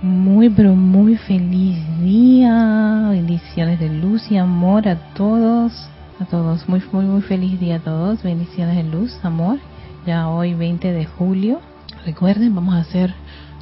Muy, 0.00 0.48
pero 0.48 0.76
muy 0.76 1.16
feliz 1.16 1.76
día. 2.00 3.08
Bendiciones 3.10 3.80
de 3.80 3.88
luz 3.88 4.30
y 4.30 4.36
amor 4.36 4.86
a 4.86 5.12
todos. 5.14 5.72
A 6.20 6.24
todos. 6.24 6.68
Muy, 6.68 6.80
muy, 6.92 7.04
muy 7.04 7.20
feliz 7.22 7.58
día 7.58 7.76
a 7.76 7.80
todos. 7.80 8.22
Bendiciones 8.22 8.76
de 8.76 8.84
luz, 8.84 9.18
amor. 9.24 9.58
Ya 10.06 10.28
hoy 10.28 10.54
20 10.54 10.92
de 10.92 11.04
julio. 11.04 11.60
Recuerden, 12.06 12.54
vamos 12.54 12.76
a 12.76 12.82
hacer 12.82 13.12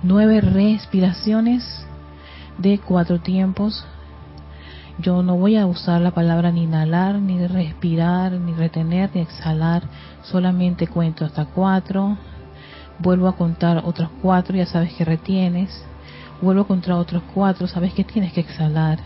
nueve 0.02 0.42
respiraciones 0.42 1.86
de 2.58 2.80
cuatro 2.80 3.18
tiempos. 3.18 3.86
Yo 4.98 5.22
no 5.22 5.38
voy 5.38 5.56
a 5.56 5.64
usar 5.64 6.02
la 6.02 6.10
palabra 6.10 6.52
ni 6.52 6.64
inhalar, 6.64 7.14
ni 7.14 7.46
respirar, 7.46 8.32
ni 8.32 8.52
retener, 8.52 9.08
ni 9.14 9.22
exhalar. 9.22 9.84
Solamente 10.20 10.86
cuento 10.86 11.24
hasta 11.24 11.46
cuatro. 11.46 12.18
Vuelvo 12.98 13.26
a 13.26 13.36
contar 13.36 13.78
otros 13.86 14.10
cuatro, 14.20 14.54
ya 14.54 14.66
sabes 14.66 14.92
que 14.92 15.06
retienes 15.06 15.82
vuelvo 16.40 16.66
contra 16.66 16.96
otros 16.96 17.22
cuatro, 17.34 17.66
sabes 17.66 17.92
que 17.94 18.04
tienes 18.04 18.32
que 18.32 18.40
exhalar 18.40 18.98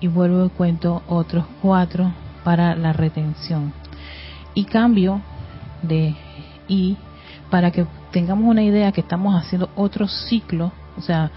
y 0.00 0.08
vuelvo 0.08 0.46
y 0.46 0.50
cuento 0.50 1.02
otros 1.08 1.44
cuatro 1.62 2.12
para 2.44 2.74
la 2.74 2.92
retención. 2.92 3.72
Y 4.54 4.64
cambio 4.64 5.20
de 5.82 6.14
I 6.68 6.96
para 7.50 7.70
que 7.70 7.86
tengamos 8.10 8.48
una 8.48 8.62
idea 8.62 8.92
que 8.92 9.00
estamos 9.00 9.34
haciendo 9.34 9.70
otro 9.76 10.08
ciclo, 10.08 10.72
o 10.96 11.00
sea, 11.00 11.30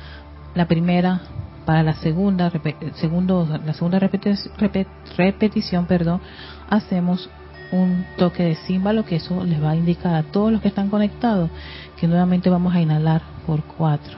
la 0.55 0.67
primera 0.67 1.21
para 1.65 1.83
la 1.83 1.93
segunda, 1.93 2.51
segundo, 2.95 3.47
la 3.63 3.73
segunda 3.73 3.99
repetición, 3.99 5.85
perdón, 5.85 6.21
hacemos 6.69 7.29
un 7.71 8.05
toque 8.17 8.41
de 8.43 8.55
címbalo 8.55 9.05
que 9.05 9.17
eso 9.17 9.43
les 9.43 9.63
va 9.63 9.71
a 9.71 9.75
indicar 9.75 10.15
a 10.15 10.23
todos 10.23 10.51
los 10.51 10.61
que 10.61 10.69
están 10.69 10.89
conectados 10.89 11.51
que 11.99 12.07
nuevamente 12.07 12.49
vamos 12.49 12.73
a 12.73 12.81
inhalar 12.81 13.21
por 13.45 13.63
cuatro 13.63 14.17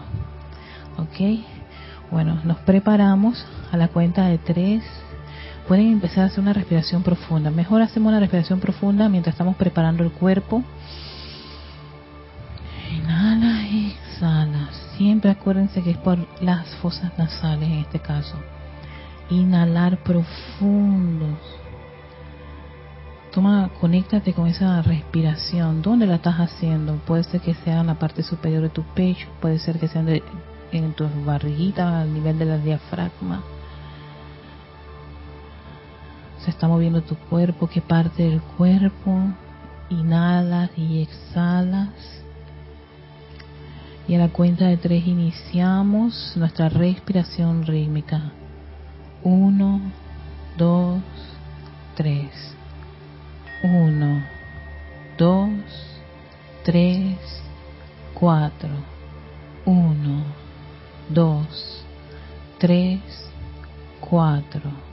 ¿Ok? 0.98 1.40
Bueno, 2.12 2.42
nos 2.44 2.58
preparamos 2.60 3.46
a 3.72 3.78
la 3.78 3.88
cuenta 3.88 4.26
de 4.26 4.38
tres. 4.38 4.84
Pueden 5.68 5.94
empezar 5.94 6.26
a 6.26 6.28
hacer 6.28 6.42
una 6.42 6.54
respiración 6.54 7.04
profunda. 7.04 7.52
Mejor 7.52 7.82
hacemos 7.82 8.10
una 8.10 8.20
respiración 8.20 8.60
profunda 8.60 9.08
mientras 9.08 9.34
estamos 9.34 9.56
preparando 9.56 10.04
el 10.04 10.12
cuerpo. 10.12 10.64
Inhala, 12.94 13.66
exhala. 13.68 14.70
Siempre 14.98 15.32
acuérdense 15.32 15.82
que 15.82 15.92
es 15.92 15.98
por 15.98 16.20
las 16.42 16.68
fosas 16.76 17.18
nasales 17.18 17.70
en 17.70 17.80
este 17.80 18.00
caso. 18.00 18.36
Inhalar 19.30 20.04
profundos. 20.04 21.40
Toma, 23.32 23.70
conéctate 23.80 24.34
con 24.34 24.48
esa 24.48 24.82
respiración. 24.82 25.82
¿Dónde 25.82 26.06
la 26.06 26.16
estás 26.16 26.36
haciendo? 26.36 26.98
Puede 27.06 27.24
ser 27.24 27.40
que 27.40 27.54
sea 27.54 27.80
en 27.80 27.88
la 27.88 27.96
parte 27.96 28.24
superior 28.24 28.62
de 28.62 28.70
tu 28.70 28.84
pecho, 28.84 29.30
puede 29.40 29.58
ser 29.58 29.80
que 29.80 29.88
sea 29.88 30.04
en 30.72 30.94
tus 30.94 31.10
barriguitas, 31.26 31.86
al 31.86 32.14
nivel 32.14 32.40
de 32.40 32.46
la 32.46 32.58
diafragma 32.58 33.44
Se 36.44 36.50
está 36.50 36.68
moviendo 36.68 37.02
tu 37.02 37.16
cuerpo, 37.16 37.68
qué 37.68 37.82
parte 37.82 38.24
del 38.24 38.42
cuerpo. 38.42 39.20
Inhalas 39.90 40.72
y 40.76 41.04
exhalas. 41.04 41.90
Y 44.08 44.16
a 44.16 44.20
la 44.20 44.30
cuenta 44.30 44.66
de 44.66 44.78
tres 44.78 45.06
iniciamos 45.06 46.34
nuestra 46.36 46.70
respiración 46.70 47.66
rítmica. 47.66 48.32
Uno, 49.24 49.82
dos, 50.58 51.02
tres. 51.96 52.56
Uno, 53.64 54.24
dos, 55.20 55.52
tres, 56.64 57.18
cuatro 58.16 58.91
dos, 61.14 61.84
tres, 62.60 63.00
cuatro. 64.00 64.91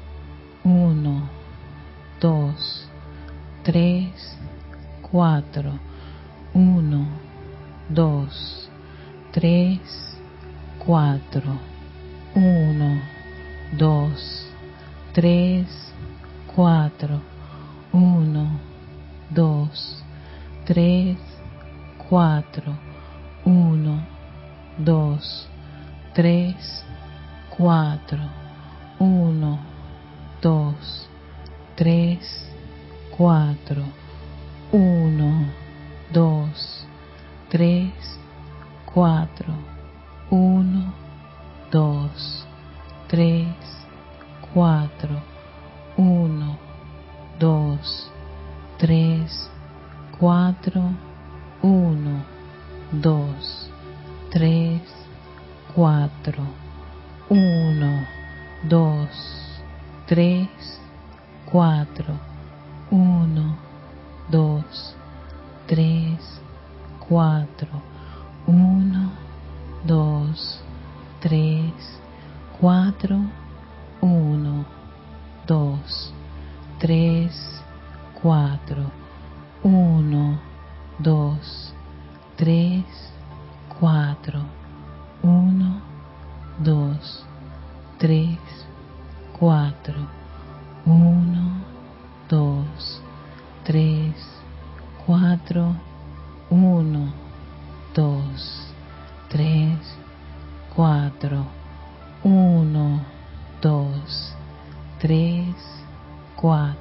4, 106.41 106.76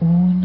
1. 0.00 0.37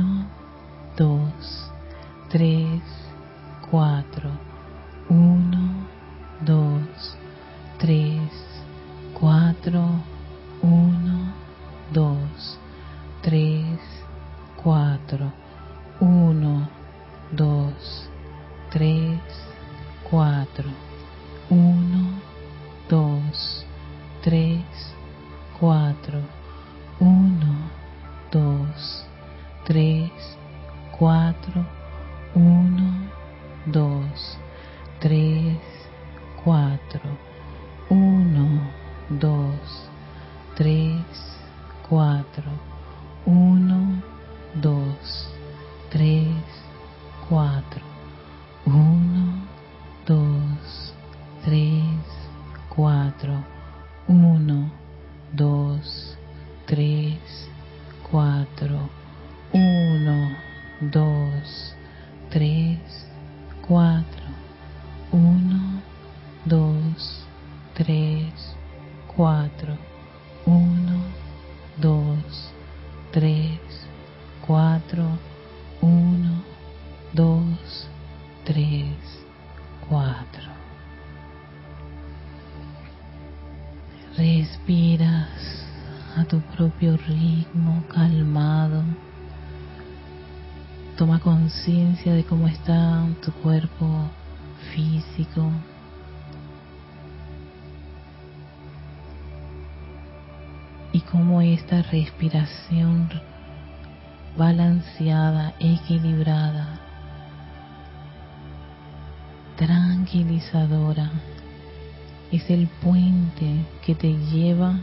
Que 113.85 113.95
te 113.95 114.13
lleva 114.13 114.79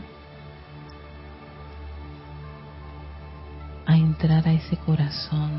a 3.85 3.97
entrar 3.97 4.47
a 4.47 4.53
ese 4.53 4.77
corazón, 4.77 5.51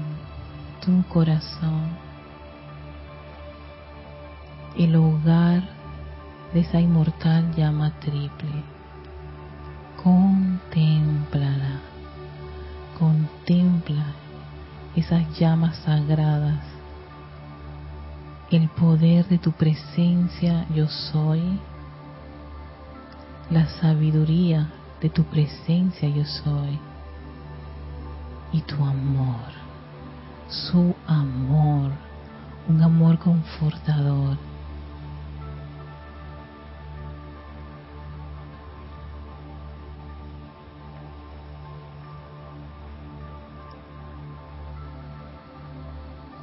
tu 0.85 1.03
corazón, 1.09 1.89
el 4.77 4.97
hogar 4.97 5.63
de 6.53 6.61
esa 6.61 6.81
inmortal 6.81 7.55
llama 7.55 7.93
triple. 8.01 8.65
Contémplala, 10.03 11.81
contempla 12.99 14.05
esas 14.97 15.39
llamas 15.39 15.77
sagradas, 15.79 16.61
el 18.51 18.69
poder 18.69 19.27
de 19.29 19.39
tu 19.39 19.53
presencia 19.53 20.67
yo 20.75 20.89
soy, 20.89 21.43
la 23.53 23.67
sabiduría 23.67 24.67
de 25.03 25.11
tu 25.11 25.25
presencia 25.25 26.09
yo 26.09 26.25
soy 26.25 26.79
y 28.51 28.63
tu 28.63 28.83
amor, 28.83 29.51
su 30.49 30.95
amor, 31.07 31.91
un 32.69 32.83
amor 32.83 33.19
confortador. 33.19 34.39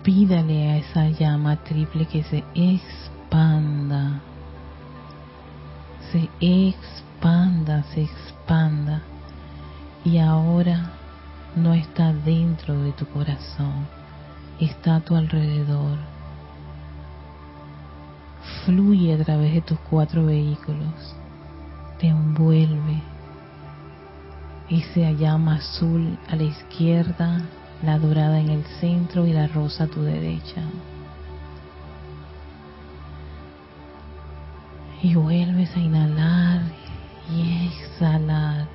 Pídale 0.03 0.69
a 0.69 0.77
esa 0.77 1.09
llama 1.09 1.55
triple 1.63 2.05
que 2.05 2.23
se 2.23 2.43
expanda, 2.53 4.21
se 6.11 6.29
expanda, 6.39 7.83
se 7.93 8.03
expanda 8.03 9.01
y 10.03 10.17
ahora 10.17 10.91
no 11.55 11.73
está 11.73 12.13
dentro 12.13 12.81
de 12.81 12.91
tu 12.93 13.05
corazón, 13.07 13.87
está 14.59 14.97
a 14.97 15.01
tu 15.01 15.15
alrededor. 15.15 15.97
Fluye 18.65 19.13
a 19.13 19.23
través 19.23 19.53
de 19.53 19.61
tus 19.61 19.79
cuatro 19.89 20.25
vehículos, 20.25 21.15
te 21.99 22.07
envuelve. 22.07 23.01
Esa 24.69 25.11
llama 25.11 25.55
azul 25.55 26.17
a 26.29 26.35
la 26.35 26.43
izquierda 26.43 27.41
la 27.83 27.97
dorada 27.97 28.39
en 28.39 28.49
el 28.49 28.63
centro 28.79 29.25
y 29.25 29.33
la 29.33 29.47
rosa 29.47 29.85
a 29.85 29.87
tu 29.87 30.03
derecha. 30.03 30.61
Y 35.01 35.15
vuelves 35.15 35.73
a 35.75 35.79
inhalar 35.79 36.61
y 37.31 37.67
exhalar, 37.67 38.67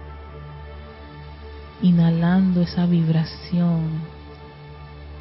inhalando 1.82 2.62
esa 2.62 2.86
vibración 2.86 4.00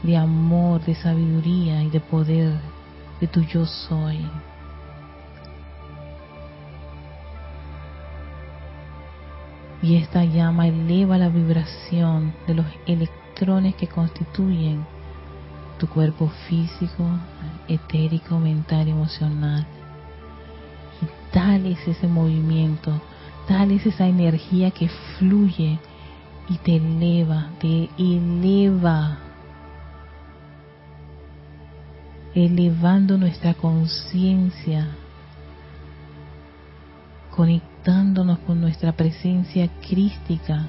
de 0.03 0.17
amor, 0.17 0.83
de 0.85 0.95
sabiduría 0.95 1.83
y 1.83 1.89
de 1.89 1.99
poder 1.99 2.53
de 3.19 3.27
tu 3.27 3.41
yo 3.41 3.65
soy. 3.65 4.19
Y 9.81 9.97
esta 9.97 10.23
llama 10.23 10.67
eleva 10.67 11.17
la 11.17 11.27
vibración 11.27 12.33
de 12.47 12.55
los 12.55 12.65
electrones 12.85 13.75
que 13.75 13.87
constituyen 13.87 14.85
tu 15.77 15.87
cuerpo 15.87 16.29
físico, 16.47 17.05
etérico, 17.67 18.39
mental, 18.39 18.87
emocional. 18.87 19.65
Tal 21.33 21.65
es 21.65 21.79
ese 21.87 22.07
movimiento, 22.07 23.01
tal 23.47 23.71
es 23.71 23.85
esa 23.87 24.07
energía 24.07 24.69
que 24.69 24.87
fluye 25.17 25.79
y 26.47 26.57
te 26.59 26.75
eleva, 26.75 27.49
te 27.59 27.89
eleva, 27.97 29.17
elevando 32.35 33.17
nuestra 33.17 33.55
conciencia, 33.55 34.89
conectándonos 37.35 38.37
con 38.39 38.61
nuestra 38.61 38.91
presencia 38.91 39.67
crística 39.89 40.67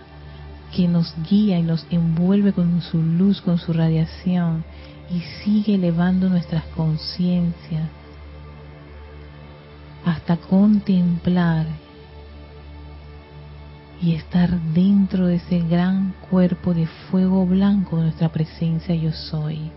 que 0.74 0.88
nos 0.88 1.14
guía 1.28 1.58
y 1.58 1.62
nos 1.62 1.86
envuelve 1.90 2.54
con 2.54 2.80
su 2.80 3.02
luz, 3.02 3.42
con 3.42 3.58
su 3.58 3.74
radiación 3.74 4.64
y 5.10 5.20
sigue 5.44 5.74
elevando 5.74 6.30
nuestras 6.30 6.64
conciencias 6.74 7.90
hasta 10.24 10.38
contemplar 10.38 11.66
y 14.00 14.14
estar 14.14 14.58
dentro 14.72 15.26
de 15.26 15.34
ese 15.34 15.60
gran 15.60 16.14
cuerpo 16.30 16.72
de 16.72 16.86
fuego 16.86 17.44
blanco 17.44 17.98
de 17.98 18.04
nuestra 18.04 18.30
presencia 18.30 18.94
yo 18.94 19.12
soy. 19.12 19.70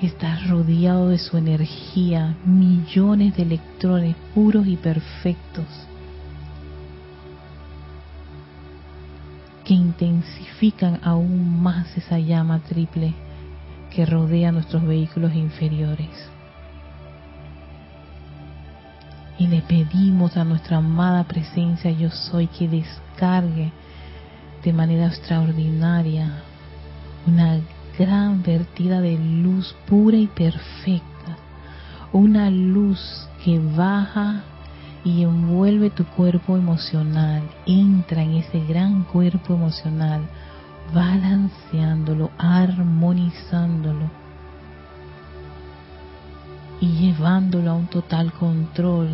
Estar 0.00 0.48
rodeado 0.48 1.08
de 1.08 1.18
su 1.18 1.36
energía, 1.36 2.36
millones 2.44 3.36
de 3.36 3.42
electrones 3.42 4.14
puros 4.32 4.68
y 4.68 4.76
perfectos 4.76 5.66
que 9.64 9.74
intensifican 9.74 11.00
aún 11.02 11.60
más 11.62 11.96
esa 11.96 12.20
llama 12.20 12.60
triple 12.60 13.12
que 13.92 14.06
rodea 14.06 14.52
nuestros 14.52 14.84
vehículos 14.86 15.34
inferiores. 15.34 16.30
Y 19.38 19.46
le 19.46 19.62
pedimos 19.62 20.36
a 20.36 20.44
nuestra 20.44 20.76
amada 20.78 21.24
presencia 21.24 21.90
yo 21.90 22.10
soy 22.10 22.46
que 22.46 22.68
descargue 22.68 23.72
de 24.62 24.72
manera 24.72 25.06
extraordinaria 25.06 26.42
una 27.26 27.58
gran 27.98 28.42
vertida 28.42 29.00
de 29.00 29.18
luz 29.18 29.74
pura 29.86 30.16
y 30.16 30.26
perfecta, 30.26 31.36
una 32.12 32.50
luz 32.50 33.28
que 33.44 33.58
baja 33.58 34.42
y 35.04 35.22
envuelve 35.22 35.90
tu 35.90 36.04
cuerpo 36.04 36.56
emocional, 36.56 37.42
entra 37.66 38.22
en 38.22 38.34
ese 38.34 38.60
gran 38.66 39.04
cuerpo 39.04 39.54
emocional, 39.54 40.22
balanceándolo, 40.94 42.30
armonizándolo 42.38 44.21
y 46.82 46.88
llevándolo 46.88 47.70
a 47.70 47.74
un 47.74 47.86
total 47.86 48.32
control 48.32 49.08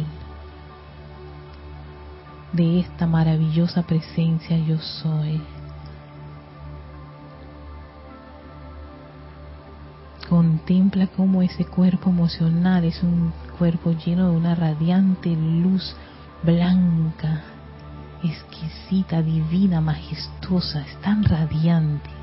de 2.50 2.80
esta 2.80 3.06
maravillosa 3.06 3.82
presencia 3.82 4.56
yo 4.56 4.78
soy. 4.78 5.38
Contempla 10.30 11.08
cómo 11.08 11.42
ese 11.42 11.66
cuerpo 11.66 12.08
emocional 12.08 12.84
es 12.84 13.02
un 13.02 13.34
cuerpo 13.58 13.92
lleno 13.92 14.30
de 14.30 14.36
una 14.38 14.54
radiante 14.54 15.28
luz 15.28 15.94
blanca, 16.42 17.42
exquisita, 18.22 19.20
divina, 19.20 19.82
majestuosa, 19.82 20.80
es 20.80 20.96
tan 21.02 21.22
radiante. 21.22 22.17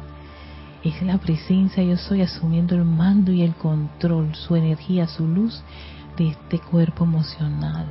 Es 0.85 1.01
la 1.01 1.17
presencia 1.17 1.81
yo 1.83 1.97
soy 1.97 2.21
asumiendo 2.21 2.75
el 2.75 2.85
mando 2.85 3.31
y 3.31 3.41
el 3.41 3.55
control, 3.55 4.35
su 4.35 4.55
energía, 4.55 5.07
su 5.07 5.27
luz 5.27 5.63
de 6.15 6.29
este 6.29 6.59
cuerpo 6.59 7.05
emocional. 7.05 7.87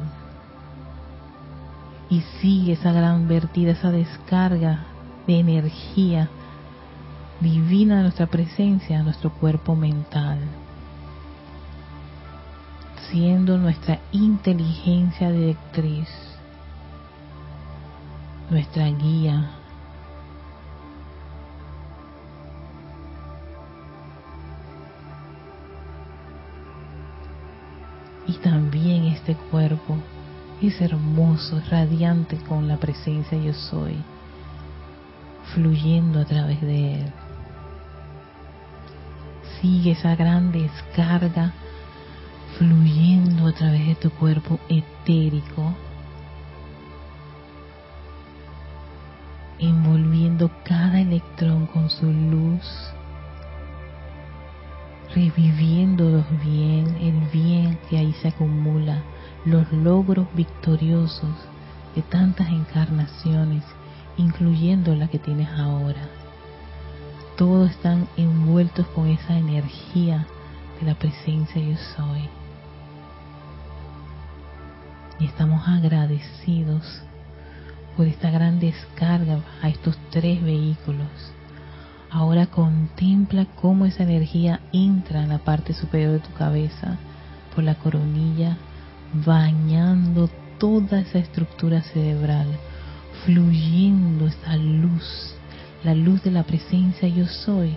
Y 2.09 2.21
sigue 2.41 2.75
esa 2.75 2.93
gran 2.93 3.27
vertida, 3.27 3.73
esa 3.73 3.91
descarga 3.91 4.85
de 5.27 5.41
energía 5.41 6.29
divina 7.41 7.97
de 7.97 8.03
nuestra 8.03 8.29
presencia 8.29 9.03
nuestro 9.03 9.33
cuerpo 9.33 9.75
mental. 9.75 10.39
siendo 13.11 13.59
nuestra 13.59 14.01
inteligencia 14.13 15.31
directriz, 15.31 16.09
nuestra 18.51 18.87
guía. 18.89 19.64
Este 29.27 29.37
cuerpo 29.51 29.97
es 30.61 30.79
hermoso, 30.83 31.57
es 31.57 31.71
radiante 31.71 32.37
con 32.47 32.69
la 32.69 32.77
presencia 32.77 33.39
yo 33.39 33.55
soy, 33.55 33.97
fluyendo 35.55 36.21
a 36.21 36.27
través 36.27 36.61
de 36.61 36.97
él. 36.97 37.13
Sigue 39.63 39.93
esa 39.93 40.15
gran 40.15 40.53
descarga 40.53 41.55
fluyendo 42.59 43.47
a 43.47 43.53
través 43.53 43.87
de 43.87 43.95
tu 43.95 44.11
cuerpo 44.11 44.61
etérico, 44.69 45.73
envolviendo 49.59 50.51
cada 50.65 51.01
electrón 51.01 51.67
con 51.67 51.89
su 51.89 52.13
luz, 52.13 52.93
reviviendo 55.15 56.11
los 56.11 56.45
bien, 56.45 56.95
el 57.01 57.21
bien 57.31 57.79
que 57.89 57.97
ahí 57.97 58.13
se 58.21 58.29
acumula, 58.29 59.03
los 59.45 59.71
logros 59.73 60.27
victoriosos 60.35 61.35
de 61.95 62.03
tantas 62.03 62.49
encarnaciones, 62.49 63.65
incluyendo 64.17 64.95
la 64.95 65.09
que 65.09 65.19
tienes 65.19 65.49
ahora. 65.51 66.09
Todos 67.37 67.71
están 67.71 68.09
envueltos 68.17 68.87
con 68.89 69.09
esa 69.09 69.37
energía 69.37 70.27
de 70.81 70.87
la 70.87 70.95
presencia 70.95 71.61
yo 71.61 71.77
soy 71.97 72.29
y 75.19 75.27
estamos 75.27 75.67
agradecidos 75.69 77.03
por 77.97 78.07
esta 78.07 78.31
gran 78.31 78.59
descarga 78.59 79.39
a 79.63 79.69
estos 79.69 79.97
tres 80.11 80.43
vehículos. 80.43 81.09
Ahora 82.11 82.47
contempla 82.47 83.47
cómo 83.61 83.87
esa 83.87 84.03
energía 84.03 84.61
entra 84.73 85.23
en 85.23 85.29
la 85.29 85.39
parte 85.39 85.73
superior 85.75 86.13
de 86.13 86.21
tu 86.21 86.33
cabeza 86.33 86.97
por 87.55 87.65
la 87.65 87.75
coronilla, 87.77 88.57
bañando 89.15 90.29
toda 90.59 91.01
esa 91.01 91.19
estructura 91.19 91.83
cerebral, 91.83 92.49
fluyendo 93.25 94.27
esa 94.27 94.57
luz, 94.57 95.35
la 95.85 95.95
luz 95.95 96.23
de 96.23 96.31
la 96.31 96.43
presencia 96.43 97.09
yo 97.09 97.27
soy 97.27 97.77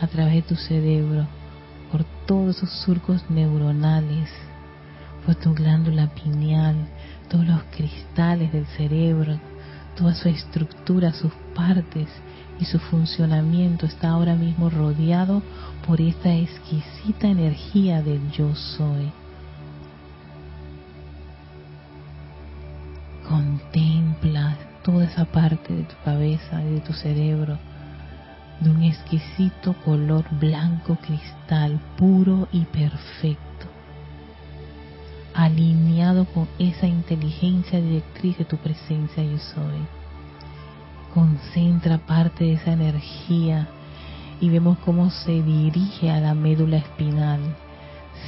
a 0.00 0.06
través 0.06 0.34
de 0.34 0.42
tu 0.42 0.56
cerebro, 0.56 1.26
por 1.90 2.04
todos 2.26 2.58
esos 2.58 2.70
surcos 2.84 3.28
neuronales, 3.28 4.30
por 5.24 5.34
tu 5.34 5.54
glándula 5.54 6.08
pineal, 6.14 6.76
todos 7.28 7.46
los 7.46 7.62
cristales 7.76 8.52
del 8.52 8.66
cerebro, 8.66 9.40
toda 9.96 10.14
su 10.14 10.28
estructura, 10.28 11.12
sus 11.12 11.32
partes 11.54 12.08
y 12.60 12.64
su 12.64 12.78
funcionamiento 12.78 13.86
está 13.86 14.10
ahora 14.10 14.34
mismo 14.34 14.70
rodeado 14.70 15.42
por 15.86 16.00
esta 16.00 16.34
exquisita 16.34 17.26
energía 17.28 18.02
del 18.02 18.30
yo 18.30 18.54
soy. 18.54 19.10
Parte 25.36 25.74
de 25.74 25.82
tu 25.82 25.94
cabeza 26.02 26.62
y 26.62 26.76
de 26.76 26.80
tu 26.80 26.94
cerebro 26.94 27.58
de 28.60 28.70
un 28.70 28.82
exquisito 28.82 29.74
color 29.84 30.24
blanco 30.40 30.96
cristal 30.96 31.78
puro 31.98 32.48
y 32.52 32.64
perfecto 32.64 33.66
alineado 35.34 36.24
con 36.24 36.48
esa 36.58 36.86
inteligencia 36.86 37.78
directriz 37.78 38.38
de 38.38 38.46
tu 38.46 38.56
presencia 38.56 39.22
yo 39.22 39.36
soy. 39.36 39.84
Concentra 41.12 41.98
parte 41.98 42.44
de 42.44 42.52
esa 42.54 42.72
energía 42.72 43.68
y 44.40 44.48
vemos 44.48 44.78
cómo 44.78 45.10
se 45.10 45.42
dirige 45.42 46.10
a 46.10 46.20
la 46.20 46.32
médula 46.34 46.78
espinal. 46.78 47.40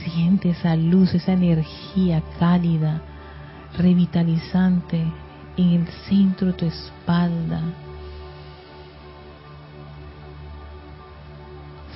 Siente 0.04 0.50
esa 0.50 0.76
luz, 0.76 1.14
esa 1.14 1.32
energía 1.32 2.22
cálida, 2.38 3.00
revitalizante 3.78 5.06
en 5.58 5.72
el 5.72 5.88
centro 6.08 6.48
de 6.48 6.52
tu 6.54 6.66
espalda 6.66 7.62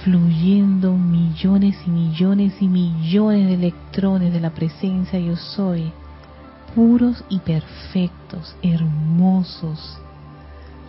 fluyendo 0.02 0.94
millones 0.94 1.76
y 1.86 1.90
millones 1.90 2.54
y 2.60 2.66
millones 2.66 3.46
de 3.46 3.54
electrones 3.54 4.32
de 4.32 4.40
la 4.40 4.50
presencia 4.50 5.18
yo 5.18 5.36
soy, 5.36 5.92
puros 6.74 7.24
y 7.28 7.38
perfectos, 7.38 8.56
hermosos, 8.62 9.98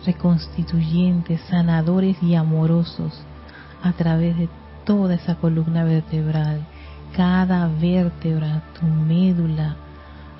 reconstituyentes, 0.04 1.40
sanadores 1.42 2.20
y 2.22 2.34
amorosos 2.34 3.12
a 3.82 3.92
través 3.92 4.36
de 4.36 4.48
toda 4.84 5.14
esa 5.14 5.36
columna 5.36 5.84
vertebral, 5.84 6.66
cada 7.16 7.68
vértebra, 7.68 8.64
tu 8.78 8.86
médula, 8.86 9.76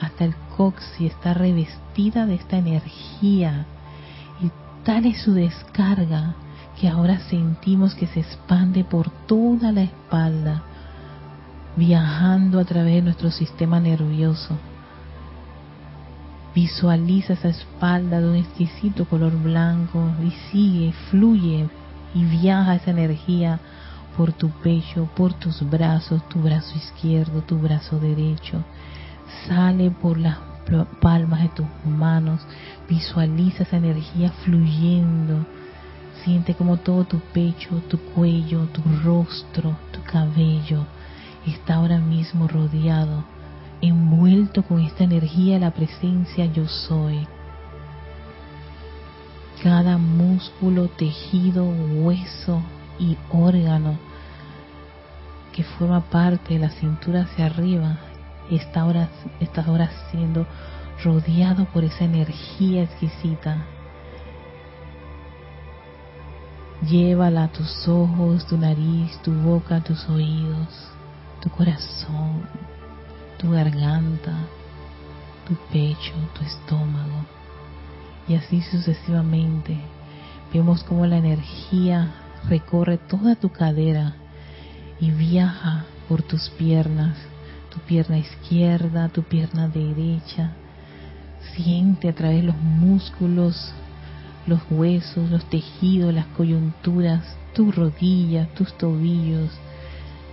hasta 0.01 0.25
el 0.25 0.35
coxi 0.57 1.07
está 1.07 1.35
revestida 1.35 2.27
de 2.27 2.35
esta 2.35 2.57
energía 2.57 3.67
y 4.41 4.51
tal 4.85 5.07
es 5.07 5.23
su 5.23 5.35
descarga 5.35 6.35
que 6.81 6.89
ahora 6.89 7.19
sentimos 7.19 7.95
que 7.95 8.07
se 8.07 8.21
expande 8.21 8.85
por 8.85 9.11
toda 9.27 9.73
la 9.73 9.83
espalda, 9.83 10.63
viajando 11.77 12.59
a 12.59 12.65
través 12.65 12.95
de 12.97 13.03
nuestro 13.03 13.31
sistema 13.31 13.81
nervioso. 13.81 14.57
Visualiza 16.55 17.33
esa 17.33 17.49
espalda 17.49 18.21
de 18.21 18.29
un 18.29 18.37
exquisito 18.37 19.07
color 19.07 19.37
blanco 19.41 20.11
y 20.23 20.31
sigue, 20.51 20.93
fluye 21.11 21.69
y 22.15 22.25
viaja 22.25 22.77
esa 22.77 22.93
energía 22.93 23.59
por 24.17 24.33
tu 24.33 24.51
pecho, 24.51 25.09
por 25.17 25.33
tus 25.35 25.69
brazos, 25.69 26.29
tu 26.29 26.41
brazo 26.41 26.77
izquierdo, 26.77 27.43
tu 27.43 27.59
brazo 27.59 27.99
derecho. 27.99 28.63
Sale 29.47 29.91
por 29.91 30.19
las 30.19 30.39
palmas 31.01 31.43
de 31.43 31.49
tus 31.49 31.67
manos. 31.85 32.47
Visualiza 32.89 33.65
esa 33.65 33.77
energía 33.77 34.31
fluyendo 34.45 35.45
Siente 36.25 36.55
como 36.55 36.79
todo 36.79 37.05
tu 37.05 37.19
pecho, 37.19 37.83
tu 37.91 37.99
cuello, 37.99 38.67
tu 38.73 38.81
rostro, 39.03 39.77
tu 39.93 40.03
cabello 40.05 40.87
está 41.47 41.75
ahora 41.75 41.99
mismo 41.99 42.49
rodeado, 42.49 43.25
envuelto 43.83 44.63
con 44.63 44.81
esta 44.81 45.05
energía 45.05 45.59
la 45.59 45.73
presencia 45.73 46.47
yo 46.47 46.67
soy. 46.67 47.27
Cada 49.63 49.99
músculo, 49.99 50.89
tejido, 50.89 51.67
hueso 51.67 52.63
y 52.99 53.19
órgano 53.31 53.99
que 55.53 55.63
forma 55.63 56.01
parte 56.01 56.55
de 56.55 56.61
la 56.61 56.71
cintura 56.71 57.23
hacia 57.23 57.47
arriba 57.47 57.99
está 58.51 58.83
ahora, 58.83 59.09
está 59.41 59.65
ahora 59.65 59.91
siendo 60.11 60.47
rodeado 61.03 61.65
por 61.67 61.85
esa 61.85 62.05
energía 62.05 62.83
exquisita 62.83 63.65
Llévala 66.83 67.45
a 67.45 67.49
tus 67.49 67.89
ojos, 67.89 68.47
tu 68.47 68.59
nariz, 68.59 69.19
tu 69.23 69.33
boca, 69.33 69.81
tus 69.81 70.07
oídos, 70.11 70.69
tu 71.41 71.49
corazón, 71.49 72.43
tu 73.39 73.53
garganta, 73.53 74.35
tu 75.49 75.55
pecho, 75.73 76.13
tu 76.35 76.45
estómago. 76.45 77.25
Y 78.29 78.35
así 78.35 78.61
sucesivamente. 78.61 79.79
Vemos 80.53 80.85
cómo 80.85 81.07
la 81.07 81.17
energía 81.17 82.13
recorre 82.49 82.99
toda 82.99 83.35
tu 83.35 83.49
cadera 83.49 84.17
y 85.01 85.11
viaja 85.11 85.85
por 86.07 86.23
tus 86.23 86.51
piernas, 86.51 87.17
tu 87.75 87.81
pierna 87.81 88.19
izquierda, 88.19 89.09
tu 89.09 89.25
pierna 89.25 89.69
derecha. 89.69 90.53
Siente 91.55 92.09
a 92.09 92.15
través 92.15 92.43
de 92.43 92.47
los 92.47 92.57
músculos 92.57 93.73
los 94.47 94.61
huesos, 94.71 95.31
los 95.31 95.45
tejidos, 95.47 96.15
las 96.15 96.27
coyunturas, 96.27 97.37
tus 97.55 97.75
rodillas, 97.75 98.49
tus 98.55 98.77
tobillos, 98.77 99.51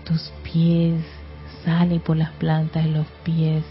tus 0.03 0.31
pies, 0.43 1.03
sale 1.63 1.99
por 1.99 2.17
las 2.17 2.31
plantas 2.31 2.83
de 2.83 2.91
los 2.91 3.07
pies 3.23 3.63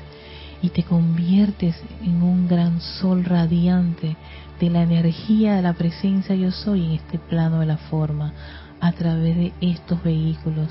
y 0.63 0.71
te 0.71 0.83
conviertes 0.83 1.77
en 2.03 2.23
un 2.23 2.49
gran 2.49 2.81
sol 2.81 3.25
radiante 3.25 4.17
de 4.59 4.71
la 4.71 4.83
energía 4.83 5.57
de 5.57 5.63
la 5.63 5.73
presencia 5.73 6.35
yo 6.35 6.51
soy 6.51 6.85
en 6.85 6.93
este 6.93 7.19
plano 7.19 7.61
de 7.61 7.67
la 7.67 7.79
forma 7.79 8.33
a 8.81 8.93
través 8.93 9.37
de 9.37 9.53
estos 9.61 10.03
vehículos, 10.03 10.69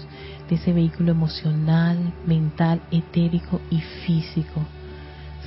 de 0.49 0.55
ese 0.55 0.73
vehículo 0.73 1.11
emocional, 1.11 1.97
mental, 2.25 2.81
etérico 2.91 3.61
y 3.69 3.79
físico. 4.05 4.61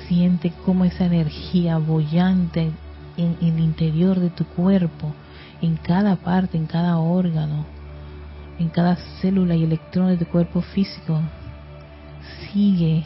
Siente 0.07 0.53
cómo 0.65 0.85
esa 0.85 1.07
energía 1.07 1.79
bollante 1.79 2.71
en 3.17 3.37
el 3.41 3.59
interior 3.59 4.21
de 4.21 4.31
tu 4.31 4.45
cuerpo, 4.45 5.13
en 5.61 5.77
cada 5.77 6.17
parte, 6.17 6.57
en 6.57 6.67
cada 6.67 6.99
órgano, 6.99 7.67
en 8.59 8.69
cada 8.69 8.97
célula 9.21 9.55
y 9.57 9.65
electrón 9.65 10.09
de 10.09 10.17
tu 10.17 10.27
cuerpo 10.27 10.61
físico, 10.61 11.21
sigue 12.53 13.05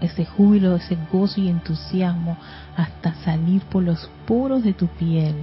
ese 0.00 0.24
júbilo, 0.24 0.76
ese 0.76 0.96
gozo 1.10 1.40
y 1.40 1.48
entusiasmo 1.48 2.36
hasta 2.76 3.14
salir 3.24 3.62
por 3.62 3.82
los 3.82 4.08
poros 4.26 4.62
de 4.62 4.72
tu 4.72 4.86
piel 4.86 5.34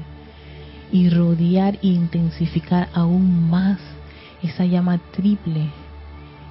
y 0.96 1.10
rodear 1.10 1.78
e 1.84 1.88
intensificar 1.88 2.88
aún 2.94 3.50
más 3.50 3.82
esa 4.42 4.64
llama 4.64 4.98
triple 5.12 5.70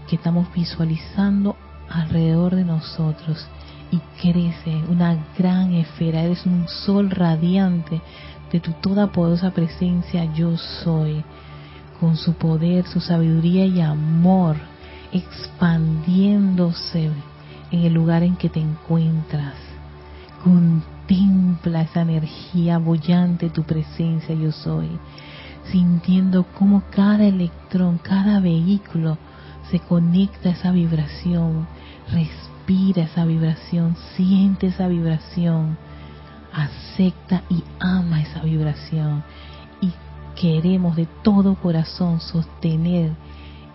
que 0.07 0.17
estamos 0.17 0.53
visualizando 0.53 1.57
alrededor 1.89 2.55
de 2.55 2.67
nosotros. 2.67 3.49
Y 3.91 4.01
crece 4.21 4.85
una 4.91 5.17
gran 5.39 5.73
esfera, 5.73 6.25
eres 6.25 6.45
un 6.45 6.69
sol 6.69 7.09
radiante 7.09 8.03
de 8.53 8.61
tu 8.61 8.73
toda 8.73 9.13
poderosa 9.13 9.53
presencia. 9.53 10.27
Yo 10.35 10.59
soy, 10.59 11.25
con 11.99 12.19
su 12.19 12.35
poder, 12.35 12.85
su 12.85 13.01
sabiduría 13.01 13.65
y 13.65 13.81
amor 13.81 14.57
expandiéndose 15.11 17.11
en 17.71 17.81
el 17.81 17.95
lugar 17.95 18.23
en 18.23 18.37
que 18.37 18.51
te 18.51 18.61
encuentras. 18.61 19.55
Contempla 21.07 21.83
esa 21.83 22.01
energía 22.01 22.79
bollante, 22.79 23.51
tu 23.51 23.63
presencia 23.65 24.35
yo 24.35 24.53
soy, 24.53 24.89
sintiendo 25.71 26.47
cómo 26.59 26.83
cada 26.91 27.25
electrón, 27.25 27.99
cada 27.99 28.41
vehículo 28.41 29.19
se 29.71 29.81
conecta 29.81 30.49
a 30.49 30.53
esa 30.53 30.73
vibración, 30.73 31.67
respira 32.11 33.03
esa 33.03 33.27
vibración, 33.27 33.97
siente 34.17 34.69
esa 34.69 34.89
vibración, 34.89 35.77
acepta 36.55 37.43
y 37.51 37.63
ama 37.81 38.23
esa 38.23 38.41
vibración. 38.41 39.25
Y 39.83 39.93
queremos 40.41 40.97
de 40.97 41.07
todo 41.23 41.55
corazón 41.57 42.21
sostener 42.21 43.13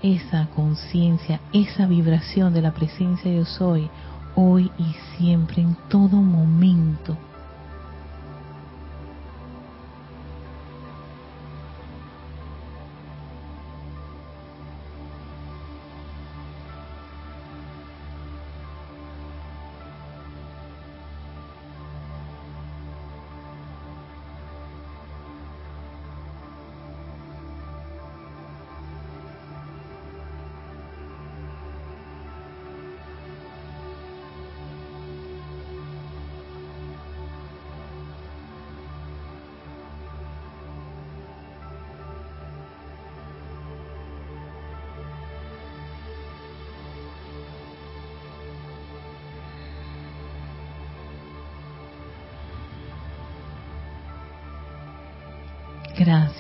esa 0.02 0.48
conciencia, 0.56 1.42
esa 1.54 1.86
vibración 1.86 2.54
de 2.56 2.64
la 2.64 2.74
presencia 2.74 3.32
yo 3.32 3.46
soy, 3.46 3.88
hoy 4.40 4.72
y 4.78 4.96
siempre, 5.18 5.62
en 5.62 5.76
todo 5.90 6.18
momento. 6.18 7.18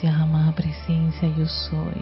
Amada 0.07 0.53
presencia, 0.53 1.27
yo 1.37 1.45
soy, 1.45 2.01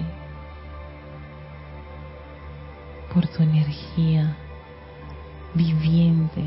por 3.12 3.25
tu 3.27 3.42
energía 3.42 4.38
viviente 5.56 6.44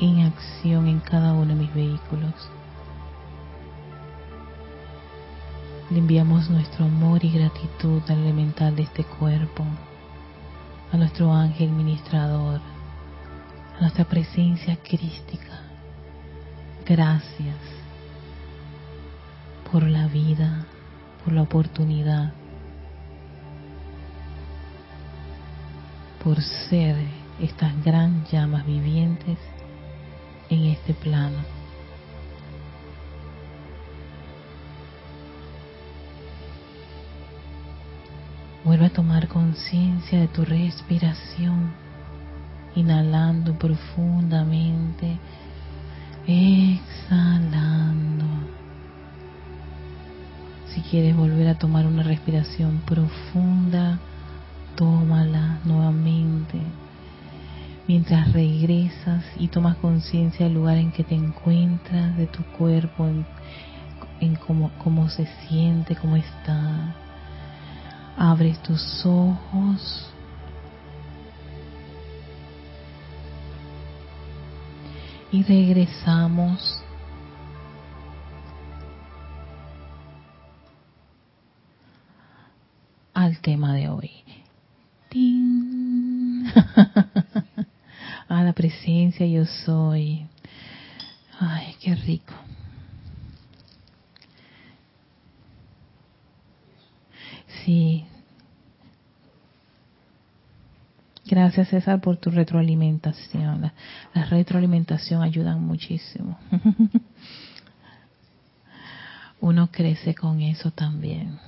en 0.00 0.20
acción 0.20 0.86
en 0.88 1.00
cada 1.00 1.34
uno 1.34 1.48
de 1.48 1.54
mis 1.54 1.74
vehículos. 1.74 2.32
Le 5.90 5.98
enviamos 5.98 6.48
nuestro 6.48 6.86
amor 6.86 7.22
y 7.22 7.30
gratitud 7.30 8.00
al 8.08 8.18
elemental 8.20 8.74
de 8.74 8.84
este 8.84 9.04
cuerpo, 9.04 9.64
a 10.92 10.96
nuestro 10.96 11.30
ángel 11.30 11.68
ministrador, 11.70 12.60
a 13.76 13.80
nuestra 13.82 14.06
presencia 14.06 14.76
crística. 14.82 15.60
Gracias 16.86 17.84
por 19.74 19.90
la 19.90 20.06
vida, 20.06 20.66
por 21.24 21.32
la 21.32 21.42
oportunidad, 21.42 22.32
por 26.22 26.40
ser 26.40 26.94
estas 27.40 27.84
gran 27.84 28.24
llamas 28.26 28.64
vivientes 28.64 29.36
en 30.48 30.66
este 30.66 30.94
plano. 30.94 31.38
Vuelve 38.62 38.86
a 38.86 38.90
tomar 38.90 39.26
conciencia 39.26 40.20
de 40.20 40.28
tu 40.28 40.44
respiración, 40.44 41.72
inhalando 42.76 43.58
profundamente, 43.58 45.18
exhalando. 46.28 48.33
Si 50.74 50.80
quieres 50.80 51.16
volver 51.16 51.46
a 51.46 51.54
tomar 51.54 51.86
una 51.86 52.02
respiración 52.02 52.82
profunda, 52.84 54.00
tómala 54.74 55.60
nuevamente. 55.64 56.58
Mientras 57.86 58.32
regresas 58.32 59.22
y 59.36 59.46
tomas 59.46 59.76
conciencia 59.76 60.46
del 60.46 60.54
lugar 60.54 60.78
en 60.78 60.90
que 60.90 61.04
te 61.04 61.14
encuentras, 61.14 62.16
de 62.16 62.26
tu 62.26 62.42
cuerpo, 62.58 63.06
en, 64.20 64.34
cómo, 64.34 64.72
cómo 64.82 65.08
se 65.10 65.28
siente, 65.46 65.94
cómo 65.94 66.16
está. 66.16 66.96
Abres 68.16 68.60
tus 68.64 69.06
ojos. 69.06 70.12
Y 75.30 75.44
regresamos 75.44 76.83
tema 83.44 83.74
de 83.74 83.90
hoy. 83.90 84.10
A 88.28 88.42
la 88.42 88.52
presencia 88.54 89.26
yo 89.26 89.44
soy. 89.44 90.26
Ay, 91.38 91.76
qué 91.78 91.94
rico. 91.94 92.32
Sí. 97.64 98.06
Gracias 101.26 101.68
César 101.68 102.00
por 102.00 102.16
tu 102.16 102.30
retroalimentación. 102.30 103.60
La, 103.60 103.74
la 104.14 104.24
retroalimentación 104.24 105.22
ayuda 105.22 105.54
muchísimo. 105.56 106.38
Uno 109.40 109.70
crece 109.70 110.14
con 110.14 110.40
eso 110.40 110.70
también. 110.70 111.38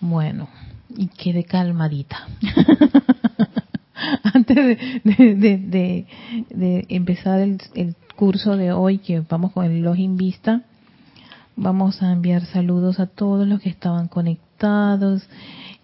Bueno, 0.00 0.48
y 0.96 1.08
quede 1.08 1.44
calmadita. 1.44 2.28
Antes 4.34 4.78
de, 5.04 6.06
empezar 6.88 7.40
el, 7.40 7.96
curso 8.14 8.56
de 8.56 8.72
hoy, 8.72 8.98
que 8.98 9.20
vamos 9.20 9.52
con 9.52 9.66
el 9.66 9.82
Login 9.82 10.16
Vista, 10.16 10.62
vamos 11.54 12.02
a 12.02 12.12
enviar 12.12 12.46
saludos 12.46 12.98
a 12.98 13.06
todos 13.06 13.46
los 13.46 13.60
que 13.60 13.68
estaban 13.68 14.08
conectados 14.08 15.28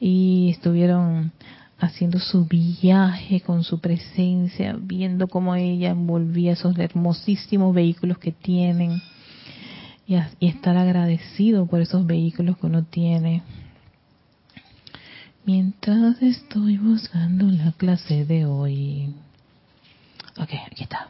y 0.00 0.48
estuvieron 0.50 1.32
haciendo 1.78 2.18
su 2.20 2.46
viaje 2.46 3.40
con 3.40 3.64
su 3.64 3.80
presencia, 3.80 4.76
viendo 4.80 5.28
cómo 5.28 5.54
ella 5.54 5.90
envolvía 5.90 6.52
esos 6.52 6.78
hermosísimos 6.78 7.74
vehículos 7.74 8.18
que 8.18 8.32
tienen 8.32 9.02
y, 10.06 10.16
y 10.40 10.46
estar 10.46 10.76
agradecido 10.76 11.66
por 11.66 11.80
esos 11.80 12.06
vehículos 12.06 12.56
que 12.56 12.66
uno 12.66 12.84
tiene 12.84 13.42
Mientras 15.44 16.22
estoy 16.22 16.78
buscando 16.78 17.46
la 17.46 17.72
clase 17.72 18.24
de 18.24 18.46
hoy. 18.46 19.12
Ok, 20.38 20.50
aquí 20.70 20.84
está. 20.84 21.08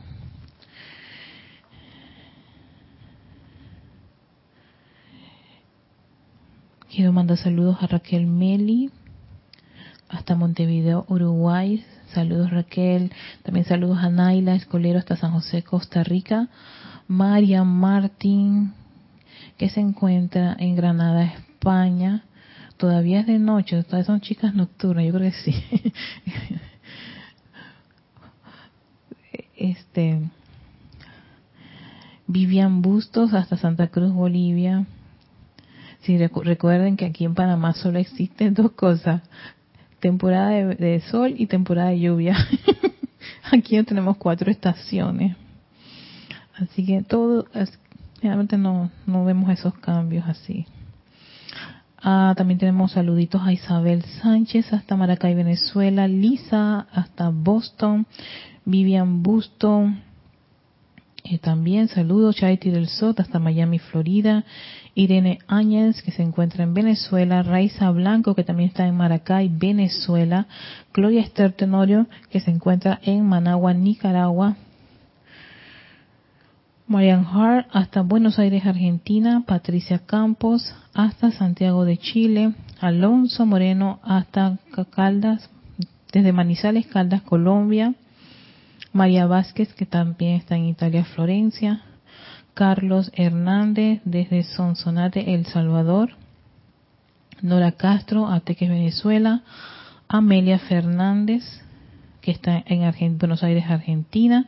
Quiero 6.90 7.12
mandar 7.12 7.36
saludos 7.36 7.76
a 7.82 7.86
Raquel 7.86 8.26
Meli, 8.26 8.90
hasta 10.08 10.34
Montevideo, 10.34 11.04
Uruguay. 11.08 11.84
Saludos 12.14 12.50
Raquel. 12.50 13.12
También 13.42 13.66
saludos 13.66 13.98
a 13.98 14.08
Naila 14.08 14.54
Escolero 14.54 14.98
hasta 14.98 15.16
San 15.16 15.32
José, 15.32 15.62
Costa 15.62 16.04
Rica. 16.04 16.48
María 17.06 17.64
Martín, 17.64 18.72
que 19.58 19.68
se 19.68 19.80
encuentra 19.80 20.56
en 20.58 20.74
Granada, 20.74 21.24
España 21.24 22.24
todavía 22.82 23.20
es 23.20 23.28
de 23.28 23.38
noche, 23.38 23.80
todas 23.84 24.06
son 24.06 24.20
chicas 24.20 24.56
nocturnas, 24.56 25.04
yo 25.04 25.12
creo 25.12 25.30
que 25.30 25.38
sí. 25.38 25.54
este 29.56 30.18
Vivian 32.26 32.82
Bustos 32.82 33.34
hasta 33.34 33.56
Santa 33.56 33.86
Cruz, 33.86 34.12
Bolivia. 34.12 34.84
Si 36.00 36.18
recuerden 36.18 36.96
que 36.96 37.04
aquí 37.04 37.24
en 37.24 37.36
Panamá 37.36 37.72
solo 37.72 38.00
existen 38.00 38.54
dos 38.54 38.72
cosas, 38.72 39.22
temporada 40.00 40.50
de, 40.50 41.00
sol 41.02 41.36
y 41.38 41.46
temporada 41.46 41.90
de 41.90 42.00
lluvia. 42.00 42.36
aquí 43.52 43.76
no 43.76 43.84
tenemos 43.84 44.16
cuatro 44.16 44.50
estaciones. 44.50 45.36
Así 46.56 46.84
que 46.84 47.02
todo, 47.02 47.46
realmente 48.20 48.58
no, 48.58 48.90
no 49.06 49.24
vemos 49.24 49.50
esos 49.50 49.74
cambios 49.74 50.26
así. 50.26 50.66
Ah, 52.04 52.34
también 52.36 52.58
tenemos 52.58 52.90
saluditos 52.90 53.42
a 53.42 53.52
Isabel 53.52 54.02
Sánchez 54.20 54.72
hasta 54.72 54.96
Maracay, 54.96 55.36
Venezuela, 55.36 56.08
Lisa 56.08 56.88
hasta 56.92 57.30
Boston, 57.30 58.06
Vivian 58.64 59.22
Busto, 59.22 59.88
eh, 61.22 61.38
también 61.38 61.86
saludos, 61.86 62.34
Charity 62.34 62.70
del 62.70 62.88
Sot 62.88 63.20
hasta 63.20 63.38
Miami, 63.38 63.78
Florida, 63.78 64.44
Irene 64.96 65.38
Áñez 65.46 66.02
que 66.02 66.10
se 66.10 66.24
encuentra 66.24 66.64
en 66.64 66.74
Venezuela, 66.74 67.44
Raiza 67.44 67.88
Blanco 67.92 68.34
que 68.34 68.42
también 68.42 68.70
está 68.70 68.84
en 68.88 68.96
Maracay, 68.96 69.48
Venezuela, 69.48 70.48
Gloria 70.92 71.20
Esther 71.20 71.52
Tenorio 71.52 72.08
que 72.30 72.40
se 72.40 72.50
encuentra 72.50 72.98
en 73.04 73.24
Managua, 73.24 73.74
Nicaragua, 73.74 74.56
Marian 76.92 77.24
Hart 77.24 77.68
hasta 77.72 78.02
Buenos 78.02 78.38
Aires, 78.38 78.66
Argentina, 78.66 79.44
Patricia 79.46 80.00
Campos 80.00 80.74
hasta 80.92 81.32
Santiago 81.32 81.86
de 81.86 81.96
Chile, 81.96 82.52
Alonso 82.82 83.46
Moreno 83.46 83.98
hasta 84.02 84.58
Caldas, 84.94 85.48
desde 86.12 86.34
Manizales, 86.34 86.86
Caldas, 86.86 87.22
Colombia, 87.22 87.94
María 88.92 89.24
Vázquez 89.24 89.72
que 89.72 89.86
también 89.86 90.34
está 90.34 90.56
en 90.56 90.66
Italia, 90.66 91.06
Florencia, 91.06 91.80
Carlos 92.52 93.10
Hernández 93.14 94.02
desde 94.04 94.42
Sonsonate, 94.42 95.32
El 95.32 95.46
Salvador, 95.46 96.10
Nora 97.40 97.72
Castro, 97.72 98.28
Ateques, 98.28 98.68
Venezuela, 98.68 99.40
Amelia 100.08 100.58
Fernández 100.58 101.42
que 102.20 102.32
está 102.32 102.62
en 102.66 103.16
Buenos 103.16 103.42
Aires, 103.42 103.64
Argentina, 103.66 104.46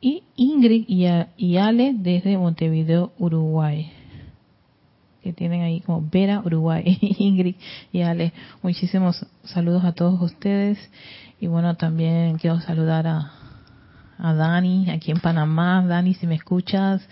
y 0.00 0.22
Ingrid 0.36 0.84
y, 0.88 1.56
Ale 1.56 1.94
desde 1.94 2.38
Montevideo, 2.38 3.12
Uruguay. 3.18 3.92
Que 5.22 5.34
tienen 5.34 5.60
ahí 5.60 5.80
como 5.80 6.08
Vera, 6.10 6.40
Uruguay. 6.44 6.98
Ingrid 7.18 7.56
y 7.92 8.00
Ale. 8.00 8.32
Muchísimos 8.62 9.26
saludos 9.44 9.84
a 9.84 9.92
todos 9.92 10.20
ustedes. 10.22 10.78
Y 11.38 11.46
bueno, 11.46 11.76
también 11.76 12.38
quiero 12.38 12.60
saludar 12.60 13.06
a, 13.06 13.32
a 14.18 14.34
Dani 14.34 14.90
aquí 14.90 15.10
en 15.10 15.20
Panamá. 15.20 15.84
Dani, 15.86 16.14
si 16.14 16.26
me 16.26 16.36
escuchas, 16.36 17.06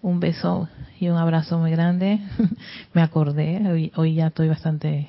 un 0.00 0.18
beso 0.18 0.68
y 0.98 1.08
un 1.08 1.16
abrazo 1.16 1.58
muy 1.58 1.70
grande. 1.70 2.18
me 2.92 3.02
acordé, 3.02 3.60
hoy, 3.70 3.92
hoy 3.94 4.14
ya 4.14 4.28
estoy 4.28 4.48
bastante, 4.48 5.08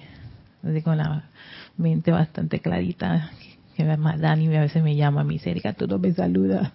con 0.84 0.98
la 0.98 1.30
mente 1.78 2.12
bastante 2.12 2.60
clarita 2.60 3.32
que 3.76 3.84
Dani 3.84 4.56
a 4.56 4.62
veces 4.62 4.84
me 4.84 4.96
llama, 4.96 5.24
mi 5.24 5.40
cerca, 5.40 5.74
tú 5.74 5.88
no 5.88 6.00
me 6.00 6.14
saludas. 6.14 6.72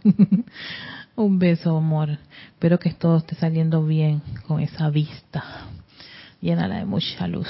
Un 1.17 1.39
beso, 1.39 1.77
amor. 1.77 2.19
Espero 2.53 2.79
que 2.79 2.91
todo 2.91 3.19
esté 3.19 3.35
saliendo 3.35 3.85
bien 3.85 4.23
con 4.47 4.61
esa 4.61 4.89
vista. 4.91 5.43
Llénala 6.41 6.77
de 6.77 6.85
mucha 6.85 7.27
luz. 7.27 7.49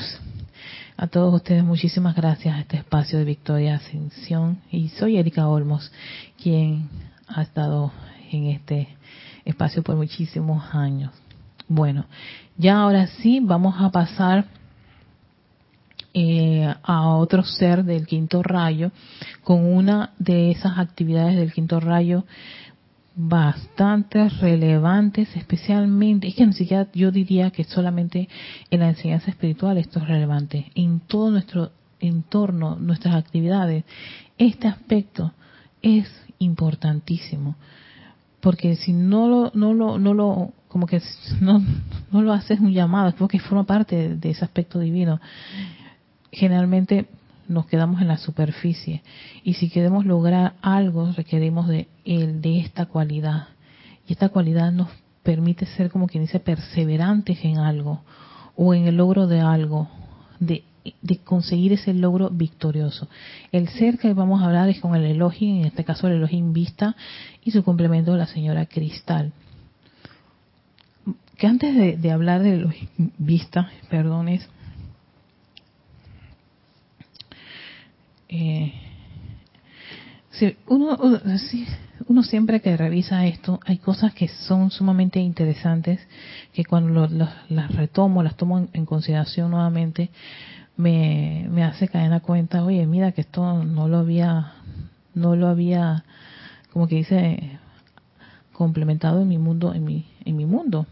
A 0.96 1.06
todos 1.06 1.34
ustedes 1.34 1.62
muchísimas 1.62 2.16
gracias 2.16 2.56
a 2.56 2.60
este 2.60 2.78
espacio 2.78 3.18
de 3.18 3.24
Victoria 3.24 3.76
Ascensión. 3.76 4.58
Y 4.70 4.88
soy 4.88 5.18
Erika 5.18 5.46
Olmos, 5.46 5.92
quien 6.42 6.88
ha 7.28 7.42
estado 7.42 7.92
en 8.32 8.46
este 8.46 8.88
espacio 9.44 9.82
por 9.82 9.96
muchísimos 9.96 10.74
años. 10.74 11.12
Bueno, 11.68 12.06
ya 12.56 12.80
ahora 12.80 13.06
sí 13.06 13.40
vamos 13.42 13.74
a 13.78 13.90
pasar 13.90 14.46
eh, 16.20 16.74
a 16.82 17.10
otro 17.10 17.44
ser 17.44 17.84
del 17.84 18.04
quinto 18.04 18.42
rayo 18.42 18.90
con 19.44 19.64
una 19.64 20.14
de 20.18 20.50
esas 20.50 20.76
actividades 20.76 21.36
del 21.36 21.52
quinto 21.52 21.78
rayo 21.78 22.24
bastante 23.14 24.28
relevantes, 24.28 25.28
especialmente, 25.36 26.26
es 26.26 26.34
que 26.34 26.44
ni 26.44 26.54
siquiera 26.54 26.88
yo 26.92 27.12
diría 27.12 27.52
que 27.52 27.62
solamente 27.62 28.28
en 28.68 28.80
la 28.80 28.88
enseñanza 28.88 29.30
espiritual 29.30 29.78
esto 29.78 30.00
es 30.00 30.08
relevante, 30.08 30.72
en 30.74 30.98
todo 30.98 31.30
nuestro 31.30 31.70
entorno, 32.00 32.74
nuestras 32.74 33.14
actividades, 33.14 33.84
este 34.38 34.66
aspecto 34.66 35.32
es 35.82 36.10
importantísimo, 36.40 37.54
porque 38.40 38.74
si 38.74 38.92
no 38.92 39.28
lo, 39.28 39.52
no 39.54 39.72
lo, 39.72 39.98
no 39.98 40.14
lo, 40.14 40.52
como 40.66 40.88
que 40.88 41.00
no, 41.40 41.62
no 42.10 42.22
lo 42.22 42.32
haces 42.32 42.58
un 42.58 42.72
llamado, 42.72 43.10
es 43.10 43.14
porque 43.14 43.38
forma 43.38 43.62
parte 43.62 44.16
de 44.16 44.30
ese 44.30 44.44
aspecto 44.44 44.80
divino 44.80 45.20
generalmente 46.32 47.06
nos 47.48 47.66
quedamos 47.66 48.00
en 48.00 48.08
la 48.08 48.18
superficie. 48.18 49.02
Y 49.42 49.54
si 49.54 49.70
queremos 49.70 50.04
lograr 50.04 50.54
algo 50.60 51.12
requerimos 51.12 51.66
de 51.68 51.88
el 52.04 52.40
de 52.40 52.60
esta 52.60 52.86
cualidad. 52.86 53.48
Y 54.06 54.12
esta 54.12 54.28
cualidad 54.28 54.70
nos 54.70 54.88
permite 55.22 55.66
ser 55.66 55.90
como 55.90 56.06
quien 56.06 56.24
dice 56.24 56.40
perseverantes 56.40 57.44
en 57.44 57.58
algo 57.58 58.02
o 58.56 58.74
en 58.74 58.86
el 58.86 58.96
logro 58.96 59.26
de 59.26 59.40
algo 59.40 59.88
de, 60.40 60.64
conseguir 61.24 61.72
ese 61.72 61.92
logro 61.92 62.30
victorioso. 62.30 63.08
El 63.52 63.68
ser 63.68 63.98
que 63.98 64.14
vamos 64.14 64.40
a 64.40 64.46
hablar 64.46 64.68
es 64.68 64.80
con 64.80 64.94
el 64.94 65.04
elogio 65.04 65.48
en 65.48 65.66
este 65.66 65.84
caso 65.84 66.06
el 66.06 66.14
elogio 66.14 66.42
vista 66.52 66.96
y 67.44 67.50
su 67.50 67.62
complemento 67.62 68.16
la 68.16 68.26
señora 68.26 68.66
cristal. 68.66 69.32
Que 71.36 71.46
antes 71.46 71.74
de, 71.74 71.96
de 71.96 72.10
hablar 72.10 72.42
del 72.42 72.60
elogio 72.60 72.88
vista 73.18 73.70
perdones 73.90 74.48
eh, 78.28 78.72
uno, 80.66 80.96
uno 82.06 82.22
siempre 82.22 82.60
que 82.60 82.76
revisa 82.76 83.26
esto, 83.26 83.58
hay 83.64 83.78
cosas 83.78 84.14
que 84.14 84.28
son 84.28 84.70
sumamente 84.70 85.18
interesantes 85.18 86.00
que 86.52 86.64
cuando 86.64 87.08
las 87.48 87.74
retomo, 87.74 88.22
las 88.22 88.36
tomo 88.36 88.68
en, 88.72 88.86
consideración 88.86 89.50
nuevamente, 89.50 90.10
me, 90.76 91.48
me 91.50 91.64
hace 91.64 91.88
caer 91.88 92.10
la 92.10 92.20
cuenta, 92.20 92.64
oye, 92.64 92.86
mira 92.86 93.12
que 93.12 93.22
esto 93.22 93.64
no 93.64 93.88
lo 93.88 93.98
había, 93.98 94.52
no 95.14 95.34
lo 95.34 95.48
había, 95.48 96.04
como 96.72 96.86
que 96.86 96.96
dice, 96.96 97.58
complementado 98.52 99.22
en 99.22 99.28
mi 99.28 99.38
mundo, 99.38 99.74
en 99.74 99.84
mi, 99.84 100.06
en 100.24 100.36
mi 100.36 100.46
mundo 100.46 100.86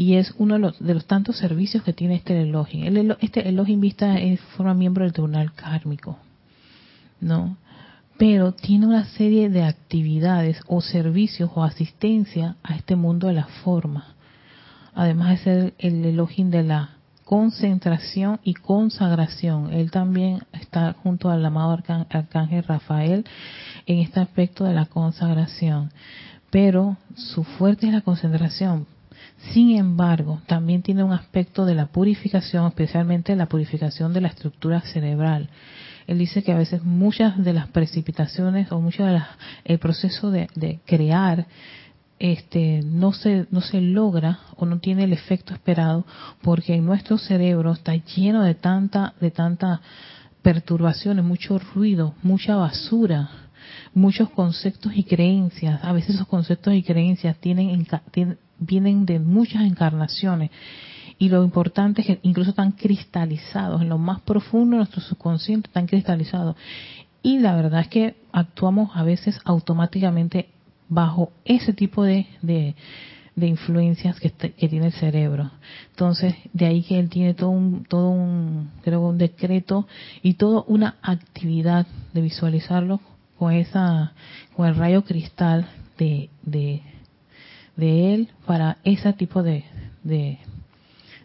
y 0.00 0.14
es 0.14 0.32
uno 0.38 0.54
de 0.54 0.60
los, 0.60 0.78
de 0.78 0.94
los 0.94 1.04
tantos 1.04 1.36
servicios 1.36 1.82
que 1.82 1.92
tiene 1.92 2.14
este 2.14 2.40
elogio. 2.40 2.86
El, 2.86 3.18
este 3.20 3.46
elogio 3.46 3.78
Vista 3.78 4.18
es, 4.18 4.40
forma 4.56 4.72
miembro 4.72 5.04
del 5.04 5.12
Tribunal 5.12 5.52
Kármico. 5.52 6.16
¿No? 7.20 7.56
Pero 8.18 8.52
tiene 8.52 8.86
una 8.86 9.04
serie 9.04 9.48
de 9.48 9.64
actividades 9.64 10.60
o 10.66 10.80
servicios 10.82 11.50
o 11.54 11.64
asistencia 11.64 12.56
a 12.62 12.74
este 12.74 12.96
mundo 12.96 13.28
de 13.28 13.34
la 13.34 13.46
forma. 13.64 14.14
Además 14.94 15.30
de 15.30 15.36
ser 15.38 15.74
el 15.78 16.04
Elohim 16.04 16.50
de 16.50 16.62
la 16.62 16.90
concentración 17.24 18.40
y 18.42 18.54
consagración. 18.54 19.72
Él 19.72 19.92
también 19.92 20.42
está 20.52 20.94
junto 20.94 21.30
al 21.30 21.46
amado 21.46 21.78
arcángel 22.10 22.64
Rafael 22.64 23.24
en 23.86 23.98
este 24.00 24.18
aspecto 24.18 24.64
de 24.64 24.74
la 24.74 24.86
consagración. 24.86 25.92
Pero 26.50 26.96
su 27.14 27.44
fuerte 27.44 27.86
es 27.86 27.92
la 27.92 28.00
concentración. 28.00 28.86
Sin 29.52 29.76
embargo, 29.76 30.42
también 30.46 30.82
tiene 30.82 31.04
un 31.04 31.12
aspecto 31.12 31.64
de 31.64 31.76
la 31.76 31.86
purificación, 31.86 32.66
especialmente 32.66 33.36
la 33.36 33.46
purificación 33.46 34.12
de 34.12 34.22
la 34.22 34.28
estructura 34.28 34.80
cerebral 34.80 35.48
él 36.06 36.18
dice 36.18 36.42
que 36.42 36.52
a 36.52 36.58
veces 36.58 36.82
muchas 36.82 37.42
de 37.42 37.52
las 37.52 37.68
precipitaciones 37.68 38.70
o 38.72 38.80
mucho 38.80 39.04
del 39.04 39.22
el 39.64 39.78
proceso 39.78 40.30
de, 40.30 40.48
crear 40.86 41.46
este 42.18 42.82
no 42.84 43.12
se 43.12 43.46
no 43.50 43.62
se 43.62 43.80
logra 43.80 44.40
o 44.56 44.66
no 44.66 44.78
tiene 44.78 45.04
el 45.04 45.12
efecto 45.14 45.54
esperado 45.54 46.04
porque 46.42 46.76
nuestro 46.78 47.16
cerebro 47.16 47.72
está 47.72 47.94
lleno 47.96 48.42
de 48.42 48.54
tanta 48.54 49.14
de 49.20 49.30
tanta 49.30 49.80
perturbaciones, 50.42 51.24
mucho 51.24 51.58
ruido, 51.58 52.14
mucha 52.22 52.56
basura, 52.56 53.28
muchos 53.94 54.30
conceptos 54.30 54.92
y 54.94 55.04
creencias. 55.04 55.82
A 55.84 55.92
veces 55.92 56.16
esos 56.16 56.26
conceptos 56.26 56.74
y 56.74 56.82
creencias 56.82 57.36
tienen, 57.38 57.86
vienen 58.58 59.06
de 59.06 59.18
muchas 59.18 59.62
encarnaciones 59.62 60.50
y 61.20 61.28
lo 61.28 61.44
importante 61.44 62.00
es 62.00 62.06
que 62.06 62.18
incluso 62.22 62.50
están 62.50 62.72
cristalizados, 62.72 63.82
en 63.82 63.90
lo 63.90 63.98
más 63.98 64.22
profundo 64.22 64.70
de 64.70 64.78
nuestro 64.78 65.02
subconsciente 65.02 65.68
están 65.68 65.86
cristalizados. 65.86 66.56
Y 67.22 67.40
la 67.40 67.54
verdad 67.54 67.82
es 67.82 67.88
que 67.88 68.16
actuamos 68.32 68.90
a 68.94 69.02
veces 69.02 69.38
automáticamente 69.44 70.48
bajo 70.88 71.30
ese 71.44 71.74
tipo 71.74 72.04
de, 72.04 72.26
de, 72.40 72.74
influencias 73.46 74.18
que, 74.18 74.30
que, 74.30 74.68
tiene 74.68 74.86
el 74.86 74.92
cerebro. 74.92 75.50
Entonces, 75.90 76.34
de 76.54 76.64
ahí 76.64 76.82
que 76.82 76.98
él 76.98 77.10
tiene 77.10 77.34
todo 77.34 77.50
un, 77.50 77.84
todo 77.84 78.08
un, 78.08 78.70
creo 78.82 79.02
un 79.02 79.18
decreto 79.18 79.86
y 80.22 80.34
toda 80.34 80.64
una 80.68 80.96
actividad 81.02 81.86
de 82.14 82.22
visualizarlo 82.22 82.98
con 83.38 83.52
esa, 83.52 84.14
con 84.56 84.66
el 84.66 84.74
rayo 84.74 85.04
cristal 85.04 85.68
de, 85.98 86.30
de, 86.42 86.80
de 87.76 88.14
él 88.14 88.28
para 88.46 88.78
ese 88.84 89.12
tipo 89.12 89.42
de, 89.42 89.64
de, 90.02 90.38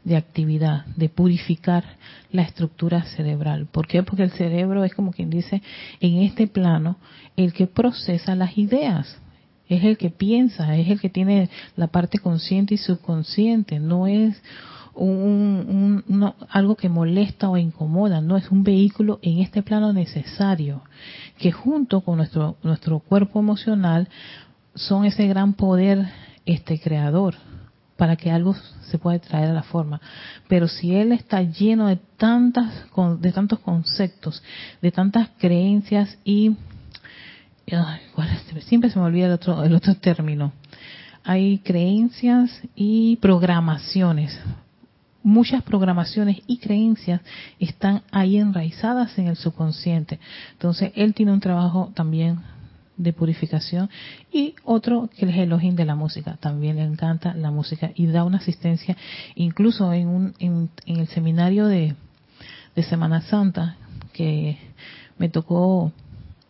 de 0.05 0.15
actividad, 0.15 0.85
de 0.95 1.09
purificar 1.09 1.83
la 2.31 2.43
estructura 2.43 3.03
cerebral. 3.03 3.65
¿Por 3.65 3.87
qué? 3.87 4.03
Porque 4.03 4.23
el 4.23 4.31
cerebro 4.31 4.83
es 4.83 4.93
como 4.93 5.11
quien 5.11 5.29
dice, 5.29 5.61
en 5.99 6.21
este 6.21 6.47
plano, 6.47 6.97
el 7.35 7.51
que 7.51 7.67
procesa 7.67 8.35
las 8.35 8.57
ideas. 8.57 9.17
Es 9.67 9.83
el 9.83 9.97
que 9.97 10.11
piensa, 10.11 10.77
es 10.77 10.87
el 10.89 11.01
que 11.01 11.09
tiene 11.09 11.49
la 11.75 11.87
parte 11.87 12.19
consciente 12.19 12.75
y 12.75 12.77
subconsciente. 12.77 13.79
No 13.79 14.05
es 14.05 14.39
un, 14.93 16.33
algo 16.49 16.75
que 16.75 16.87
molesta 16.87 17.49
o 17.49 17.57
incomoda, 17.57 18.21
no 18.21 18.37
es 18.37 18.51
un 18.51 18.63
vehículo 18.63 19.17
en 19.23 19.39
este 19.39 19.63
plano 19.63 19.91
necesario, 19.91 20.83
que 21.39 21.51
junto 21.51 22.01
con 22.01 22.17
nuestro, 22.17 22.57
nuestro 22.61 22.99
cuerpo 22.99 23.39
emocional 23.39 24.07
son 24.75 25.05
ese 25.05 25.27
gran 25.27 25.53
poder 25.53 26.05
este 26.45 26.79
creador 26.79 27.33
para 27.97 28.15
que 28.15 28.31
algo 28.31 28.55
se 28.89 28.97
pueda 28.97 29.19
traer 29.19 29.49
a 29.49 29.53
la 29.53 29.63
forma. 29.63 30.01
Pero 30.47 30.67
si 30.67 30.95
él 30.95 31.11
está 31.11 31.41
lleno 31.41 31.87
de 31.87 31.97
tantas 32.17 32.85
de 33.19 33.31
tantos 33.31 33.59
conceptos, 33.59 34.43
de 34.81 34.91
tantas 34.91 35.29
creencias 35.37 36.17
y 36.23 36.55
siempre 38.61 38.89
se 38.89 38.99
me 38.99 39.05
olvida 39.05 39.27
el 39.27 39.33
otro 39.33 39.63
el 39.63 39.73
otro 39.73 39.95
término. 39.95 40.53
Hay 41.23 41.59
creencias 41.59 42.61
y 42.75 43.15
programaciones. 43.17 44.39
Muchas 45.23 45.63
programaciones 45.63 46.37
y 46.45 46.59
creencias 46.59 47.19
están 47.59 48.03
ahí 48.11 48.37
enraizadas 48.37 49.17
en 49.17 49.25
el 49.25 49.35
subconsciente. 49.35 50.19
Entonces, 50.51 50.91
él 50.95 51.15
tiene 51.15 51.31
un 51.31 51.39
trabajo 51.39 51.91
también 51.95 52.41
de 52.97 53.13
purificación. 53.13 53.89
Y 54.31 54.55
otro 54.63 55.09
que 55.17 55.25
es 55.25 55.35
el 55.35 55.43
Elohim 55.43 55.75
de 55.75 55.85
la 55.85 55.95
música. 55.95 56.37
También 56.39 56.77
le 56.77 56.83
encanta 56.83 57.33
la 57.33 57.51
música 57.51 57.91
y 57.95 58.07
da 58.07 58.23
una 58.23 58.37
asistencia 58.37 58.95
incluso 59.35 59.93
en 59.93 60.07
un 60.07 60.33
en, 60.39 60.69
el 60.85 61.07
seminario 61.07 61.67
de, 61.67 61.95
de, 62.75 62.83
Semana 62.83 63.21
Santa 63.21 63.77
que 64.13 64.57
me 65.17 65.29
tocó 65.29 65.91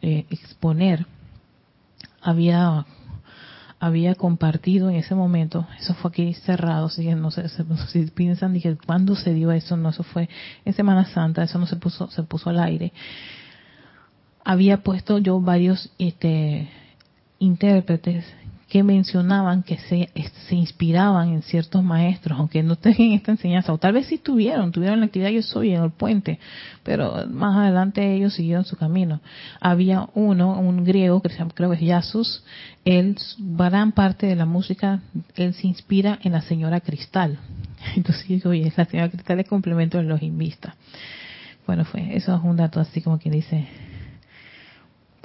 eh, 0.01 0.25
exponer. 0.29 1.05
Había 2.21 2.85
había 3.77 4.15
compartido 4.15 4.89
en 4.89 4.95
ese 4.95 5.13
momento, 5.13 5.67
eso 5.79 5.93
fue 5.93 6.09
aquí 6.09 6.33
cerrado, 6.33 6.87
así 6.87 7.03
que 7.03 7.13
no 7.13 7.29
sé, 7.29 7.49
si 7.89 8.05
piensan, 8.07 8.53
dije, 8.53 8.77
¿cuándo 8.83 9.15
se 9.15 9.33
dio 9.33 9.51
eso? 9.51 9.77
No, 9.77 9.89
eso 9.89 10.01
fue 10.01 10.29
en 10.63 10.73
Semana 10.73 11.05
Santa, 11.05 11.43
eso 11.43 11.59
no 11.59 11.67
se 11.67 11.75
puso, 11.75 12.09
se 12.09 12.23
puso 12.23 12.49
al 12.49 12.59
aire 12.61 12.93
había 14.45 14.77
puesto 14.77 15.17
yo 15.17 15.41
varios 15.41 15.91
este, 15.97 16.69
intérpretes 17.39 18.23
que 18.69 18.83
mencionaban 18.83 19.63
que 19.63 19.77
se, 19.77 20.09
se 20.47 20.55
inspiraban 20.55 21.29
en 21.29 21.41
ciertos 21.43 21.83
maestros, 21.83 22.37
aunque 22.37 22.61
no 22.63 22.75
tengan 22.75 23.11
esta 23.13 23.31
enseñanza, 23.31 23.73
o 23.73 23.77
tal 23.77 23.93
vez 23.93 24.07
sí 24.07 24.17
tuvieron, 24.17 24.71
tuvieron 24.71 24.99
la 24.99 25.07
actividad 25.07 25.29
yo 25.29 25.41
soy 25.41 25.71
en 25.71 25.83
el 25.83 25.91
puente, 25.91 26.39
pero 26.83 27.25
más 27.27 27.57
adelante 27.57 28.15
ellos 28.15 28.33
siguieron 28.33 28.65
su 28.65 28.75
camino. 28.75 29.21
Había 29.61 30.09
uno, 30.13 30.59
un 30.59 30.83
griego, 30.83 31.21
que 31.21 31.29
creo 31.53 31.69
que 31.69 31.75
es 31.75 31.81
Yasus, 31.81 32.43
él, 32.85 33.17
gran 33.37 33.93
parte 33.93 34.27
de 34.27 34.35
la 34.35 34.45
música, 34.45 35.01
él 35.35 35.53
se 35.53 35.67
inspira 35.67 36.19
en 36.23 36.33
la 36.33 36.41
señora 36.41 36.81
Cristal. 36.81 37.39
Entonces 37.95 38.27
digo, 38.27 38.49
oye, 38.49 38.71
la 38.75 38.85
señora 38.85 39.09
Cristal 39.09 39.39
es 39.39 39.47
complemento 39.47 39.97
de 39.97 40.03
los 40.03 40.21
invistas. 40.21 40.75
Bueno, 41.65 41.85
fue, 41.85 42.15
eso 42.15 42.35
es 42.35 42.43
un 42.43 42.57
dato 42.57 42.79
así 42.79 43.01
como 43.01 43.17
que 43.17 43.31
dice, 43.31 43.67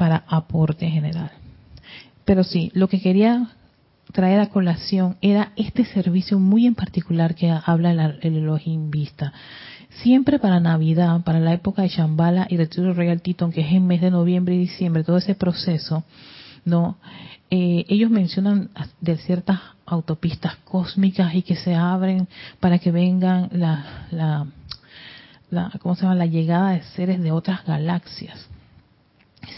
para 0.01 0.25
aporte 0.29 0.89
general. 0.89 1.31
Pero 2.25 2.43
sí, 2.43 2.73
lo 2.73 2.89
que 2.89 3.03
quería 3.03 3.49
traer 4.15 4.41
a 4.41 4.49
colación 4.49 5.19
era 5.21 5.53
este 5.57 5.85
servicio 5.85 6.39
muy 6.39 6.67
en 6.67 6.75
particular 6.75 7.35
que 7.35 7.51
habla 7.51 7.91
el, 7.91 8.19
el 8.23 8.37
Elohim 8.39 8.91
Vista. 8.91 9.35
Siempre 10.03 10.39
para 10.39 10.59
Navidad, 10.59 11.21
para 11.21 11.39
la 11.39 11.53
época 11.53 11.83
de 11.83 11.89
Shambhala 11.89 12.47
y 12.49 12.57
Retiro 12.57 12.95
Royal 12.95 13.21
Titon, 13.21 13.53
que 13.53 13.61
es 13.61 13.73
en 13.73 13.87
mes 13.87 14.01
de 14.01 14.11
noviembre 14.11 14.55
y 14.55 14.61
diciembre, 14.61 15.05
todo 15.05 15.19
ese 15.19 15.35
proceso, 15.35 16.03
no, 16.65 16.97
eh, 17.51 17.85
ellos 17.91 18.11
mencionan 18.11 18.71
de 19.03 19.19
ciertas 19.19 19.61
autopistas 19.85 20.57
cósmicas 20.65 21.35
y 21.35 21.43
que 21.43 21.57
se 21.57 21.75
abren 21.75 22.27
para 22.59 22.79
que 22.79 22.91
vengan 22.91 23.51
la, 23.53 24.07
la, 24.13 24.47
la 25.51 25.71
¿cómo 25.79 25.95
se 25.95 26.05
llama? 26.05 26.15
La 26.15 26.25
llegada 26.25 26.71
de 26.71 26.85
seres 26.85 27.21
de 27.23 27.33
otras 27.33 27.67
galaxias 27.67 28.49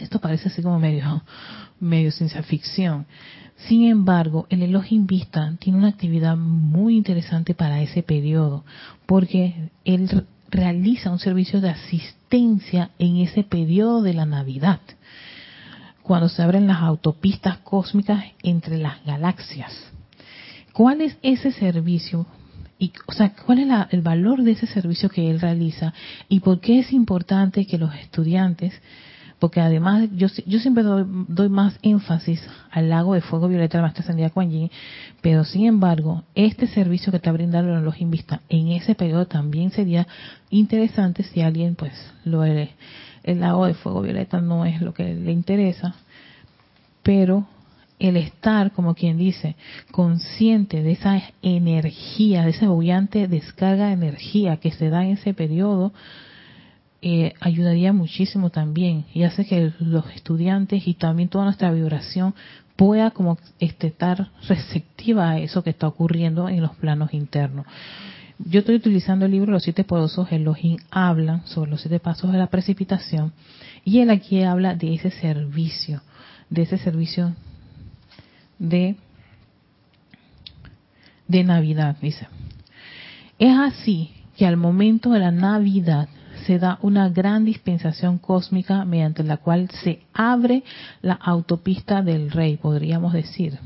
esto 0.01 0.21
parece 0.21 0.49
así 0.49 0.63
como 0.63 0.79
medio, 0.79 1.23
medio 1.81 2.11
ciencia 2.11 2.43
ficción. 2.43 3.07
Sin 3.69 3.85
embargo, 3.85 4.47
el 4.51 4.63
Elohim 4.63 5.07
Vista 5.07 5.55
tiene 5.59 5.79
una 5.79 5.89
actividad 5.89 6.37
muy 6.37 6.97
interesante 6.97 7.55
para 7.55 7.81
ese 7.81 8.03
periodo, 8.03 8.65
porque 9.07 9.71
él 9.85 10.27
realiza 10.51 11.11
un 11.11 11.19
servicio 11.19 11.61
de 11.61 11.71
asistencia 11.71 12.91
en 12.99 13.17
ese 13.19 13.45
periodo 13.45 14.03
de 14.03 14.15
la 14.15 14.27
Navidad, 14.27 14.81
cuando 16.03 16.29
se 16.29 16.43
abren 16.43 16.67
las 16.67 16.83
autopistas 16.83 17.59
cósmicas 17.59 18.25
entre 18.43 18.79
las 18.79 19.05
galaxias. 19.05 19.73
¿Cuál 20.73 21.01
es 21.01 21.17
ese 21.23 21.53
servicio? 21.53 22.27
Y, 22.79 22.93
o 23.07 23.13
sea, 23.13 23.33
¿cuál 23.47 23.61
es 23.61 23.69
el 23.91 24.03
valor 24.03 24.43
de 24.43 24.53
ese 24.53 24.67
servicio 24.67 25.09
que 25.09 25.31
él 25.31 25.41
realiza? 25.41 25.95
¿Y 26.29 26.41
por 26.41 26.61
qué 26.61 26.81
es 26.81 26.93
importante 26.93 27.67
que 27.67 27.79
los 27.79 27.95
estudiantes 27.95 28.73
porque 29.43 29.61
además 29.61 30.09
yo, 30.15 30.29
yo 30.47 30.61
siempre 30.61 30.85
doy, 30.85 31.49
más 31.49 31.77
énfasis 31.83 32.41
al 32.71 32.91
lago 32.91 33.15
de 33.15 33.23
fuego 33.23 33.49
violeta 33.49 33.77
de 33.77 33.83
la 33.83 33.89
maestra 33.89 34.31
Kuan 34.31 34.53
Yin, 34.53 34.71
pero 35.21 35.43
sin 35.43 35.67
embargo, 35.67 36.23
este 36.37 36.69
servicio 36.69 37.11
que 37.11 37.19
te 37.19 37.29
brindaron 37.33 37.85
los 37.85 38.01
Invista 38.01 38.41
en 38.49 38.69
ese 38.69 38.95
periodo 38.95 39.27
también 39.27 39.73
sería 39.73 40.07
interesante 40.51 41.25
si 41.25 41.41
alguien, 41.41 41.75
pues, 41.75 41.93
lo 42.25 42.45
el 42.45 42.71
lago 43.25 43.67
de 43.67 43.75
fuego 43.75 44.03
violeta 44.03 44.41
no 44.41 44.65
es 44.65 44.81
lo 44.81 44.95
que 44.95 45.13
le 45.13 45.33
interesa, 45.33 45.97
pero 47.03 47.45
el 47.99 48.17
estar, 48.17 48.71
como 48.71 48.95
quien 48.95 49.19
dice, 49.19 49.57
consciente 49.91 50.85
de 50.85 50.93
esa 50.93 51.21
energía, 51.43 52.45
de 52.45 52.51
esa 52.51 52.69
bollante 52.69 53.27
descarga 53.27 53.89
de 53.89 53.95
energía 53.95 54.59
que 54.59 54.71
se 54.71 54.89
da 54.89 55.05
en 55.05 55.15
ese 55.15 55.35
periodo, 55.35 55.93
eh, 57.03 57.35
ayudaría 57.41 57.93
muchísimo 57.93 58.51
también 58.51 59.05
y 59.13 59.25
hace 59.25 59.45
que 59.45 59.73
los 59.81 60.09
estudiantes 60.13 60.87
y 60.87 60.95
también 60.95 61.29
toda 61.29 61.45
nuestra 61.45 61.73
vibración 61.73 62.35
pueda 62.77 63.11
como 63.11 63.39
este, 63.59 63.89
estar 63.89 64.31
receptiva 64.49 65.31
a 65.31 65.39
eso 65.39 65.63
que 65.63 65.71
está 65.71 65.89
ocurriendo 65.89 66.49
en 66.49 66.63
los 66.63 66.77
planos 66.77 67.13
internos. 67.13 67.67
Yo 68.39 68.61
estoy 68.61 68.77
utilizando 68.77 69.27
el 69.27 69.33
libro 69.33 69.53
Los 69.53 69.65
siete 69.65 69.85
poderosos 69.85 70.33
Elohim 70.33 70.79
hablan 70.91 71.47
sobre 71.47 71.71
los 71.71 71.81
siete 71.81 72.01
pasos 72.01 72.33
de 72.33 72.39
la 72.39 72.47
precipitación 72.49 73.33
y 73.85 73.99
él 73.99 74.11
aquí 74.11 74.43
habla 74.43 74.75
de 74.75 74.95
ese 74.95 75.11
servicio, 75.11 76.03
de 76.51 76.63
ese 76.63 76.79
servicio 76.79 77.35
de 78.59 78.97
de 81.33 81.45
Navidad, 81.45 81.97
dice. 82.01 82.29
Es 83.39 83.57
así 83.57 84.11
que 84.37 84.47
al 84.47 84.57
momento 84.57 85.11
de 85.11 85.19
la 85.19 85.31
Navidad 85.31 86.09
se 86.47 86.59
da 86.59 86.79
una 86.83 87.09
gran 87.09 87.45
dispensación 87.45 88.19
cósmica 88.19 88.85
mediante 88.85 89.23
la 89.23 89.37
cual 89.37 89.71
se 89.83 90.03
abre 90.13 90.63
la 91.01 91.15
autopista 91.15 92.03
del 92.03 92.31
rey, 92.31 92.57
podríamos 92.57 93.13
decir. 93.13 93.59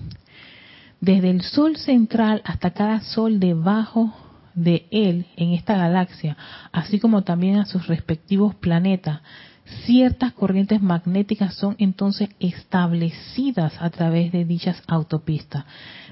Desde 1.00 1.30
el 1.30 1.42
sol 1.42 1.76
central 1.76 2.42
hasta 2.44 2.70
cada 2.70 3.00
sol 3.00 3.38
debajo 3.38 4.14
de 4.54 4.86
él 4.90 5.26
en 5.36 5.52
esta 5.52 5.76
galaxia, 5.76 6.36
así 6.72 6.98
como 6.98 7.22
también 7.22 7.58
a 7.58 7.66
sus 7.66 7.86
respectivos 7.86 8.54
planetas, 8.54 9.20
ciertas 9.84 10.32
corrientes 10.32 10.80
magnéticas 10.80 11.54
son 11.54 11.74
entonces 11.78 12.30
establecidas 12.40 13.74
a 13.80 13.90
través 13.90 14.32
de 14.32 14.44
dichas 14.44 14.82
autopistas, 14.86 15.64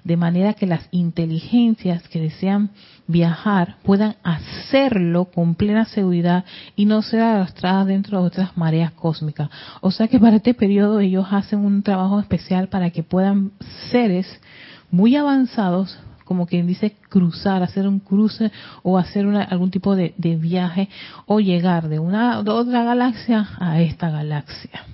de 0.02 0.16
manera 0.16 0.54
que 0.54 0.66
las 0.66 0.86
inteligencias 0.90 2.06
que 2.08 2.20
desean 2.20 2.70
viajar 3.06 3.76
puedan 3.82 4.16
hacerlo 4.22 5.26
con 5.26 5.54
plena 5.54 5.84
seguridad 5.84 6.44
y 6.76 6.86
no 6.86 7.02
ser 7.02 7.20
arrastradas 7.20 7.86
dentro 7.86 8.20
de 8.20 8.26
otras 8.26 8.56
mareas 8.56 8.92
cósmicas. 8.92 9.50
O 9.80 9.90
sea 9.90 10.08
que 10.08 10.18
para 10.18 10.36
este 10.36 10.54
periodo 10.54 11.00
ellos 11.00 11.26
hacen 11.30 11.60
un 11.60 11.82
trabajo 11.82 12.20
especial 12.20 12.68
para 12.68 12.90
que 12.90 13.02
puedan 13.02 13.52
seres 13.90 14.26
muy 14.90 15.16
avanzados 15.16 15.98
como 16.24 16.46
quien 16.46 16.66
dice 16.66 16.96
cruzar, 17.08 17.62
hacer 17.62 17.86
un 17.86 18.00
cruce 18.00 18.50
o 18.82 18.98
hacer 18.98 19.26
algún 19.26 19.70
tipo 19.70 19.94
de, 19.94 20.14
viaje 20.16 20.88
o 21.26 21.38
llegar 21.38 21.88
de 21.88 21.98
una 21.98 22.38
otra 22.38 22.82
galaxia 22.82 23.46
a 23.58 23.80
esta 23.80 24.10
galaxia. 24.10 24.84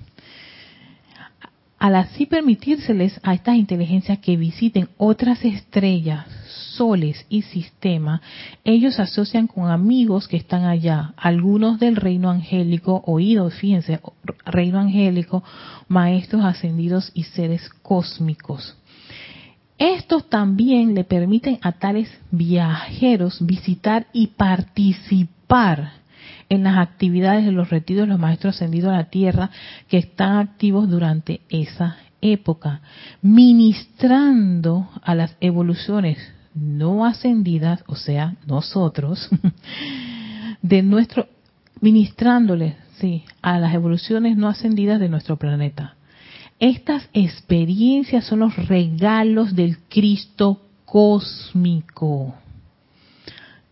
Al 1.81 1.95
así 1.95 2.27
permitírseles 2.27 3.19
a 3.23 3.33
estas 3.33 3.55
inteligencias 3.55 4.19
que 4.19 4.37
visiten 4.37 4.89
otras 4.99 5.43
estrellas, 5.43 6.27
soles 6.75 7.25
y 7.27 7.41
sistemas, 7.41 8.21
ellos 8.63 8.93
se 8.93 9.01
asocian 9.01 9.47
con 9.47 9.67
amigos 9.67 10.27
que 10.27 10.37
están 10.37 10.65
allá, 10.65 11.15
algunos 11.17 11.79
del 11.79 11.95
reino 11.95 12.29
angélico, 12.29 13.01
oídos, 13.07 13.55
fíjense, 13.55 13.99
reino 14.45 14.77
angélico, 14.77 15.43
maestros 15.87 16.45
ascendidos 16.45 17.09
y 17.15 17.23
seres 17.23 17.67
cósmicos. 17.81 18.77
Estos 19.79 20.29
también 20.29 20.93
le 20.93 21.03
permiten 21.03 21.57
a 21.63 21.71
tales 21.71 22.15
viajeros 22.29 23.43
visitar 23.43 24.05
y 24.13 24.27
participar 24.27 25.93
en 26.51 26.63
las 26.63 26.77
actividades 26.79 27.45
de 27.45 27.53
los 27.53 27.69
retiros 27.69 28.01
de 28.01 28.11
los 28.11 28.19
maestros 28.19 28.55
ascendidos 28.55 28.91
a 28.91 28.97
la 28.97 29.09
tierra 29.09 29.51
que 29.87 29.97
están 29.97 30.37
activos 30.37 30.89
durante 30.89 31.39
esa 31.49 31.95
época, 32.19 32.81
ministrando 33.21 34.89
a 35.01 35.15
las 35.15 35.37
evoluciones 35.39 36.17
no 36.53 37.05
ascendidas, 37.05 37.85
o 37.87 37.95
sea, 37.95 38.35
nosotros, 38.45 39.29
de 40.61 40.81
nuestro, 40.83 41.29
ministrándoles, 41.79 42.75
sí, 42.99 43.23
a 43.41 43.57
las 43.57 43.73
evoluciones 43.73 44.35
no 44.35 44.49
ascendidas 44.49 44.99
de 44.99 45.07
nuestro 45.07 45.37
planeta. 45.37 45.95
Estas 46.59 47.09
experiencias 47.13 48.25
son 48.25 48.39
los 48.39 48.67
regalos 48.67 49.55
del 49.55 49.77
Cristo 49.87 50.61
cósmico. 50.83 52.35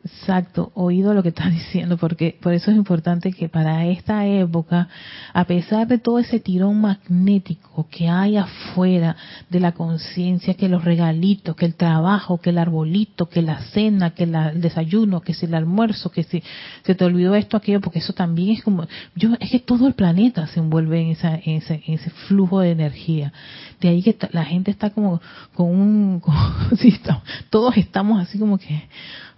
Exacto, 0.01 0.71
oído 0.75 1.13
lo 1.13 1.21
que 1.21 1.29
estás 1.29 1.51
diciendo, 1.51 1.97
porque 1.97 2.37
por 2.41 2.53
eso 2.53 2.71
es 2.71 2.77
importante 2.77 3.33
que 3.33 3.49
para 3.49 3.85
esta 3.87 4.25
época, 4.25 4.87
a 5.33 5.43
pesar 5.43 5.87
de 5.87 5.97
todo 5.97 6.19
ese 6.19 6.39
tirón 6.39 6.79
magnético 6.79 7.87
que 7.89 8.07
hay 8.07 8.37
afuera 8.37 9.17
de 9.49 9.59
la 9.59 9.73
conciencia, 9.73 10.53
que 10.53 10.69
los 10.69 10.85
regalitos, 10.85 11.55
que 11.55 11.65
el 11.65 11.75
trabajo, 11.75 12.39
que 12.39 12.51
el 12.51 12.59
arbolito, 12.59 13.27
que 13.27 13.41
la 13.41 13.59
cena, 13.73 14.11
que 14.11 14.23
el 14.23 14.61
desayuno, 14.61 15.19
que 15.19 15.33
si 15.33 15.47
el 15.47 15.53
almuerzo, 15.53 16.11
que 16.11 16.23
si 16.23 16.41
se 16.83 16.95
te 16.95 17.03
olvidó 17.03 17.35
esto, 17.35 17.57
aquello, 17.57 17.81
porque 17.81 17.99
eso 17.99 18.13
también 18.13 18.51
es 18.51 18.63
como, 18.63 18.87
yo, 19.15 19.31
es 19.39 19.51
que 19.51 19.59
todo 19.59 19.85
el 19.85 19.95
planeta 19.95 20.47
se 20.47 20.61
envuelve 20.61 21.01
en, 21.01 21.07
esa, 21.09 21.35
en, 21.35 21.57
ese, 21.57 21.83
en 21.85 21.95
ese 21.95 22.09
flujo 22.09 22.61
de 22.61 22.71
energía. 22.71 23.33
De 23.81 23.89
ahí 23.89 24.01
que 24.01 24.17
la 24.31 24.45
gente 24.45 24.71
está 24.71 24.91
como 24.91 25.21
con 25.53 25.67
un, 25.67 26.21
todos 27.49 27.77
estamos 27.77 28.21
así 28.21 28.37
como 28.37 28.57
que, 28.57 28.87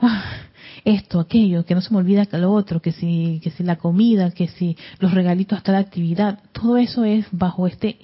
ah, 0.02 0.24
esto, 0.84 1.20
aquello, 1.20 1.66
que 1.66 1.76
no 1.76 1.82
se 1.82 1.92
me 1.92 2.00
olvida 2.00 2.26
que 2.26 2.38
lo 2.38 2.52
otro, 2.52 2.82
que 2.82 2.92
si, 2.92 3.40
que 3.44 3.52
si 3.52 3.64
la 3.64 3.76
comida, 3.76 4.32
que 4.32 4.48
si 4.48 4.76
los 5.00 5.14
regalitos 5.14 5.58
hasta 5.58 5.72
la 5.72 5.80
actividad, 5.80 6.40
todo 6.52 6.78
eso 6.78 7.04
es 7.04 7.26
bajo 7.32 7.68
este, 7.68 7.98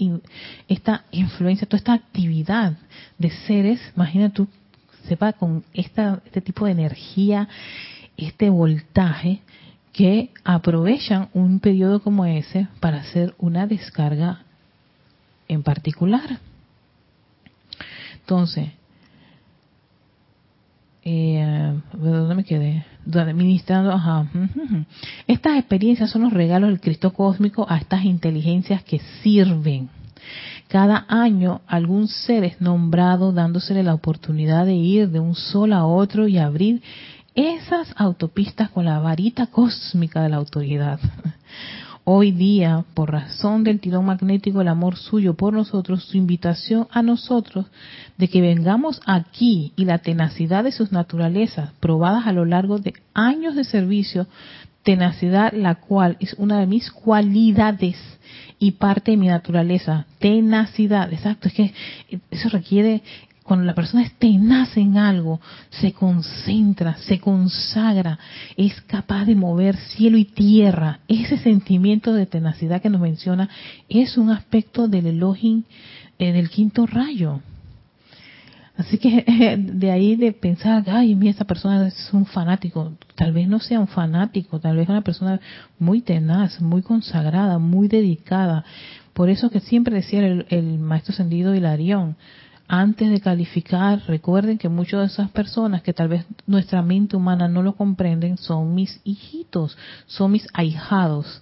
esta 0.67 1.03
influencia, 1.11 1.67
toda 1.67 1.79
esta 1.79 1.93
actividad 1.93 2.77
de 3.17 3.31
seres, 3.31 3.81
imagina 3.95 4.29
tú, 4.29 4.47
sepa, 5.07 5.33
con 5.33 5.63
esta, 5.73 6.21
este 6.25 6.41
tipo 6.41 6.65
de 6.65 6.71
energía, 6.71 7.47
este 8.15 8.49
voltaje, 8.49 9.41
que 9.93 10.29
aprovechan 10.43 11.29
un 11.33 11.59
periodo 11.59 12.01
como 12.01 12.25
ese 12.25 12.67
para 12.79 12.97
hacer 12.97 13.33
una 13.39 13.65
descarga 13.65 14.43
en 15.47 15.63
particular. 15.63 16.39
Entonces, 18.19 18.69
eh, 21.09 21.73
¿dónde 21.93 22.35
me 22.35 22.43
quedé? 22.43 22.83
Administrando, 23.13 23.93
ajá. 23.93 24.27
Estas 25.27 25.57
experiencias 25.57 26.09
son 26.09 26.23
los 26.23 26.33
regalos 26.33 26.69
del 26.69 26.81
Cristo 26.81 27.13
cósmico 27.13 27.65
a 27.69 27.77
estas 27.77 28.03
inteligencias 28.03 28.83
que 28.83 28.99
sirven. 29.23 29.89
Cada 30.67 31.05
año 31.07 31.61
algún 31.65 32.09
ser 32.09 32.43
es 32.43 32.59
nombrado 32.59 33.31
dándosele 33.31 33.83
la 33.83 33.93
oportunidad 33.93 34.65
de 34.65 34.75
ir 34.75 35.09
de 35.09 35.21
un 35.21 35.33
sol 35.33 35.71
a 35.71 35.85
otro 35.85 36.27
y 36.27 36.37
abrir 36.37 36.81
esas 37.35 37.93
autopistas 37.95 38.69
con 38.71 38.83
la 38.83 38.99
varita 38.99 39.47
cósmica 39.47 40.21
de 40.21 40.29
la 40.29 40.37
autoridad. 40.37 40.99
Hoy 42.09 42.31
día, 42.31 42.85
por 42.93 43.11
razón 43.11 43.65
del 43.65 43.81
tirón 43.81 44.05
magnético 44.05 44.59
del 44.59 44.69
amor 44.69 44.95
suyo 44.95 45.33
por 45.33 45.51
nosotros, 45.51 46.05
su 46.05 46.15
invitación 46.15 46.87
a 46.89 47.01
nosotros 47.01 47.65
de 48.17 48.29
que 48.29 48.39
vengamos 48.39 49.01
aquí 49.05 49.73
y 49.75 49.83
la 49.83 49.97
tenacidad 49.97 50.63
de 50.63 50.71
sus 50.71 50.93
naturalezas, 50.93 51.73
probadas 51.81 52.25
a 52.25 52.31
lo 52.31 52.45
largo 52.45 52.79
de 52.79 52.93
años 53.13 53.55
de 53.55 53.65
servicio, 53.65 54.25
tenacidad 54.83 55.51
la 55.51 55.75
cual 55.75 56.15
es 56.21 56.33
una 56.35 56.61
de 56.61 56.65
mis 56.65 56.91
cualidades 56.91 57.97
y 58.57 58.71
parte 58.71 59.11
de 59.11 59.17
mi 59.17 59.27
naturaleza, 59.27 60.05
tenacidad, 60.19 61.11
exacto, 61.11 61.49
es 61.49 61.53
que 61.55 61.73
eso 62.31 62.47
requiere 62.47 63.03
cuando 63.47 63.65
la 63.65 63.73
persona 63.73 64.03
es 64.03 64.13
tenaz 64.15 64.75
en 64.75 64.97
algo, 64.97 65.39
se 65.69 65.93
concentra, 65.93 66.97
se 66.97 67.19
consagra, 67.19 68.19
es 68.57 68.81
capaz 68.81 69.23
de 69.23 69.35
mover 69.35 69.77
cielo 69.77 70.17
y 70.17 70.25
tierra. 70.25 70.99
Ese 71.07 71.37
sentimiento 71.37 72.13
de 72.13 72.25
tenacidad 72.25 72.81
que 72.81 72.89
nos 72.89 72.99
menciona 72.99 73.49
es 73.87 74.17
un 74.17 74.31
aspecto 74.31 74.89
del 74.89 75.07
elogio 75.07 75.63
eh, 76.19 76.33
del 76.33 76.49
quinto 76.49 76.85
rayo. 76.85 77.39
Así 78.75 78.97
que 78.97 79.23
de 79.57 79.91
ahí 79.91 80.17
de 80.17 80.33
pensar, 80.33 80.83
ay, 80.87 81.15
mira, 81.15 81.31
esa 81.31 81.45
persona 81.45 81.87
es 81.87 82.09
un 82.11 82.25
fanático. 82.25 82.97
Tal 83.15 83.31
vez 83.31 83.47
no 83.47 83.59
sea 83.59 83.79
un 83.79 83.87
fanático, 83.87 84.59
tal 84.59 84.75
vez 84.75 84.89
una 84.89 85.01
persona 85.01 85.39
muy 85.79 86.01
tenaz, 86.01 86.59
muy 86.59 86.81
consagrada, 86.81 87.59
muy 87.59 87.87
dedicada. 87.87 88.65
Por 89.13 89.29
eso 89.29 89.49
que 89.49 89.61
siempre 89.61 89.95
decía 89.95 90.19
el, 90.19 90.45
el 90.49 90.79
maestro 90.79 91.13
Sendido 91.13 91.55
Hilarión, 91.55 92.17
antes 92.67 93.09
de 93.09 93.21
calificar, 93.21 94.01
recuerden 94.07 94.57
que 94.57 94.67
muchas 94.67 94.99
de 94.99 95.05
esas 95.07 95.31
personas 95.31 95.81
que 95.81 95.93
tal 95.93 96.09
vez 96.09 96.25
nuestra 96.45 96.81
mente 96.81 97.15
humana 97.15 97.47
no 97.47 97.63
lo 97.63 97.75
comprenden 97.75 98.37
son 98.37 98.75
mis 98.75 98.99
hijitos, 99.05 99.77
son 100.05 100.33
mis 100.33 100.47
ahijados. 100.53 101.41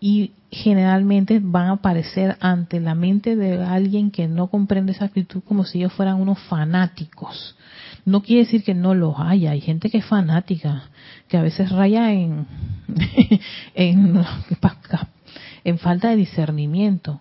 Y 0.00 0.32
generalmente 0.50 1.40
van 1.42 1.68
a 1.68 1.72
aparecer 1.72 2.36
ante 2.40 2.80
la 2.80 2.94
mente 2.94 3.36
de 3.36 3.62
alguien 3.64 4.10
que 4.10 4.28
no 4.28 4.48
comprende 4.48 4.92
esa 4.92 5.06
actitud 5.06 5.42
como 5.46 5.64
si 5.64 5.78
ellos 5.78 5.92
fueran 5.94 6.20
unos 6.20 6.38
fanáticos. 6.40 7.56
No 8.04 8.22
quiere 8.22 8.44
decir 8.44 8.64
que 8.64 8.74
no 8.74 8.94
los 8.94 9.14
haya, 9.18 9.52
hay 9.52 9.60
gente 9.60 9.88
que 9.88 9.98
es 9.98 10.04
fanática, 10.04 10.90
que 11.28 11.38
a 11.38 11.42
veces 11.42 11.70
raya 11.70 12.12
en, 12.12 12.46
en, 13.74 14.22
en 15.64 15.78
falta 15.78 16.08
de 16.10 16.16
discernimiento 16.16 17.20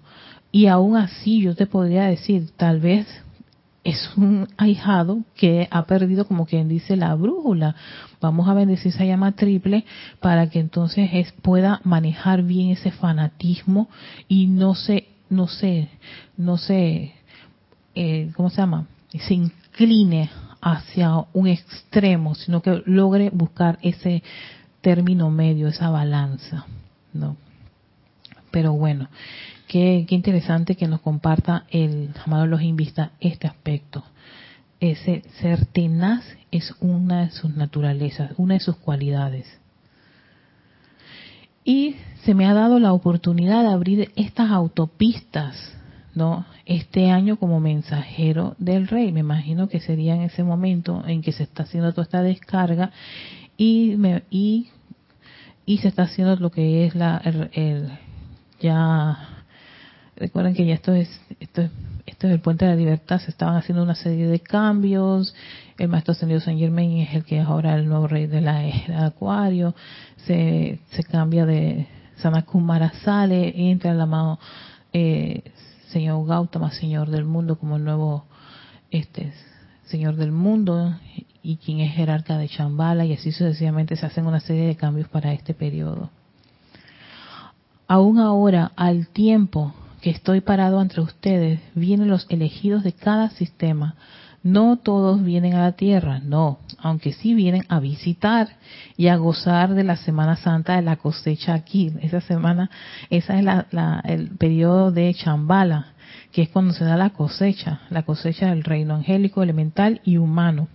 y 0.52 0.68
aún 0.68 0.98
así 0.98 1.42
yo 1.42 1.56
te 1.56 1.66
podría 1.66 2.04
decir, 2.04 2.50
tal 2.58 2.80
vez 2.80 3.08
es 3.84 4.12
un 4.16 4.48
ahijado 4.58 5.24
que 5.36 5.68
ha 5.72 5.86
perdido, 5.86 6.26
como 6.28 6.46
quien 6.46 6.68
dice, 6.68 6.96
la 6.96 7.16
brújula. 7.16 7.76
Vamos 8.20 8.48
a 8.48 8.54
bendecir 8.54 8.94
esa 8.94 9.06
llama 9.06 9.32
triple 9.32 9.86
para 10.20 10.50
que 10.50 10.60
entonces 10.60 11.10
es, 11.14 11.32
pueda 11.32 11.82
manejar 11.84 12.44
bien 12.44 12.70
ese 12.70 12.92
fanatismo 12.92 13.90
y 14.28 14.48
no 14.48 14.76
se, 14.76 15.08
no 15.30 15.48
se, 15.48 15.90
no 16.38 16.58
se, 16.58 17.14
eh, 17.96 18.32
¿cómo 18.36 18.50
se 18.50 18.58
llama? 18.58 18.88
Se 19.10 19.34
incline 19.34 20.30
hacia 20.62 21.26
un 21.34 21.48
extremo, 21.48 22.36
sino 22.36 22.62
que 22.62 22.84
logre 22.86 23.32
buscar 23.32 23.80
ese 23.82 24.22
término 24.82 25.32
medio, 25.32 25.68
esa 25.68 25.90
balanza, 25.90 26.66
¿no? 27.14 27.36
Pero 28.52 28.74
bueno, 28.74 29.10
Qué, 29.72 30.06
interesante 30.10 30.76
que 30.76 30.86
nos 30.86 31.00
comparta 31.00 31.64
el 31.70 32.10
amado 32.26 32.46
los 32.46 32.62
invista 32.62 33.14
este 33.22 33.48
aspecto. 33.48 34.04
Ese 34.82 35.24
ser 35.40 35.66
tenaz 35.66 36.26
es 36.52 36.76
una 36.82 37.22
de 37.22 37.32
sus 37.32 37.56
naturalezas, 37.56 38.34
una 38.36 38.56
de 38.56 38.60
sus 38.60 38.76
cualidades. 38.76 39.48
Y 41.64 41.96
se 42.26 42.34
me 42.34 42.48
ha 42.48 42.54
dado 42.54 42.80
la 42.80 42.92
oportunidad 42.92 43.62
de 43.62 43.70
abrir 43.70 44.12
estas 44.18 44.52
autopistas, 44.52 45.56
¿no? 46.16 46.46
Este 46.66 47.10
año 47.10 47.38
como 47.38 47.62
mensajero 47.62 48.58
del 48.58 48.90
rey. 48.90 49.14
Me 49.14 49.22
imagino 49.22 49.70
que 49.70 49.80
sería 49.80 50.16
en 50.16 50.24
ese 50.24 50.44
momento 50.44 51.02
en 51.08 51.22
que 51.22 51.32
se 51.32 51.44
está 51.44 51.64
haciendo 51.64 51.94
toda 51.94 52.04
esta 52.04 52.22
descarga 52.22 52.92
y, 53.56 53.96
me, 53.98 54.24
y, 54.30 54.68
y 55.66 55.78
se 55.78 55.88
está 55.88 56.04
haciendo 56.04 56.36
lo 56.36 56.52
que 56.52 56.88
es 56.88 56.94
la, 56.94 57.22
ya 58.60 59.38
Recuerden 60.22 60.54
que 60.54 60.68
ya 60.68 60.76
esto 60.76 60.94
es, 60.94 61.10
esto 61.40 61.64
es, 61.64 61.72
esto 62.06 62.28
es 62.28 62.34
el 62.34 62.42
puente 62.42 62.64
de 62.66 62.72
la 62.72 62.78
libertad, 62.78 63.20
se 63.20 63.32
estaban 63.32 63.56
haciendo 63.56 63.82
una 63.82 63.96
serie 63.96 64.28
de 64.28 64.40
cambios, 64.40 65.34
el 65.80 65.88
maestro 65.88 66.12
ascendido 66.12 66.40
San 66.40 66.60
Germain 66.60 67.00
es 67.00 67.16
el 67.16 67.26
que 67.26 67.40
es 67.40 67.48
ahora 67.48 67.74
el 67.74 67.88
nuevo 67.88 68.06
rey 68.06 68.28
de 68.28 68.40
la 68.40 68.64
era 68.64 69.08
Acuario, 69.08 69.74
se, 70.28 70.80
cambia 71.10 71.48
de 71.48 71.88
Sanakumara 72.18 72.92
sale, 73.04 73.72
entra 73.72 73.94
el 73.94 74.00
amado 74.00 74.38
eh, 74.94 75.42
señor 75.88 76.24
Gautama, 76.28 76.70
señor 76.70 77.10
del 77.10 77.26
mundo, 77.26 77.58
como 77.58 77.78
el 77.78 77.84
nuevo 77.84 78.26
este 78.92 79.34
señor 79.86 80.18
del 80.18 80.32
mundo 80.32 81.00
y 81.42 81.58
quien 81.58 81.80
es 81.80 81.96
jerarca 81.96 82.38
de 82.38 82.48
Chambala 82.48 83.06
y 83.06 83.14
así 83.14 83.32
sucesivamente 83.32 83.96
se 83.96 84.06
hacen 84.06 84.28
una 84.28 84.40
serie 84.40 84.68
de 84.68 84.76
cambios 84.76 85.08
para 85.08 85.34
este 85.34 85.56
periodo. 85.56 86.12
Aún 87.88 88.20
ahora, 88.20 88.72
al 88.76 89.08
tiempo 89.08 89.74
que 90.02 90.10
estoy 90.10 90.42
parado 90.42 90.82
entre 90.82 91.02
ustedes, 91.02 91.60
vienen 91.76 92.10
los 92.10 92.26
elegidos 92.30 92.84
de 92.84 92.94
cada 92.94 93.30
sistema. 93.30 93.96
No 94.44 94.78
todos 94.78 95.24
vienen 95.24 95.54
a 95.54 95.62
la 95.62 95.74
tierra, 95.74 96.20
no, 96.20 96.58
aunque 96.80 97.14
sí 97.14 97.36
vienen 97.36 97.64
a 97.70 97.80
visitar 97.80 98.50
y 98.98 99.08
a 99.08 99.16
gozar 99.16 99.76
de 99.76 99.84
la 99.84 99.98
Semana 99.98 100.36
Santa 100.36 100.76
de 100.76 100.82
la 100.82 100.96
cosecha 100.96 101.54
aquí. 101.54 101.92
Esa 102.02 102.22
semana, 102.22 102.72
esa 103.12 103.38
es 103.38 103.46
la, 103.46 104.02
el 104.04 104.30
periodo 104.30 104.92
de 104.92 105.14
Chambala, 105.14 105.94
que 106.32 106.42
es 106.42 106.50
cuando 106.50 106.74
se 106.74 106.84
da 106.84 106.98
la 106.98 107.12
cosecha, 107.12 107.82
la 107.92 108.02
cosecha 108.02 108.50
del 108.50 108.64
reino 108.64 108.96
angélico, 108.96 109.44
elemental 109.44 110.02
y 110.04 110.18
humano. 110.18 110.68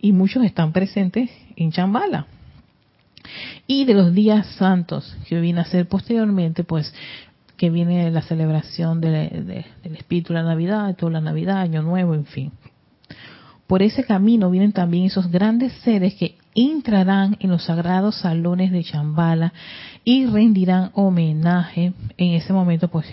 Y 0.00 0.12
muchos 0.12 0.44
están 0.44 0.72
presentes 0.72 1.28
en 1.56 1.72
Chambala. 1.72 2.26
Y 3.66 3.84
de 3.84 3.94
los 3.94 4.14
días 4.14 4.46
santos 4.58 5.16
que 5.28 5.40
viene 5.40 5.60
a 5.60 5.64
ser 5.64 5.88
posteriormente, 5.88 6.62
pues 6.62 6.92
que 7.62 7.70
viene 7.70 8.10
la 8.10 8.22
celebración 8.22 9.00
del 9.00 9.64
Espíritu 9.84 10.32
de 10.32 10.40
la 10.40 10.44
Navidad, 10.44 10.88
de 10.88 10.94
toda 10.94 11.12
la 11.12 11.20
Navidad, 11.20 11.58
Año 11.58 11.80
Nuevo, 11.80 12.12
en 12.12 12.24
fin. 12.24 12.50
Por 13.68 13.84
ese 13.84 14.02
camino 14.02 14.50
vienen 14.50 14.72
también 14.72 15.04
esos 15.04 15.30
grandes 15.30 15.72
seres 15.84 16.16
que 16.16 16.34
entrarán 16.56 17.36
en 17.38 17.50
los 17.50 17.62
sagrados 17.62 18.16
salones 18.16 18.72
de 18.72 18.82
Chambala 18.82 19.52
y 20.04 20.26
rendirán 20.26 20.90
homenaje. 20.94 21.92
En 22.16 22.32
ese 22.32 22.52
momento, 22.52 22.88
pues 22.88 23.06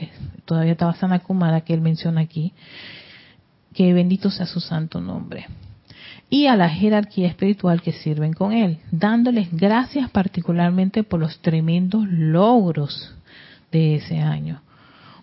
todavía 0.46 0.72
estaba 0.72 0.96
Sana 0.96 1.20
Kumara 1.20 1.62
que 1.62 1.76
él 1.76 1.82
menciona 1.82 2.22
aquí, 2.22 2.52
que 3.76 3.94
bendito 3.94 4.32
sea 4.32 4.48
su 4.48 4.62
santo 4.62 5.00
nombre. 5.00 5.46
Y 6.32 6.48
a 6.48 6.56
la 6.56 6.70
jerarquía 6.70 7.28
espiritual 7.28 7.84
que 7.84 7.92
sirven 7.92 8.34
con 8.34 8.52
él, 8.52 8.80
dándoles 8.90 9.50
gracias 9.52 10.10
particularmente 10.10 11.04
por 11.04 11.20
los 11.20 11.38
tremendos 11.38 12.08
logros 12.10 13.14
de 13.72 13.96
ese 13.96 14.20
año. 14.20 14.62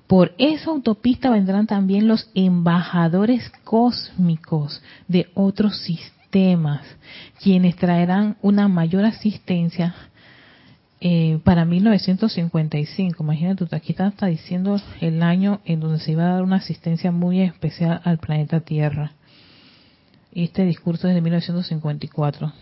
Por 0.06 0.34
esa 0.38 0.70
autopista 0.70 1.30
vendrán 1.30 1.66
también 1.66 2.06
los 2.06 2.30
embajadores 2.34 3.50
cósmicos 3.64 4.82
de 5.08 5.28
otros 5.34 5.78
sistemas, 5.80 6.82
quienes 7.42 7.74
traerán 7.76 8.36
una 8.40 8.68
mayor 8.68 9.04
asistencia 9.04 9.94
eh, 11.00 11.40
para 11.44 11.64
1955. 11.64 13.22
Imagínate, 13.22 13.66
aquí 13.74 13.94
está, 13.98 14.26
diciendo 14.26 14.80
el 15.00 15.22
año 15.22 15.60
en 15.64 15.80
donde 15.80 15.98
se 15.98 16.12
iba 16.12 16.24
a 16.24 16.34
dar 16.34 16.42
una 16.42 16.56
asistencia 16.56 17.10
muy 17.10 17.42
especial 17.42 18.00
al 18.04 18.18
planeta 18.18 18.60
Tierra. 18.60 19.12
Este 20.32 20.64
discurso 20.64 21.08
es 21.08 21.14
de 21.14 21.20
1954. 21.20 22.52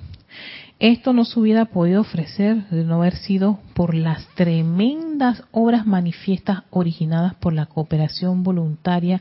Esto 0.81 1.12
no 1.12 1.25
se 1.25 1.39
hubiera 1.39 1.66
podido 1.66 2.01
ofrecer 2.01 2.68
de 2.68 2.85
no 2.85 2.97
haber 2.97 3.16
sido 3.16 3.61
por 3.75 3.95
las 3.95 4.27
tremendas 4.35 5.45
obras 5.53 5.87
manifiestas 5.87 6.62
originadas 6.70 7.35
por 7.35 7.53
la 7.53 7.66
cooperación 7.66 8.43
voluntaria 8.43 9.20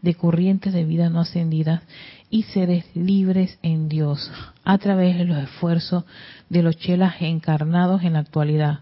de 0.00 0.14
corrientes 0.14 0.72
de 0.72 0.84
vida 0.84 1.10
no 1.10 1.20
ascendidas 1.20 1.82
y 2.30 2.44
seres 2.44 2.84
libres 2.94 3.58
en 3.62 3.88
Dios 3.88 4.30
a 4.64 4.78
través 4.78 5.18
de 5.18 5.24
los 5.24 5.38
esfuerzos 5.38 6.04
de 6.48 6.62
los 6.62 6.76
chelas 6.76 7.16
encarnados 7.20 8.02
en 8.02 8.14
la 8.14 8.20
actualidad. 8.20 8.80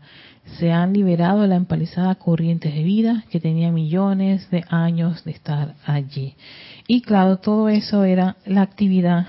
Se 0.58 0.70
han 0.70 0.92
liberado 0.92 1.42
de 1.42 1.48
la 1.48 1.56
empalizada 1.56 2.14
corriente 2.14 2.70
de 2.70 2.84
vida 2.84 3.24
que 3.30 3.40
tenía 3.40 3.72
millones 3.72 4.50
de 4.50 4.64
años 4.68 5.24
de 5.24 5.32
estar 5.32 5.74
allí. 5.84 6.34
Y 6.86 7.00
claro, 7.00 7.38
todo 7.38 7.68
eso 7.68 8.04
era 8.04 8.36
la 8.44 8.62
actividad 8.62 9.26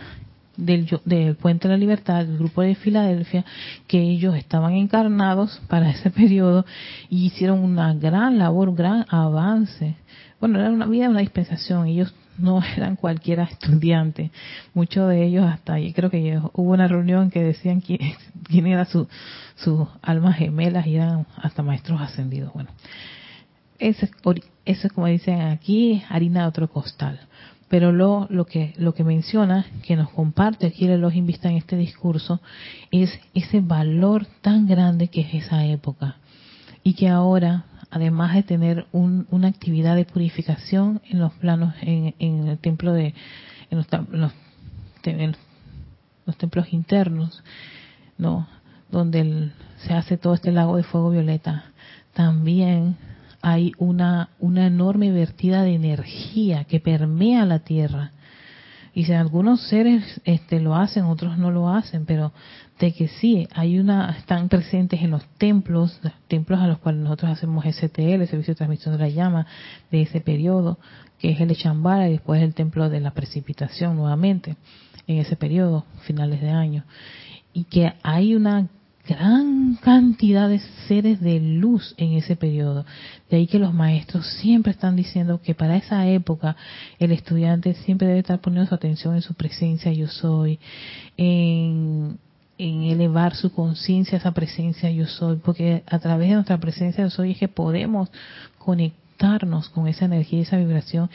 del, 0.58 0.88
del 1.06 1.36
Puente 1.36 1.68
de 1.68 1.74
la 1.74 1.78
Libertad, 1.78 2.22
el 2.22 2.38
grupo 2.38 2.62
de 2.62 2.76
Filadelfia, 2.76 3.46
que 3.88 4.00
ellos 4.00 4.36
estaban 4.36 4.74
encarnados 4.74 5.62
para 5.68 5.90
ese 5.90 6.10
periodo 6.10 6.66
y 7.10 7.26
hicieron 7.26 7.60
una 7.60 7.94
gran 7.94 8.38
labor, 8.38 8.70
un 8.70 8.76
gran 8.76 9.06
avance. 9.10 9.96
Bueno, 10.40 10.60
era 10.60 10.70
una 10.70 10.86
vida, 10.86 11.10
una 11.10 11.22
dispensación. 11.22 11.88
Ellos 11.88 12.14
no 12.38 12.62
eran 12.78 12.96
cualquiera 12.96 13.44
estudiante. 13.44 14.32
Muchos 14.74 15.10
de 15.10 15.26
ellos 15.26 15.46
hasta 15.46 15.74
ahí, 15.74 15.94
creo 15.94 16.10
que 16.10 16.40
hubo 16.54 16.74
una 16.74 16.88
reunión 16.88 17.30
que 17.30 17.44
decían 17.44 17.82
quién, 17.82 18.00
quién 18.48 18.68
era 18.68 18.86
su, 18.86 19.08
sus 19.56 19.88
almas 20.02 20.38
gemelas 20.38 20.88
y 20.88 20.96
eran 20.96 21.26
hasta 21.38 21.64
maestros 21.64 22.02
ascendidos. 22.02 22.54
Bueno, 22.54 22.70
ese, 23.80 24.10
eso 24.66 24.88
es 24.88 24.94
como 24.94 25.08
dicen 25.08 25.42
aquí, 25.42 26.04
harina 26.10 26.42
de 26.42 26.48
otro 26.48 26.70
costal. 26.70 27.20
Pero 27.68 27.92
lo, 27.92 28.28
lo, 28.30 28.46
que, 28.46 28.74
lo 28.78 28.94
que 28.94 29.04
menciona, 29.04 29.66
que 29.84 29.96
nos 29.96 30.12
comparte 30.12 30.68
aquí 30.68 30.86
el 30.86 30.92
Elohim 30.92 31.28
en 31.42 31.58
este 31.58 31.76
discurso, 31.76 32.40
es 32.92 33.20
ese 33.34 33.60
valor 33.60 34.28
tan 34.42 34.68
grande 34.68 35.08
que 35.08 35.22
es 35.22 35.46
esa 35.46 35.66
época. 35.66 36.18
Y 36.84 36.94
que 36.94 37.10
ahora, 37.10 37.66
además 37.90 38.36
de 38.36 38.44
tener 38.44 38.86
una 38.92 39.48
actividad 39.48 39.96
de 39.96 40.06
purificación 40.06 41.02
en 41.10 41.20
los 41.20 41.34
planos, 41.34 41.74
en, 41.82 42.14
el 42.20 42.60
templo 42.60 42.94
de, 42.94 43.16
en 43.72 43.78
los, 43.78 43.88
los, 44.12 44.32
templos 46.38 46.72
internos, 46.72 47.44
no, 48.20 48.48
donde 48.92 49.52
se 49.78 49.94
hace 49.94 50.18
todo 50.18 50.36
este 50.36 50.52
lago 50.52 50.78
de 50.78 50.84
fuego 50.84 51.10
violeta, 51.10 51.66
también 52.14 52.96
hay 53.48 53.74
una, 53.78 54.30
una 54.40 54.66
enorme 54.66 55.12
vertida 55.12 55.62
de 55.62 55.76
energía 55.76 56.64
que 56.64 56.80
permea 56.80 57.46
la 57.46 57.60
tierra. 57.60 58.12
Y 58.92 59.06
si 59.06 59.14
algunos 59.14 59.62
seres 59.68 60.20
este, 60.26 60.60
lo 60.60 60.76
hacen, 60.76 61.04
otros 61.04 61.38
no 61.38 61.52
lo 61.52 61.70
hacen, 61.70 62.08
pero 62.08 62.34
de 62.80 62.92
que 62.92 63.08
sí, 63.08 63.48
hay 63.54 63.78
una, 63.78 64.16
están 64.18 64.50
presentes 64.50 65.00
en 65.00 65.12
los 65.12 65.24
templos, 65.38 66.02
templos 66.28 66.60
a 66.60 66.66
los 66.66 66.80
cuales 66.80 67.04
nosotros 67.04 67.34
hacemos 67.34 67.64
STL, 67.66 68.26
Servicio 68.26 68.54
de 68.54 68.56
Transmisión 68.56 68.98
de 68.98 69.04
la 69.04 69.10
Llama, 69.10 69.46
de 69.92 70.02
ese 70.02 70.22
periodo, 70.22 70.80
que 71.20 71.30
es 71.30 71.40
el 71.40 71.50
de 71.50 71.56
Chambara 71.56 72.10
y 72.10 72.14
después 72.14 72.42
el 72.42 72.56
templo 72.56 72.90
de 72.90 73.00
la 73.00 73.12
precipitación 73.12 73.96
nuevamente, 73.96 74.56
en 75.06 75.20
ese 75.20 75.36
periodo, 75.36 75.86
finales 76.02 76.42
de 76.42 76.50
año. 76.50 76.84
Y 77.54 77.66
que 77.66 77.94
hay 78.02 78.34
una 78.34 78.70
gran 79.08 79.76
cantidad 79.76 80.50
de 80.50 80.60
seres 80.88 81.22
de 81.22 81.40
luz 81.40 81.94
en 81.98 82.14
ese 82.14 82.36
periodo. 82.36 82.86
De 83.30 83.38
ahí 83.38 83.48
que 83.48 83.60
los 83.60 83.74
maestros 83.74 84.26
siempre 84.42 84.72
están 84.72 84.96
diciendo 84.96 85.42
que 85.42 85.56
para 85.56 85.78
esa 85.78 86.08
época 86.08 86.56
el 87.00 87.12
estudiante 87.12 87.74
siempre 87.74 88.08
debe 88.08 88.20
estar 88.20 88.40
poniendo 88.42 88.68
su 88.68 88.76
atención 88.76 89.16
en 89.16 89.22
su 89.22 89.34
presencia 89.34 89.92
yo 89.92 90.08
soy, 90.08 90.60
en, 91.18 92.20
elevar 92.58 93.36
su 93.36 93.52
conciencia 93.52 94.18
a 94.18 94.20
esa 94.20 94.34
presencia 94.34 94.90
yo 94.90 95.08
soy, 95.08 95.38
porque 95.38 95.84
a 95.88 96.00
través 96.00 96.30
de 96.30 96.36
nuestra 96.36 96.58
presencia 96.58 97.04
yo 97.04 97.10
soy 97.10 97.32
es 97.32 97.38
que 97.38 97.50
podemos 97.50 98.10
conectarnos 98.58 99.70
con 99.70 99.88
esa 99.88 100.06
energía 100.06 100.40
y 100.40 100.44
esa 100.44 100.58
vibración 100.58 101.10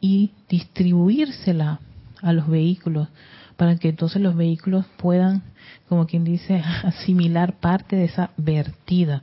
y 0.00 0.32
distribuírsela 0.48 1.80
a 2.22 2.32
los 2.32 2.48
vehículos 2.48 3.08
para 3.56 3.76
que 3.76 3.88
entonces 3.88 4.20
los 4.22 4.36
vehículos 4.36 4.86
puedan, 4.96 5.42
como 5.88 6.06
quien 6.06 6.24
dice, 6.24 6.62
asimilar 6.84 7.54
parte 7.54 7.96
de 7.96 8.04
esa 8.04 8.30
vertida, 8.36 9.22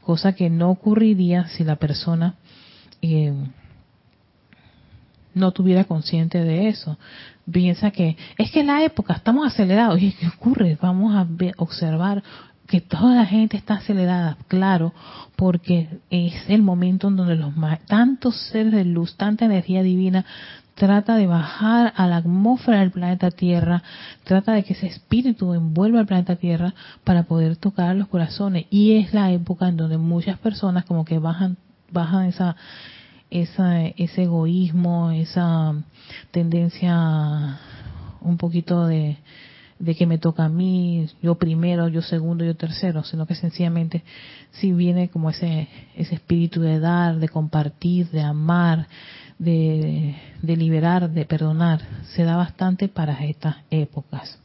cosa 0.00 0.34
que 0.34 0.50
no 0.50 0.70
ocurriría 0.70 1.48
si 1.48 1.64
la 1.64 1.76
persona 1.76 2.34
eh, 3.02 3.32
no 5.34 5.52
tuviera 5.52 5.84
consciente 5.84 6.38
de 6.42 6.68
eso. 6.68 6.98
Piensa 7.50 7.90
que 7.90 8.16
es 8.38 8.50
que 8.50 8.60
en 8.60 8.68
la 8.68 8.82
época 8.84 9.14
estamos 9.14 9.46
acelerados. 9.46 10.00
¿Y 10.00 10.12
qué 10.12 10.28
ocurre? 10.28 10.78
Vamos 10.80 11.14
a 11.14 11.26
observar 11.58 12.22
que 12.66 12.80
toda 12.80 13.14
la 13.14 13.26
gente 13.26 13.56
está 13.56 13.74
acelerada, 13.74 14.38
claro, 14.48 14.94
porque 15.36 16.00
es 16.08 16.48
el 16.48 16.62
momento 16.62 17.08
en 17.08 17.16
donde 17.16 17.36
los 17.36 17.52
tantos 17.86 18.36
seres 18.48 18.72
de 18.72 18.84
luz, 18.84 19.16
tanta 19.16 19.44
energía 19.44 19.82
divina 19.82 20.24
trata 20.74 21.16
de 21.16 21.26
bajar 21.26 21.92
a 21.96 22.06
la 22.06 22.16
atmósfera 22.16 22.80
del 22.80 22.90
planeta 22.90 23.30
Tierra, 23.30 23.82
trata 24.24 24.52
de 24.52 24.64
que 24.64 24.72
ese 24.72 24.86
espíritu 24.86 25.54
envuelva 25.54 26.00
al 26.00 26.06
planeta 26.06 26.36
Tierra 26.36 26.74
para 27.04 27.24
poder 27.24 27.56
tocar 27.56 27.94
los 27.96 28.08
corazones. 28.08 28.66
Y 28.70 28.96
es 28.96 29.14
la 29.14 29.30
época 29.30 29.68
en 29.68 29.76
donde 29.76 29.98
muchas 29.98 30.38
personas 30.38 30.84
como 30.84 31.04
que 31.04 31.18
bajan, 31.18 31.56
bajan 31.92 32.26
esa, 32.26 32.56
esa, 33.30 33.82
ese 33.86 34.24
egoísmo, 34.24 35.10
esa 35.10 35.74
tendencia 36.30 37.58
un 38.20 38.36
poquito 38.36 38.86
de, 38.86 39.18
de 39.78 39.94
que 39.94 40.06
me 40.06 40.18
toca 40.18 40.44
a 40.44 40.48
mí, 40.48 41.06
yo 41.22 41.34
primero, 41.36 41.88
yo 41.88 42.02
segundo, 42.02 42.44
yo 42.44 42.56
tercero, 42.56 43.04
sino 43.04 43.26
que 43.26 43.34
sencillamente 43.34 44.02
si 44.52 44.72
viene 44.72 45.08
como 45.08 45.30
ese, 45.30 45.68
ese 45.94 46.14
espíritu 46.14 46.60
de 46.60 46.80
dar, 46.80 47.18
de 47.18 47.28
compartir, 47.28 48.08
de 48.10 48.22
amar, 48.22 48.86
de, 49.44 50.16
liberar, 50.56 51.10
de 51.10 51.24
perdonar, 51.24 51.80
se 52.14 52.24
da 52.24 52.36
bastante 52.36 52.88
para 52.88 53.24
estas 53.24 53.56
épocas. 53.70 54.38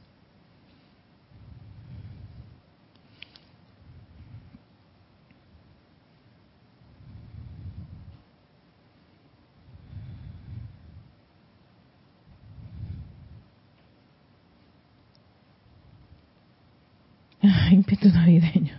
ímpetu 17.72 18.10
navideño. 18.10 18.76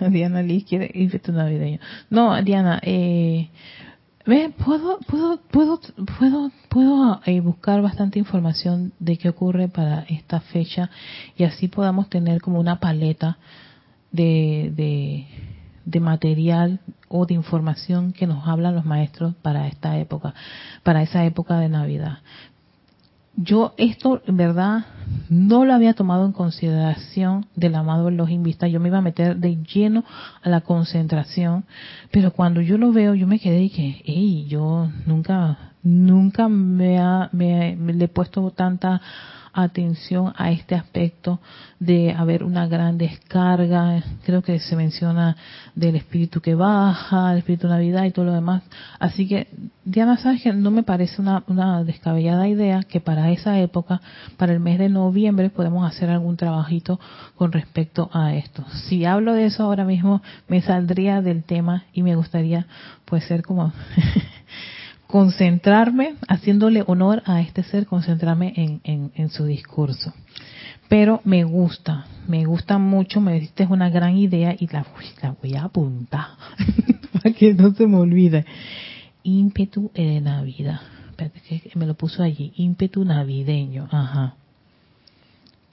Diana 0.10 0.42
Liz 0.42 0.64
quiere 0.64 0.90
ímpetu 0.94 1.32
navideño. 1.32 1.78
No, 2.08 2.40
Diana, 2.42 2.80
eh, 2.82 3.48
Puedo, 4.30 5.00
puedo, 5.08 5.40
puedo, 5.50 5.80
puedo, 6.16 6.52
puedo 6.68 7.20
eh, 7.26 7.40
buscar 7.40 7.82
bastante 7.82 8.20
información 8.20 8.92
de 9.00 9.18
qué 9.18 9.28
ocurre 9.28 9.66
para 9.66 10.02
esta 10.02 10.38
fecha 10.38 10.88
y 11.36 11.42
así 11.42 11.66
podamos 11.66 12.08
tener 12.08 12.40
como 12.40 12.60
una 12.60 12.78
paleta 12.78 13.38
de, 14.12 14.72
de, 14.76 15.26
de 15.84 15.98
material 15.98 16.78
o 17.08 17.26
de 17.26 17.34
información 17.34 18.12
que 18.12 18.28
nos 18.28 18.46
hablan 18.46 18.76
los 18.76 18.84
maestros 18.84 19.34
para 19.42 19.66
esta 19.66 19.98
época, 19.98 20.32
para 20.84 21.02
esa 21.02 21.24
época 21.24 21.58
de 21.58 21.68
Navidad 21.68 22.18
yo 23.42 23.74
esto 23.78 24.20
en 24.26 24.36
verdad 24.36 24.84
no 25.28 25.64
lo 25.64 25.72
había 25.72 25.94
tomado 25.94 26.26
en 26.26 26.32
consideración 26.32 27.46
del 27.56 27.74
amado 27.74 28.08
Elohim 28.08 28.42
Vista. 28.42 28.68
Yo 28.68 28.80
me 28.80 28.88
iba 28.88 28.98
a 28.98 29.02
meter 29.02 29.36
de 29.36 29.56
lleno 29.62 30.04
a 30.42 30.48
la 30.48 30.60
concentración, 30.60 31.64
pero 32.10 32.32
cuando 32.32 32.60
yo 32.60 32.78
lo 32.78 32.92
veo, 32.92 33.14
yo 33.14 33.26
me 33.26 33.40
quedé 33.40 33.62
y 33.62 33.70
que, 33.70 34.02
hey, 34.04 34.46
yo 34.48 34.90
nunca, 35.06 35.72
nunca 35.82 36.48
me, 36.48 36.98
me, 37.32 37.76
me 37.76 37.94
le 37.94 38.04
he 38.04 38.08
puesto 38.08 38.50
tanta 38.50 39.00
atención 39.52 40.32
a 40.36 40.50
este 40.50 40.74
aspecto 40.74 41.40
de 41.78 42.12
haber 42.12 42.44
una 42.44 42.66
gran 42.66 42.98
descarga, 42.98 44.02
creo 44.24 44.42
que 44.42 44.58
se 44.60 44.76
menciona 44.76 45.36
del 45.74 45.96
espíritu 45.96 46.40
que 46.40 46.54
baja, 46.54 47.32
el 47.32 47.38
espíritu 47.38 47.66
de 47.66 47.74
Navidad 47.74 48.04
y 48.04 48.10
todo 48.10 48.26
lo 48.26 48.32
demás. 48.32 48.62
Así 48.98 49.26
que, 49.26 49.48
Diana, 49.84 50.16
sabes 50.18 50.42
que 50.42 50.52
no 50.52 50.70
me 50.70 50.82
parece 50.82 51.20
una, 51.20 51.42
una 51.46 51.82
descabellada 51.84 52.48
idea 52.48 52.82
que 52.82 53.00
para 53.00 53.30
esa 53.30 53.58
época, 53.58 54.00
para 54.36 54.52
el 54.52 54.60
mes 54.60 54.78
de 54.78 54.88
noviembre, 54.88 55.50
podemos 55.50 55.88
hacer 55.88 56.10
algún 56.10 56.36
trabajito 56.36 57.00
con 57.36 57.52
respecto 57.52 58.10
a 58.12 58.34
esto. 58.34 58.64
Si 58.88 59.04
hablo 59.04 59.32
de 59.32 59.46
eso 59.46 59.64
ahora 59.64 59.84
mismo, 59.84 60.22
me 60.48 60.60
saldría 60.62 61.22
del 61.22 61.44
tema 61.44 61.84
y 61.92 62.02
me 62.02 62.14
gustaría, 62.14 62.66
pues, 63.04 63.24
ser 63.24 63.42
como 63.42 63.72
concentrarme, 65.10 66.14
haciéndole 66.28 66.84
honor 66.86 67.22
a 67.26 67.40
este 67.40 67.62
ser, 67.64 67.86
concentrarme 67.86 68.52
en, 68.56 69.10
en, 69.14 69.30
su 69.30 69.44
discurso. 69.44 70.14
Pero 70.88 71.20
me 71.24 71.44
gusta, 71.44 72.06
me 72.28 72.44
gusta 72.44 72.78
mucho, 72.78 73.20
me 73.20 73.38
diste 73.38 73.66
una 73.66 73.90
gran 73.90 74.16
idea 74.16 74.54
y 74.58 74.66
la, 74.68 74.86
la 75.22 75.36
voy 75.42 75.54
a 75.54 75.64
apuntar 75.64 76.26
para 77.12 77.34
que 77.34 77.54
no 77.54 77.74
se 77.74 77.86
me 77.86 77.96
olvide. 77.96 78.44
Ímpetu 79.22 79.90
de 79.94 80.20
Navidad. 80.20 80.80
Espérate 81.10 81.40
que 81.60 81.78
me 81.78 81.86
lo 81.86 81.94
puso 81.94 82.22
allí. 82.22 82.52
Ímpetu 82.56 83.04
navideño. 83.04 83.88
Ajá. 83.90 84.34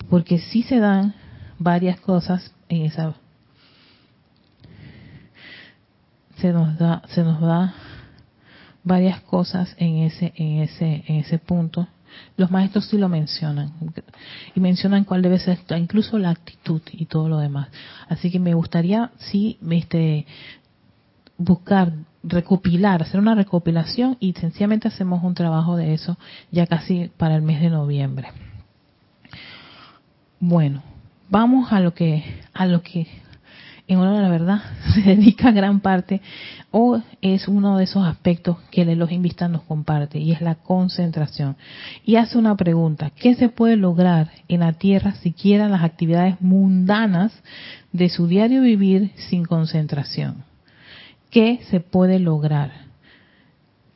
Porque 0.09 0.39
sí 0.39 0.63
se 0.63 0.79
dan 0.79 1.13
varias 1.59 1.99
cosas 1.99 2.51
en 2.69 2.83
esa. 2.83 3.13
Se 6.37 6.51
nos 6.51 6.77
da, 6.77 7.01
se 7.09 7.23
nos 7.23 7.39
da 7.39 7.73
varias 8.87 9.21
cosas 9.21 9.75
en 9.77 9.97
ese, 9.97 10.33
en 10.35 10.61
ese, 10.61 11.03
en 11.07 11.15
ese 11.17 11.37
punto. 11.37 11.87
Los 12.37 12.49
maestros 12.49 12.85
sí 12.85 12.97
lo 12.97 13.09
mencionan 13.09 13.73
y 14.55 14.59
mencionan 14.59 15.03
cuál 15.03 15.21
debe 15.21 15.37
ser 15.37 15.59
incluso 15.77 16.17
la 16.17 16.31
actitud 16.31 16.81
y 16.91 17.05
todo 17.05 17.29
lo 17.29 17.37
demás. 17.37 17.67
Así 18.07 18.31
que 18.31 18.39
me 18.39 18.53
gustaría 18.53 19.11
sí 19.17 19.59
este 19.69 20.25
buscar 21.37 21.93
recopilar, 22.23 23.03
hacer 23.03 23.19
una 23.19 23.35
recopilación 23.35 24.17
y 24.19 24.33
sencillamente 24.33 24.87
hacemos 24.87 25.23
un 25.23 25.35
trabajo 25.35 25.75
de 25.75 25.93
eso 25.93 26.17
ya 26.49 26.65
casi 26.65 27.11
para 27.17 27.35
el 27.35 27.41
mes 27.41 27.61
de 27.61 27.69
noviembre. 27.69 28.29
Bueno, 30.39 30.81
vamos 31.29 31.71
a 31.71 31.79
lo 31.79 31.93
que 31.93 32.23
a 32.53 32.65
lo 32.65 32.81
que 32.81 33.07
en 33.87 33.99
honor 33.99 34.17
a 34.17 34.21
la 34.21 34.29
verdad, 34.29 34.61
se 34.93 35.01
dedica 35.01 35.51
gran 35.51 35.79
parte 35.79 36.21
o 36.71 37.01
es 37.21 37.47
uno 37.47 37.77
de 37.77 37.85
esos 37.85 38.05
aspectos 38.05 38.57
que 38.69 38.81
el 38.81 39.19
Vista 39.19 39.47
nos 39.47 39.63
comparte 39.63 40.19
y 40.19 40.31
es 40.33 40.41
la 40.41 40.55
concentración. 40.55 41.55
Y 42.03 42.17
hace 42.17 42.37
una 42.37 42.55
pregunta, 42.55 43.11
¿qué 43.11 43.35
se 43.35 43.49
puede 43.49 43.77
lograr 43.77 44.31
en 44.47 44.59
la 44.59 44.73
tierra 44.73 45.15
siquiera 45.15 45.69
las 45.69 45.83
actividades 45.83 46.39
mundanas 46.41 47.31
de 47.93 48.09
su 48.09 48.27
diario 48.27 48.61
vivir 48.61 49.11
sin 49.15 49.45
concentración? 49.45 50.43
¿Qué 51.31 51.61
se 51.69 51.79
puede 51.79 52.19
lograr? 52.19 52.71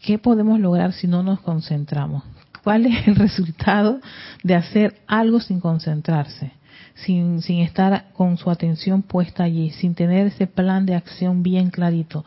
¿Qué 0.01 0.17
podemos 0.17 0.59
lograr 0.59 0.93
si 0.93 1.07
no 1.07 1.21
nos 1.23 1.41
concentramos? 1.41 2.23
¿Cuál 2.63 2.85
es 2.85 3.07
el 3.07 3.15
resultado 3.17 3.99
de 4.43 4.55
hacer 4.55 5.01
algo 5.07 5.39
sin 5.39 5.59
concentrarse? 5.59 6.51
Sin, 7.05 7.41
estar 7.61 8.11
con 8.13 8.37
su 8.37 8.49
atención 8.49 9.01
puesta 9.01 9.43
allí, 9.43 9.71
sin 9.71 9.95
tener 9.95 10.27
ese 10.27 10.47
plan 10.47 10.85
de 10.85 10.95
acción 10.95 11.43
bien 11.43 11.69
clarito, 11.69 12.25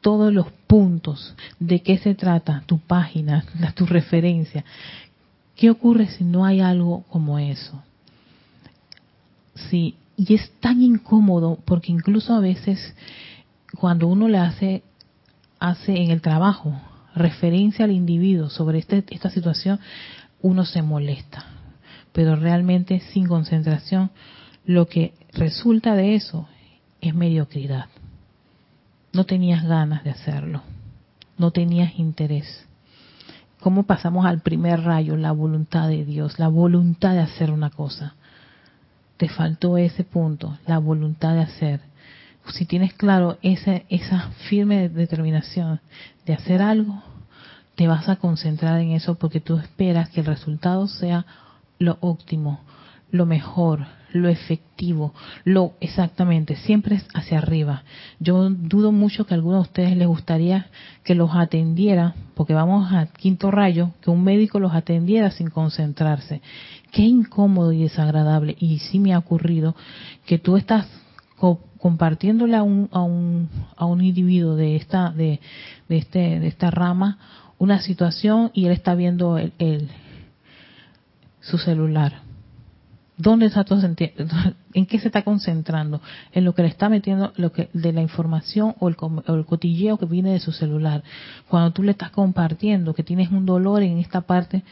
todos 0.00 0.32
los 0.32 0.50
puntos 0.66 1.34
de 1.58 1.82
qué 1.82 1.98
se 1.98 2.14
trata, 2.14 2.62
tu 2.66 2.78
página, 2.78 3.44
tu 3.74 3.86
referencia. 3.86 4.64
¿Qué 5.56 5.70
ocurre 5.70 6.08
si 6.08 6.24
no 6.24 6.44
hay 6.44 6.60
algo 6.60 7.04
como 7.10 7.38
eso? 7.38 7.82
Sí, 9.54 9.96
y 10.16 10.34
es 10.34 10.50
tan 10.60 10.82
incómodo 10.82 11.58
porque 11.64 11.92
incluso 11.92 12.34
a 12.34 12.40
veces 12.40 12.94
cuando 13.78 14.06
uno 14.06 14.28
le 14.28 14.38
hace 14.38 14.82
hace 15.58 15.96
en 15.96 16.10
el 16.10 16.20
trabajo 16.20 16.74
referencia 17.14 17.84
al 17.84 17.92
individuo 17.92 18.50
sobre 18.50 18.78
este, 18.78 19.04
esta 19.10 19.30
situación, 19.30 19.78
uno 20.40 20.64
se 20.64 20.82
molesta 20.82 21.51
pero 22.12 22.36
realmente 22.36 23.00
sin 23.12 23.26
concentración, 23.26 24.10
lo 24.64 24.86
que 24.86 25.14
resulta 25.32 25.94
de 25.94 26.14
eso 26.14 26.48
es 27.00 27.14
mediocridad. 27.14 27.86
No 29.12 29.24
tenías 29.24 29.64
ganas 29.64 30.04
de 30.04 30.10
hacerlo, 30.10 30.62
no 31.36 31.50
tenías 31.50 31.98
interés. 31.98 32.66
¿Cómo 33.60 33.84
pasamos 33.84 34.26
al 34.26 34.40
primer 34.40 34.80
rayo? 34.82 35.16
La 35.16 35.32
voluntad 35.32 35.88
de 35.88 36.04
Dios, 36.04 36.38
la 36.38 36.48
voluntad 36.48 37.12
de 37.12 37.20
hacer 37.20 37.50
una 37.50 37.70
cosa. 37.70 38.14
Te 39.16 39.28
faltó 39.28 39.78
ese 39.78 40.04
punto, 40.04 40.58
la 40.66 40.78
voluntad 40.78 41.34
de 41.34 41.42
hacer. 41.42 41.80
Si 42.54 42.64
tienes 42.64 42.92
claro 42.94 43.38
esa, 43.42 43.82
esa 43.88 44.30
firme 44.48 44.88
determinación 44.88 45.80
de 46.26 46.32
hacer 46.32 46.60
algo, 46.60 47.02
te 47.76 47.86
vas 47.86 48.08
a 48.08 48.16
concentrar 48.16 48.80
en 48.80 48.90
eso 48.92 49.14
porque 49.14 49.40
tú 49.40 49.58
esperas 49.58 50.10
que 50.10 50.20
el 50.20 50.26
resultado 50.26 50.88
sea 50.88 51.24
lo 51.82 51.98
óptimo, 52.00 52.60
lo 53.10 53.26
mejor, 53.26 53.86
lo 54.12 54.28
efectivo, 54.28 55.14
lo 55.44 55.74
exactamente, 55.80 56.56
siempre 56.56 56.96
es 56.96 57.06
hacia 57.14 57.38
arriba. 57.38 57.82
Yo 58.20 58.48
dudo 58.50 58.92
mucho 58.92 59.26
que 59.26 59.34
a 59.34 59.36
algunos 59.36 59.64
de 59.64 59.68
ustedes 59.68 59.96
les 59.96 60.06
gustaría 60.06 60.66
que 61.04 61.14
los 61.14 61.30
atendiera, 61.34 62.14
porque 62.34 62.54
vamos 62.54 62.92
a 62.92 63.06
quinto 63.06 63.50
rayo, 63.50 63.90
que 64.00 64.10
un 64.10 64.22
médico 64.22 64.60
los 64.60 64.74
atendiera 64.74 65.30
sin 65.30 65.50
concentrarse. 65.50 66.40
Qué 66.90 67.02
incómodo 67.02 67.72
y 67.72 67.82
desagradable. 67.82 68.56
Y 68.58 68.78
sí 68.78 68.98
me 68.98 69.14
ha 69.14 69.18
ocurrido 69.18 69.74
que 70.26 70.38
tú 70.38 70.56
estás 70.56 70.86
compartiéndole 71.78 72.54
a 72.54 72.62
un, 72.62 72.88
a 72.92 73.00
un, 73.00 73.48
a 73.76 73.86
un 73.86 74.00
individuo 74.00 74.54
de 74.54 74.76
esta, 74.76 75.10
de, 75.10 75.40
de, 75.88 75.96
este, 75.96 76.38
de 76.38 76.46
esta 76.46 76.70
rama 76.70 77.18
una 77.62 77.80
situación 77.80 78.50
y 78.54 78.66
él 78.66 78.72
está 78.72 78.96
viendo 78.96 79.38
el, 79.38 79.52
el, 79.60 79.88
su 81.42 81.58
celular. 81.58 82.22
¿Dónde 83.16 83.46
está 83.46 83.64
todo 83.64 83.80
¿En 84.74 84.86
qué 84.86 84.98
se 84.98 85.08
está 85.08 85.22
concentrando? 85.22 86.00
En 86.32 86.44
lo 86.44 86.54
que 86.54 86.62
le 86.62 86.68
está 86.68 86.88
metiendo 86.88 87.32
lo 87.36 87.52
que, 87.52 87.68
de 87.72 87.92
la 87.92 88.00
información 88.00 88.74
o 88.80 88.88
el, 88.88 88.96
el, 89.28 89.44
cotilleo 89.44 89.98
que 89.98 90.06
viene 90.06 90.32
de 90.32 90.40
su 90.40 90.50
celular. 90.50 91.02
Cuando 91.48 91.72
tú 91.72 91.82
le 91.82 91.92
estás 91.92 92.10
compartiendo 92.10 92.94
que 92.94 93.02
tienes 93.02 93.30
un 93.30 93.44
dolor 93.44 93.82
en 93.82 93.98
esta 93.98 94.22
parte, 94.22 94.62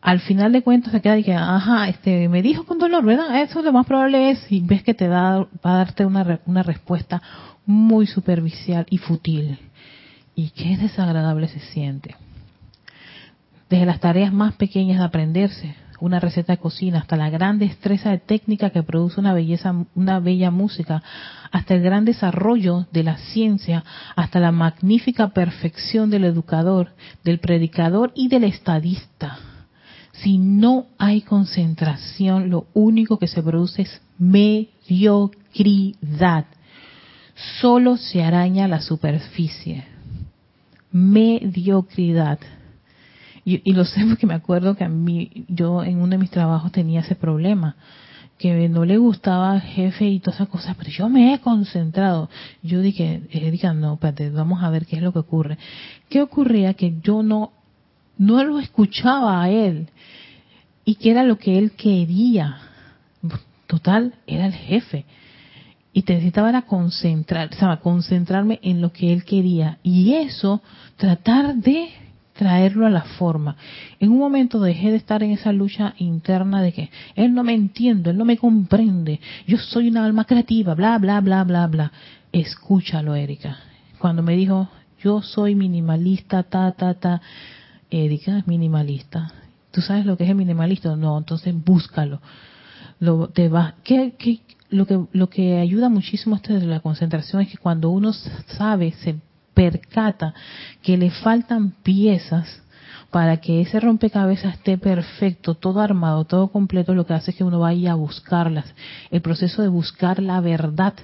al 0.00 0.20
final 0.20 0.52
de 0.52 0.62
cuentas 0.62 0.92
se 0.92 1.00
queda 1.00 1.18
y 1.18 1.24
que, 1.24 1.34
ajá, 1.34 1.88
este, 1.88 2.28
me 2.28 2.42
dijo 2.42 2.64
con 2.64 2.78
dolor, 2.78 3.04
¿verdad? 3.04 3.42
Eso 3.42 3.60
lo 3.60 3.72
más 3.72 3.84
probable 3.84 4.30
es, 4.30 4.50
y 4.50 4.60
ves 4.60 4.84
que 4.84 4.94
te 4.94 5.08
da, 5.08 5.40
va 5.40 5.74
a 5.74 5.76
darte 5.78 6.06
una, 6.06 6.40
una 6.46 6.62
respuesta 6.62 7.20
muy 7.66 8.06
superficial 8.06 8.86
y 8.88 8.98
fútil. 8.98 9.58
Y 10.36 10.50
qué 10.50 10.76
desagradable 10.76 11.48
se 11.48 11.58
siente 11.58 12.14
desde 13.68 13.86
las 13.86 14.00
tareas 14.00 14.32
más 14.32 14.54
pequeñas 14.54 14.98
de 14.98 15.04
aprenderse 15.04 15.74
una 16.00 16.20
receta 16.20 16.52
de 16.52 16.58
cocina 16.58 16.98
hasta 17.00 17.16
la 17.16 17.28
gran 17.28 17.58
destreza 17.58 18.10
de 18.10 18.18
técnica 18.18 18.70
que 18.70 18.82
produce 18.82 19.18
una 19.20 19.32
belleza 19.34 19.74
una 19.94 20.20
bella 20.20 20.50
música 20.50 21.02
hasta 21.50 21.74
el 21.74 21.82
gran 21.82 22.04
desarrollo 22.04 22.86
de 22.92 23.02
la 23.02 23.16
ciencia 23.16 23.84
hasta 24.14 24.38
la 24.40 24.52
magnífica 24.52 25.28
perfección 25.30 26.10
del 26.10 26.24
educador 26.24 26.92
del 27.24 27.38
predicador 27.40 28.12
y 28.14 28.28
del 28.28 28.44
estadista. 28.44 29.38
Si 30.12 30.38
no 30.38 30.86
hay 30.98 31.22
concentración 31.22 32.50
lo 32.50 32.66
único 32.74 33.18
que 33.18 33.26
se 33.28 33.42
produce 33.42 33.82
es 33.82 34.00
mediocridad. 34.18 35.36
Solo 37.60 37.96
se 37.96 38.22
araña 38.24 38.66
la 38.66 38.80
superficie. 38.80 39.84
Mediocridad 40.90 42.40
y, 43.56 43.72
lo 43.72 43.84
sé 43.84 44.04
porque 44.06 44.26
me 44.26 44.34
acuerdo 44.34 44.74
que 44.76 44.84
a 44.84 44.88
mí, 44.88 45.44
yo 45.48 45.82
en 45.82 45.98
uno 45.98 46.08
de 46.08 46.18
mis 46.18 46.30
trabajos 46.30 46.72
tenía 46.72 47.00
ese 47.00 47.14
problema. 47.14 47.76
que 48.36 48.68
no 48.68 48.84
le 48.84 48.98
gustaba 48.98 49.50
al 49.52 49.62
jefe 49.62 50.06
y 50.06 50.20
todas 50.20 50.36
esas 50.36 50.48
cosas, 50.48 50.76
pero 50.76 50.90
yo 50.90 51.08
me 51.08 51.34
he 51.34 51.40
concentrado. 51.40 52.28
Yo 52.62 52.80
dije, 52.80 53.22
Erika, 53.32 53.72
no, 53.72 53.94
espérate, 53.94 54.30
vamos 54.30 54.62
a 54.62 54.70
ver 54.70 54.86
qué 54.86 54.96
es 54.96 55.02
lo 55.02 55.12
que 55.12 55.18
ocurre. 55.18 55.58
¿Qué 56.08 56.22
ocurría? 56.22 56.74
Que 56.74 56.94
yo 57.02 57.24
no, 57.24 57.52
no 58.16 58.44
lo 58.44 58.60
escuchaba 58.60 59.42
a 59.42 59.50
él 59.50 59.88
y 60.84 60.94
que 60.94 61.10
era 61.10 61.24
lo 61.24 61.36
que 61.36 61.58
él 61.58 61.72
quería. 61.72 62.58
Total, 63.66 64.14
era 64.26 64.46
el 64.46 64.54
jefe. 64.54 65.04
Y 65.92 66.00
necesitaba 66.00 66.62
concentrar, 66.62 67.50
o 67.60 67.80
concentrarme 67.80 68.60
en 68.62 68.80
lo 68.80 68.92
que 68.92 69.12
él 69.12 69.24
quería. 69.24 69.78
Y 69.82 70.14
eso, 70.14 70.62
tratar 70.96 71.56
de 71.56 71.88
traerlo 72.38 72.86
a 72.86 72.90
la 72.90 73.02
forma. 73.02 73.56
En 73.98 74.12
un 74.12 74.18
momento 74.18 74.60
dejé 74.60 74.92
de 74.92 74.96
estar 74.96 75.24
en 75.24 75.32
esa 75.32 75.52
lucha 75.52 75.94
interna 75.98 76.62
de 76.62 76.72
que 76.72 76.90
él 77.16 77.34
no 77.34 77.42
me 77.42 77.52
entiende, 77.52 78.10
él 78.10 78.16
no 78.16 78.24
me 78.24 78.38
comprende, 78.38 79.20
yo 79.48 79.58
soy 79.58 79.88
una 79.88 80.04
alma 80.04 80.24
creativa, 80.24 80.74
bla, 80.74 80.96
bla, 80.98 81.20
bla, 81.20 81.42
bla, 81.42 81.66
bla. 81.66 81.92
Escúchalo, 82.30 83.16
Erika. 83.16 83.58
Cuando 83.98 84.22
me 84.22 84.36
dijo, 84.36 84.68
yo 85.02 85.20
soy 85.20 85.56
minimalista, 85.56 86.44
ta, 86.44 86.70
ta, 86.72 86.94
ta, 86.94 87.20
Erika, 87.90 88.44
minimalista. 88.46 89.32
¿Tú 89.72 89.80
sabes 89.80 90.06
lo 90.06 90.16
que 90.16 90.22
es 90.22 90.30
el 90.30 90.36
minimalista? 90.36 90.94
No, 90.94 91.18
entonces 91.18 91.52
búscalo. 91.52 92.20
Lo, 93.00 93.30
te 93.30 93.48
va, 93.48 93.74
¿qué, 93.82 94.14
qué, 94.16 94.42
lo 94.70 94.86
que 94.86 95.00
lo 95.12 95.28
que 95.28 95.58
ayuda 95.58 95.88
muchísimo 95.88 96.36
esto 96.36 96.54
de 96.54 96.66
la 96.66 96.80
concentración 96.80 97.42
es 97.42 97.48
que 97.48 97.58
cuando 97.58 97.90
uno 97.90 98.12
sabe, 98.12 98.92
se 98.92 99.16
percata 99.58 100.34
que 100.82 100.96
le 100.96 101.10
faltan 101.10 101.72
piezas 101.82 102.62
para 103.10 103.38
que 103.38 103.60
ese 103.60 103.80
rompecabezas 103.80 104.54
esté 104.54 104.78
perfecto, 104.78 105.54
todo 105.54 105.80
armado, 105.80 106.24
todo 106.26 106.46
completo, 106.46 106.94
lo 106.94 107.04
que 107.06 107.14
hace 107.14 107.32
es 107.32 107.36
que 107.36 107.42
uno 107.42 107.58
vaya 107.58 107.90
a 107.90 107.96
buscarlas. 107.96 108.72
El 109.10 109.20
proceso 109.20 109.62
de 109.62 109.66
buscar 109.66 110.22
la 110.22 110.40
verdad, 110.40 110.94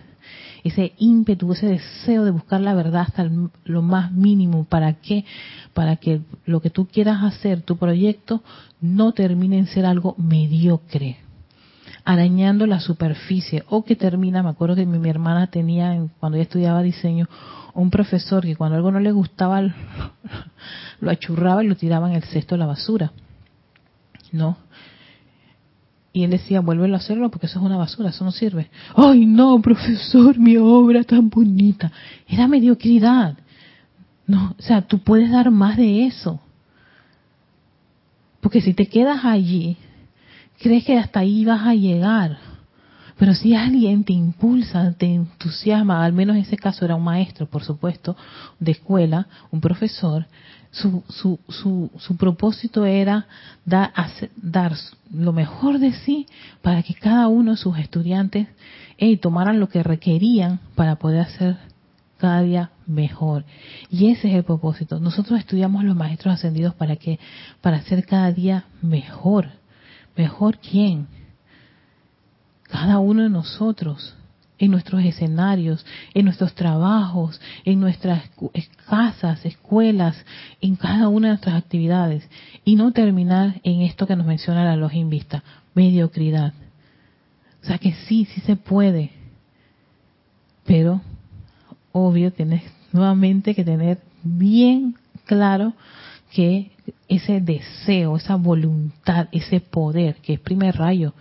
ese 0.63 0.93
ímpetu, 0.99 1.53
ese 1.53 1.67
deseo 1.67 2.25
de 2.25 2.31
buscar 2.31 2.61
la 2.61 2.75
verdad 2.75 3.03
hasta 3.09 3.29
lo 3.65 3.83
más 3.83 4.13
mínimo, 4.13 4.63
¿para 4.63 4.93
qué? 5.01 5.25
Para 5.73 5.97
que 5.97 6.21
lo 6.47 6.61
que 6.61 6.71
tú 6.71 6.87
quieras 6.87 7.25
hacer, 7.25 7.63
tu 7.63 7.77
proyecto, 7.77 8.45
no 8.81 9.11
termine 9.15 9.59
en 9.59 9.67
ser 9.67 9.85
algo 9.85 10.15
mediocre 10.17 11.24
arañando 12.05 12.67
la 12.67 12.81
superficie 12.81 13.65
o 13.69 13.85
que 13.85 13.97
termina, 13.97 14.43
me 14.43 14.51
acuerdo 14.51 14.77
que 14.77 14.85
mi, 14.87 15.09
hermana 15.09 15.47
tenía 15.47 16.07
cuando 16.21 16.37
ella 16.37 16.45
estudiaba 16.45 16.83
diseño 16.83 17.29
un 17.73 17.91
profesor 17.91 18.45
que 18.45 18.57
cuando 18.57 18.77
algo 18.77 18.93
no 18.93 19.01
le 19.01 19.11
gustaba 19.11 19.61
lo 21.01 21.11
achurraba 21.11 21.65
y 21.65 21.69
lo 21.69 21.77
tiraba 21.77 22.09
en 22.09 22.17
el 22.17 22.23
cesto 22.25 22.55
de 22.55 22.61
la 22.61 22.67
basura. 22.67 23.13
¿No? 24.33 24.57
Y 26.13 26.23
él 26.23 26.31
decía, 26.31 26.61
vuélvelo 26.61 26.95
a 26.95 26.99
hacerlo 26.99 27.29
porque 27.31 27.47
eso 27.47 27.59
es 27.59 27.65
una 27.65 27.77
basura, 27.77 28.11
eso 28.11 28.25
no 28.25 28.31
sirve. 28.31 28.71
Ay, 28.95 29.27
no, 29.27 29.61
profesor, 29.61 30.39
mi 30.39 30.57
obra 30.57 31.03
tan 31.03 31.29
bonita. 31.29 31.91
Era 32.29 32.47
mediocridad. 32.47 33.37
No, 34.27 34.55
o 34.57 34.63
sea, 34.63 34.83
tú 34.83 35.01
puedes 35.01 35.33
dar 35.33 35.51
más 35.51 35.77
de 35.77 36.07
eso. 36.07 36.41
Porque 38.41 38.61
si 38.61 38.75
te 38.75 38.87
quedas 38.87 39.25
allí, 39.25 39.77
crees 40.59 40.85
que 40.85 40.99
hasta 40.99 41.21
ahí 41.21 41.45
vas 41.45 41.67
a 41.67 41.75
llegar. 41.75 42.39
Pero 43.17 43.35
si 43.35 43.55
alguien 43.55 44.05
te 44.05 44.13
impulsa, 44.13 44.93
te 44.93 45.07
entusiasma, 45.07 46.05
al 46.05 46.13
menos 46.13 46.37
en 46.37 46.43
ese 46.43 46.57
caso 46.57 46.85
era 46.85 46.97
un 46.97 47.05
maestro, 47.05 47.47
por 47.47 47.63
supuesto, 47.63 48.17
de 48.59 48.73
escuela, 48.73 49.29
un 49.53 49.61
profesor, 49.61 50.27
su, 50.73 51.05
su, 51.09 51.39
su, 51.49 51.91
su 51.97 52.17
propósito 52.17 52.85
era 52.85 53.27
dar, 53.65 53.93
dar 54.37 54.73
lo 55.13 55.33
mejor 55.33 55.79
de 55.79 55.93
sí 55.93 56.27
para 56.63 56.83
que 56.83 56.95
cada 56.95 57.29
uno 57.29 57.53
de 57.53 57.57
sus 57.57 57.79
estudiantes 57.79 58.49
tomaran 59.21 59.61
lo 59.61 59.69
que 59.69 59.83
requerían 59.83 60.59
para 60.75 60.97
poder 60.97 61.21
hacer 61.21 61.57
cada 62.19 62.43
día 62.43 62.71
mejor. 62.87 63.45
Y 63.91 64.11
ese 64.11 64.29
es 64.29 64.35
el 64.35 64.45
propósito. 64.45 64.99
Nosotros 64.99 65.39
estudiamos 65.39 65.85
los 65.85 65.95
maestros 65.95 66.35
ascendidos 66.35 66.75
para 66.75 66.97
que 66.97 67.19
para 67.61 67.79
hacer 67.79 68.05
cada 68.07 68.33
día 68.33 68.65
mejor. 68.83 69.51
¿Mejor 70.17 70.59
quién? 70.59 71.09
cada 72.75 72.99
uno 72.99 73.23
de 73.23 73.31
nosotros, 73.31 74.17
en 74.59 74.73
nuestros 74.73 75.05
escenarios, 75.05 75.87
en 76.13 76.25
nuestros 76.25 76.55
trabajos, 76.55 77.41
en 77.65 77.79
nuestras 77.79 78.29
casas, 78.89 79.45
escuelas, 79.45 80.17
en 80.61 80.75
cada 80.75 81.09
una 81.09 81.29
de 81.29 81.35
nuestras 81.35 81.55
actividades, 81.55 82.29
y 82.65 82.75
no 82.75 82.91
terminar 82.91 83.61
en 83.63 83.83
esto 83.83 84.09
que 84.09 84.17
nos 84.17 84.27
menciona 84.27 84.65
la 84.65 84.75
logia 84.75 84.99
invista, 84.99 85.45
mediocridad. 85.75 86.53
O 87.63 87.67
sea 87.67 87.79
que 87.79 87.93
sí, 88.09 88.25
sí 88.25 88.41
se 88.41 88.57
puede, 88.57 89.13
pero 90.67 91.01
obvio 91.93 92.33
tienes 92.33 92.65
nuevamente 92.93 93.55
que 93.55 93.63
tener 93.65 93.99
bien 94.25 94.97
claro 95.27 95.75
que 96.35 96.73
ese 97.09 97.41
deseo, 97.41 98.17
esa 98.17 98.35
voluntad, 98.35 99.29
ese 99.33 99.61
poder, 99.61 100.17
que 100.17 100.35
es 100.35 100.41
primer 100.41 100.77
rayo, 100.77 101.15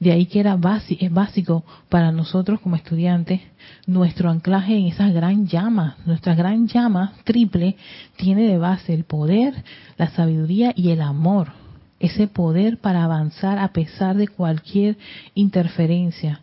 de 0.00 0.12
ahí 0.12 0.26
que 0.26 0.40
era 0.40 0.56
básico, 0.56 1.04
es 1.04 1.12
básico 1.12 1.64
para 1.88 2.12
nosotros 2.12 2.60
como 2.60 2.76
estudiantes 2.76 3.40
nuestro 3.86 4.30
anclaje 4.30 4.76
en 4.76 4.86
esa 4.86 5.10
gran 5.10 5.48
llama. 5.48 5.96
Nuestra 6.06 6.34
gran 6.34 6.68
llama 6.68 7.14
triple 7.24 7.76
tiene 8.16 8.46
de 8.46 8.58
base 8.58 8.94
el 8.94 9.04
poder, 9.04 9.64
la 9.96 10.08
sabiduría 10.10 10.72
y 10.76 10.90
el 10.90 11.02
amor. 11.02 11.48
Ese 11.98 12.28
poder 12.28 12.78
para 12.78 13.02
avanzar 13.02 13.58
a 13.58 13.72
pesar 13.72 14.16
de 14.16 14.28
cualquier 14.28 14.96
interferencia. 15.34 16.40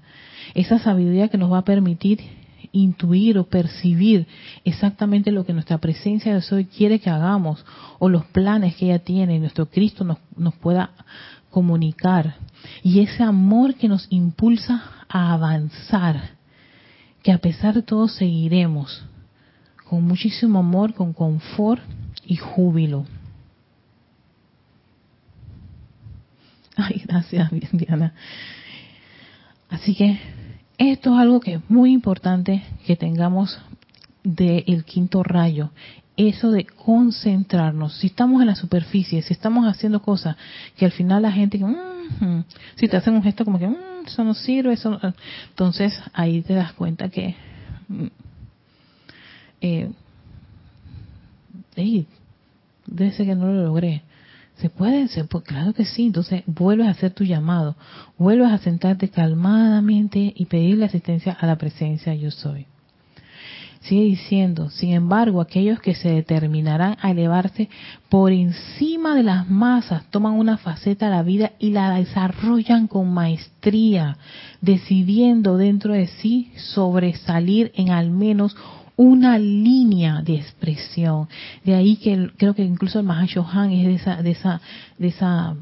Esa 0.54 0.78
sabiduría 0.78 1.30
que 1.30 1.38
nos 1.38 1.52
va 1.52 1.60
a 1.60 1.66
permitir 1.66 2.20
intuir 2.76 3.38
o 3.38 3.46
percibir 3.46 4.28
exactamente 4.64 5.32
lo 5.32 5.46
que 5.46 5.54
nuestra 5.54 5.78
presencia 5.78 6.34
de 6.34 6.44
hoy 6.52 6.66
quiere 6.66 7.00
que 7.00 7.10
hagamos 7.10 7.66
o 8.00 8.10
los 8.10 8.26
planes 8.26 8.76
que 8.76 8.86
ella 8.86 9.00
tiene, 9.00 9.40
nuestro 9.40 9.68
Cristo 9.68 10.04
nos, 10.04 10.18
nos 10.36 10.54
pueda 10.56 10.92
comunicar 11.50 12.36
y 12.84 13.00
ese 13.00 13.24
amor 13.24 13.76
que 13.76 13.88
nos 13.88 14.08
impulsa 14.10 14.84
a 15.08 15.34
avanzar, 15.34 16.32
que 17.24 17.32
a 17.32 17.38
pesar 17.38 17.74
de 17.74 17.82
todo 17.82 18.08
seguiremos 18.08 19.06
con 19.90 20.04
muchísimo 20.04 20.60
amor, 20.60 20.94
con 20.94 21.14
confort 21.14 21.82
y 22.26 22.36
júbilo. 22.36 23.06
Ay, 26.76 27.04
gracias, 27.06 27.50
Diana. 27.72 28.14
Así 29.70 29.96
que 29.96 30.20
esto 30.78 31.14
es 31.14 31.20
algo 31.20 31.40
que 31.40 31.56
es 31.56 31.70
muy 31.70 31.92
importante 31.92 32.64
que 32.86 32.96
tengamos 32.96 33.60
del 34.24 34.84
quinto 34.86 35.24
rayo 35.24 35.72
eso 36.18 36.52
de 36.52 36.66
concentrarnos. 36.66 37.98
Si 37.98 38.08
estamos 38.08 38.42
en 38.42 38.48
la 38.48 38.56
superficie, 38.56 39.22
si 39.22 39.34
estamos 39.34 39.68
haciendo 39.68 40.02
cosas 40.02 40.36
que 40.78 40.86
al 40.86 40.92
final 40.92 41.24
la 41.24 41.32
gente, 41.32 41.58
mm, 41.58 42.44
si 42.76 42.88
te 42.88 42.98
hacen 42.98 43.16
un 43.16 43.24
gesto 43.24 43.44
como 43.44 43.60
que 43.60 43.68
mm, 43.68 44.06
eso 44.06 44.24
no 44.24 44.34
sirve, 44.34 44.74
eso 44.74 45.00
entonces 45.50 46.00
ahí 46.14 46.42
te 46.42 46.54
das 46.54 46.74
cuenta 46.74 47.10
que 47.10 47.36
mm, 47.88 48.06
eh, 49.62 49.90
debe 51.76 53.12
ser 53.12 53.26
que 53.26 53.36
no 53.36 53.48
lo 53.48 53.66
logré. 53.66 54.04
¿Se 54.58 54.70
puede? 54.70 55.08
¿Se 55.10 55.24
puede? 55.26 55.46
Claro 55.46 55.74
que 55.74 55.86
sí. 55.86 56.06
Entonces 56.06 56.44
vuelves 56.46 56.88
a 56.88 56.92
hacer 56.92 57.12
tu 57.14 57.24
llamado. 57.24 57.76
Vuelves 58.18 58.52
a 58.52 58.58
sentarte 58.58 59.10
calmadamente 59.10 60.34
y 60.36 60.46
pedirle 60.46 60.86
asistencia 60.86 61.34
a 61.34 61.46
la 61.46 61.58
presencia 61.58 62.14
yo 62.16 62.32
soy. 62.32 62.68
Sigue 63.82 64.06
diciendo, 64.06 64.72
sin 64.72 64.94
embargo, 64.94 65.42
aquellos 65.42 65.80
que 65.80 65.94
se 65.94 66.10
determinarán 66.10 66.98
a 67.02 67.12
elevarse 67.12 67.70
por 68.10 68.32
encima 68.32 69.14
de 69.14 69.22
las 69.22 69.48
masas 69.48 70.10
toman 70.10 70.34
una 70.34 70.58
faceta 70.58 71.06
de 71.06 71.12
la 71.12 71.22
vida 71.22 71.52
y 71.60 71.70
la 71.70 71.92
desarrollan 71.92 72.88
con 72.88 73.14
maestría, 73.14 74.18
decidiendo 74.60 75.58
dentro 75.58 75.94
de 75.94 76.08
sí 76.08 76.52
sobresalir 76.56 77.72
en 77.76 77.92
al 77.92 78.10
menos 78.10 78.56
una 78.98 79.38
línea 79.38 80.22
de 80.22 80.36
expresión. 80.36 81.28
De 81.64 81.76
ahí 81.76 81.98
que 81.98 82.32
creo 82.38 82.54
que 82.54 82.64
incluso 82.64 83.00
el 83.00 83.06
Mahashohan 83.06 83.72
es 83.72 83.86
de 83.86 83.94
esa, 83.96 84.22
de 84.22 84.32
esa, 84.32 84.62
de 84.98 85.08
esa, 85.08 85.56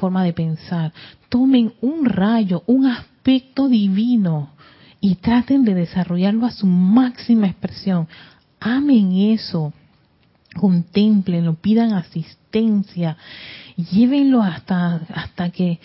forma 0.00 0.24
de 0.24 0.32
pensar. 0.32 0.92
Tomen 1.28 1.72
un 1.80 2.04
rayo, 2.04 2.62
un 2.66 2.86
aspecto 2.86 3.68
divino 3.68 4.50
y 5.00 5.16
traten 5.16 5.64
de 5.64 5.74
desarrollarlo 5.74 6.46
a 6.46 6.50
su 6.50 6.66
máxima 6.66 7.46
expresión. 7.46 8.08
Amen 8.60 9.12
eso, 9.12 9.72
contemplenlo, 10.54 11.54
pidan 11.54 11.92
asistencia, 11.92 13.16
llévenlo 13.76 14.42
hasta, 14.42 14.96
hasta 15.14 15.50
que 15.50 15.78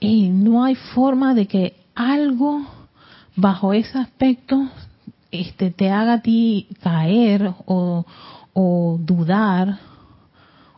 no 0.00 0.64
hay 0.64 0.74
forma 0.74 1.34
de 1.34 1.46
que 1.46 1.76
algo 1.94 2.66
bajo 3.36 3.72
ese 3.72 3.98
aspecto 3.98 4.70
este, 5.32 5.70
te 5.70 5.90
haga 5.90 6.14
a 6.14 6.22
ti 6.22 6.68
caer 6.82 7.52
o, 7.66 8.06
o 8.52 8.98
dudar 9.00 9.78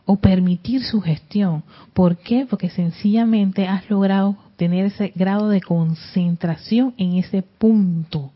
o 0.05 0.17
permitir 0.17 0.83
su 0.83 1.01
gestión. 1.01 1.63
¿Por 1.93 2.17
qué? 2.17 2.45
Porque 2.49 2.69
sencillamente 2.69 3.67
has 3.67 3.89
logrado 3.89 4.37
tener 4.55 4.85
ese 4.85 5.11
grado 5.15 5.49
de 5.49 5.61
concentración 5.61 6.93
en 6.97 7.15
ese 7.17 7.41
punto, 7.41 8.31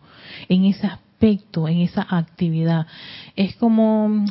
en 0.47 0.65
ese 0.65 0.87
aspecto, 0.87 1.67
en 1.67 1.81
esa 1.81 2.05
actividad. 2.09 2.87
Es 3.35 3.55
como, 3.55 4.25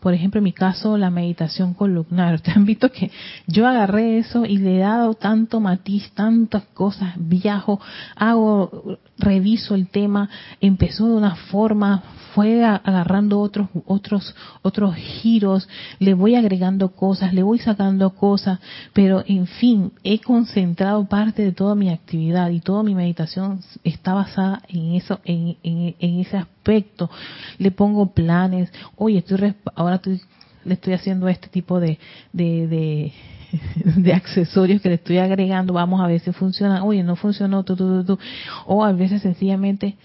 por 0.00 0.14
ejemplo, 0.14 0.38
en 0.38 0.44
mi 0.44 0.52
caso, 0.52 0.96
la 0.96 1.10
meditación 1.10 1.74
columnar. 1.74 2.34
Ustedes 2.34 2.56
han 2.56 2.64
visto 2.64 2.90
que 2.90 3.10
yo 3.46 3.66
agarré 3.66 4.18
eso 4.18 4.44
y 4.46 4.58
le 4.58 4.76
he 4.76 4.80
dado 4.80 5.14
tanto 5.14 5.60
matiz, 5.60 6.10
tantas 6.12 6.64
cosas, 6.74 7.14
viajo, 7.16 7.80
hago, 8.16 8.98
reviso 9.18 9.74
el 9.74 9.88
tema, 9.88 10.28
empezó 10.60 11.06
de 11.06 11.16
una 11.16 11.34
forma, 11.34 12.02
fue 12.34 12.64
agarrando 12.64 13.40
otros, 13.40 13.68
otros, 13.86 14.34
otros 14.62 14.94
giros, 14.94 15.68
le 15.98 16.14
voy 16.14 16.36
agregando 16.36 16.90
cosas, 16.90 17.34
le 17.34 17.42
voy 17.42 17.58
sacando 17.58 18.10
cosas, 18.10 18.60
pero 18.92 19.24
en 19.26 19.46
fin, 19.46 19.92
he 20.04 20.20
concentrado 20.20 21.04
parte 21.06 21.42
de 21.42 21.52
toda 21.52 21.74
mi 21.74 21.90
actividad 21.90 22.50
y 22.50 22.60
toda 22.60 22.82
mi 22.82 22.94
meditación 22.94 23.60
está 23.82 24.14
basada 24.14 24.62
en 24.68 24.94
eso, 24.94 25.20
en, 25.24 25.56
en, 25.62 26.20
ese 26.20 26.36
aspecto. 26.36 27.10
Le 27.58 27.70
pongo 27.70 28.12
planes, 28.12 28.70
oye, 28.96 29.18
estoy, 29.18 29.54
ahora 29.74 29.96
estoy, 29.96 30.20
le 30.64 30.74
estoy 30.74 30.92
haciendo 30.92 31.28
este 31.28 31.48
tipo 31.48 31.80
de, 31.80 31.98
de, 32.32 32.68
de 32.68 33.12
de 33.96 34.12
accesorios 34.12 34.80
que 34.80 34.88
le 34.88 34.96
estoy 34.96 35.18
agregando, 35.18 35.72
vamos 35.72 36.00
a 36.00 36.06
ver 36.06 36.20
si 36.20 36.32
funciona, 36.32 36.84
oye, 36.84 37.02
no 37.02 37.16
funcionó, 37.16 37.62
tú, 37.64 37.76
tú, 37.76 38.04
tú, 38.04 38.18
o 38.66 38.84
a 38.84 38.92
veces 38.92 39.22
sencillamente 39.22 39.96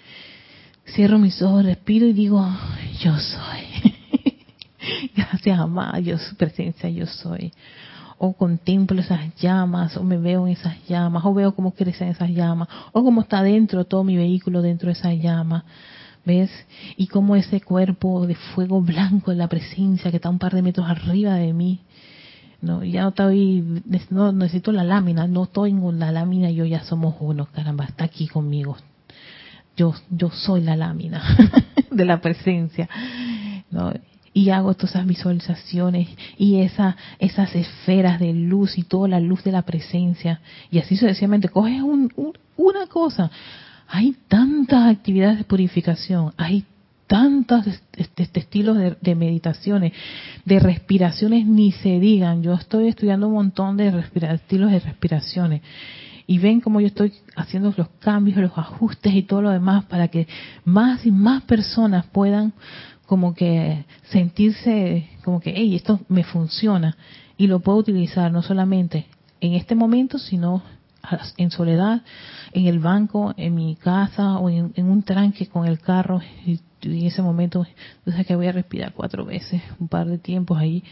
cierro 0.88 1.18
mis 1.18 1.42
ojos, 1.42 1.66
respiro 1.66 2.06
y 2.06 2.14
digo, 2.14 2.46
yo 3.00 3.18
soy. 3.18 3.92
Gracias, 5.16 5.60
amada, 5.60 6.00
yo 6.00 6.18
su 6.18 6.36
presencia, 6.36 6.90
yo 6.90 7.06
soy. 7.06 7.52
O 8.18 8.34
contemplo 8.34 9.02
esas 9.02 9.36
llamas, 9.36 9.98
o 9.98 10.04
me 10.04 10.18
veo 10.18 10.48
en 10.48 10.54
esas 10.54 10.76
llamas, 10.88 11.26
o 11.26 11.34
veo 11.34 11.56
cómo 11.56 11.74
crecen 11.74 12.10
esas 12.10 12.30
llamas, 12.30 12.68
o 12.92 13.04
cómo 13.04 13.22
está 13.22 13.44
dentro 13.44 13.86
todo 13.86 14.04
mi 14.04 14.16
vehículo 14.16 14.62
dentro 14.62 14.88
de 14.88 14.94
esas 14.94 15.16
llamas. 15.18 15.64
¿Ves? 16.26 16.50
Y 16.96 17.08
cómo 17.08 17.36
ese 17.36 17.60
cuerpo 17.60 18.26
de 18.26 18.36
fuego 18.36 18.82
blanco 18.82 19.34
en 19.34 19.40
la 19.40 19.50
presencia 19.50 20.10
que 20.10 20.18
está 20.18 20.30
un 20.30 20.40
par 20.40 20.54
de 20.54 20.62
metros 20.62 20.88
arriba 20.90 21.34
de 21.34 21.52
mí, 21.52 21.82
no, 22.64 22.82
ya 22.84 23.02
no 23.02 23.10
estoy, 23.10 23.84
no 24.10 24.32
necesito 24.32 24.72
la 24.72 24.86
lámina, 24.86 25.28
no 25.28 25.44
estoy 25.44 25.72
en 25.72 26.00
la 26.00 26.14
lámina, 26.14 26.50
yo 26.50 26.64
ya 26.64 26.84
somos 26.86 27.16
uno, 27.20 27.46
caramba, 27.54 27.84
está 27.84 28.06
aquí 28.06 28.28
conmigo, 28.28 28.78
yo, 29.76 29.94
yo 30.10 30.32
soy 30.32 30.62
la 30.62 30.78
lámina 30.78 31.22
de 31.92 32.06
la 32.06 32.22
presencia. 32.22 32.88
Y 34.34 34.50
hago 34.50 34.74
todas 34.76 34.92
esas 34.92 35.06
visualizaciones 35.06 36.08
y 36.38 36.62
esa, 36.62 36.96
esas 37.20 37.54
esferas 37.54 38.20
de 38.20 38.34
luz 38.34 38.78
y 38.78 38.84
toda 38.84 39.10
la 39.10 39.20
luz 39.20 39.44
de 39.44 39.52
la 39.52 39.64
presencia. 39.64 40.40
Y 40.72 40.80
así 40.80 40.96
sucesivamente, 40.96 41.50
coges 41.50 41.82
una 42.56 42.88
cosa. 42.88 43.30
Hay 43.90 44.16
tantas 44.28 44.90
actividades 44.90 45.40
de 45.40 45.44
purificación, 45.44 46.34
hay 46.38 46.64
tantos 47.14 47.68
este, 47.96 48.28
estilos 48.40 48.76
de, 48.76 48.98
de, 49.00 49.14
meditaciones, 49.14 49.94
de 50.46 50.60
respiraciones, 50.60 51.46
ni 51.46 51.72
se 51.72 52.00
digan. 52.00 52.42
Yo 52.42 52.56
estoy 52.56 52.88
estudiando 52.88 53.28
un 53.28 53.36
montón 53.36 53.78
de 53.78 53.90
estilos 54.32 54.72
de 54.72 54.80
respiraciones 54.80 55.62
y 56.26 56.40
ven 56.40 56.60
cómo 56.60 56.82
yo 56.82 56.88
estoy 56.88 57.14
haciendo 57.36 57.72
los 57.78 57.90
cambios, 58.00 58.38
los 58.38 58.58
ajustes 58.58 59.14
y 59.14 59.22
todo 59.22 59.44
lo 59.44 59.52
demás 59.52 59.86
para 59.86 60.08
que 60.08 60.28
más 60.66 61.06
y 61.06 61.12
más 61.12 61.44
personas 61.44 62.08
puedan 62.08 62.52
como 63.06 63.36
que 63.36 63.86
sentirse 64.06 65.08
como 65.24 65.40
que, 65.40 65.54
hey, 65.56 65.76
esto 65.76 66.00
me 66.10 66.24
funciona 66.24 66.98
y 67.38 67.46
lo 67.46 67.60
puedo 67.60 67.78
utilizar 67.78 68.32
no 68.32 68.42
solamente 68.42 69.06
en 69.40 69.54
este 69.54 69.76
momento, 69.76 70.18
sino 70.18 70.64
en 71.38 71.52
soledad, 71.52 72.02
en 72.54 72.68
el 72.68 72.80
banco, 72.80 73.34
en 73.38 73.56
mi 73.56 73.76
casa 73.76 74.38
o 74.38 74.50
en, 74.50 74.72
un 74.78 75.04
tranque 75.04 75.48
con 75.48 75.68
el 75.68 75.80
carro 75.80 76.22
y, 76.46 76.60
en 76.82 77.06
ese 77.06 77.22
momento, 77.22 77.66
sabes 78.06 78.28
que 78.28 78.36
voy 78.36 78.48
a 78.48 78.52
respirar 78.52 78.94
cuatro 78.94 79.26
veces, 79.26 79.62
un 79.80 79.88
par 79.88 80.08
de 80.08 80.18
tiempos 80.18 80.58
ahí 80.58 80.84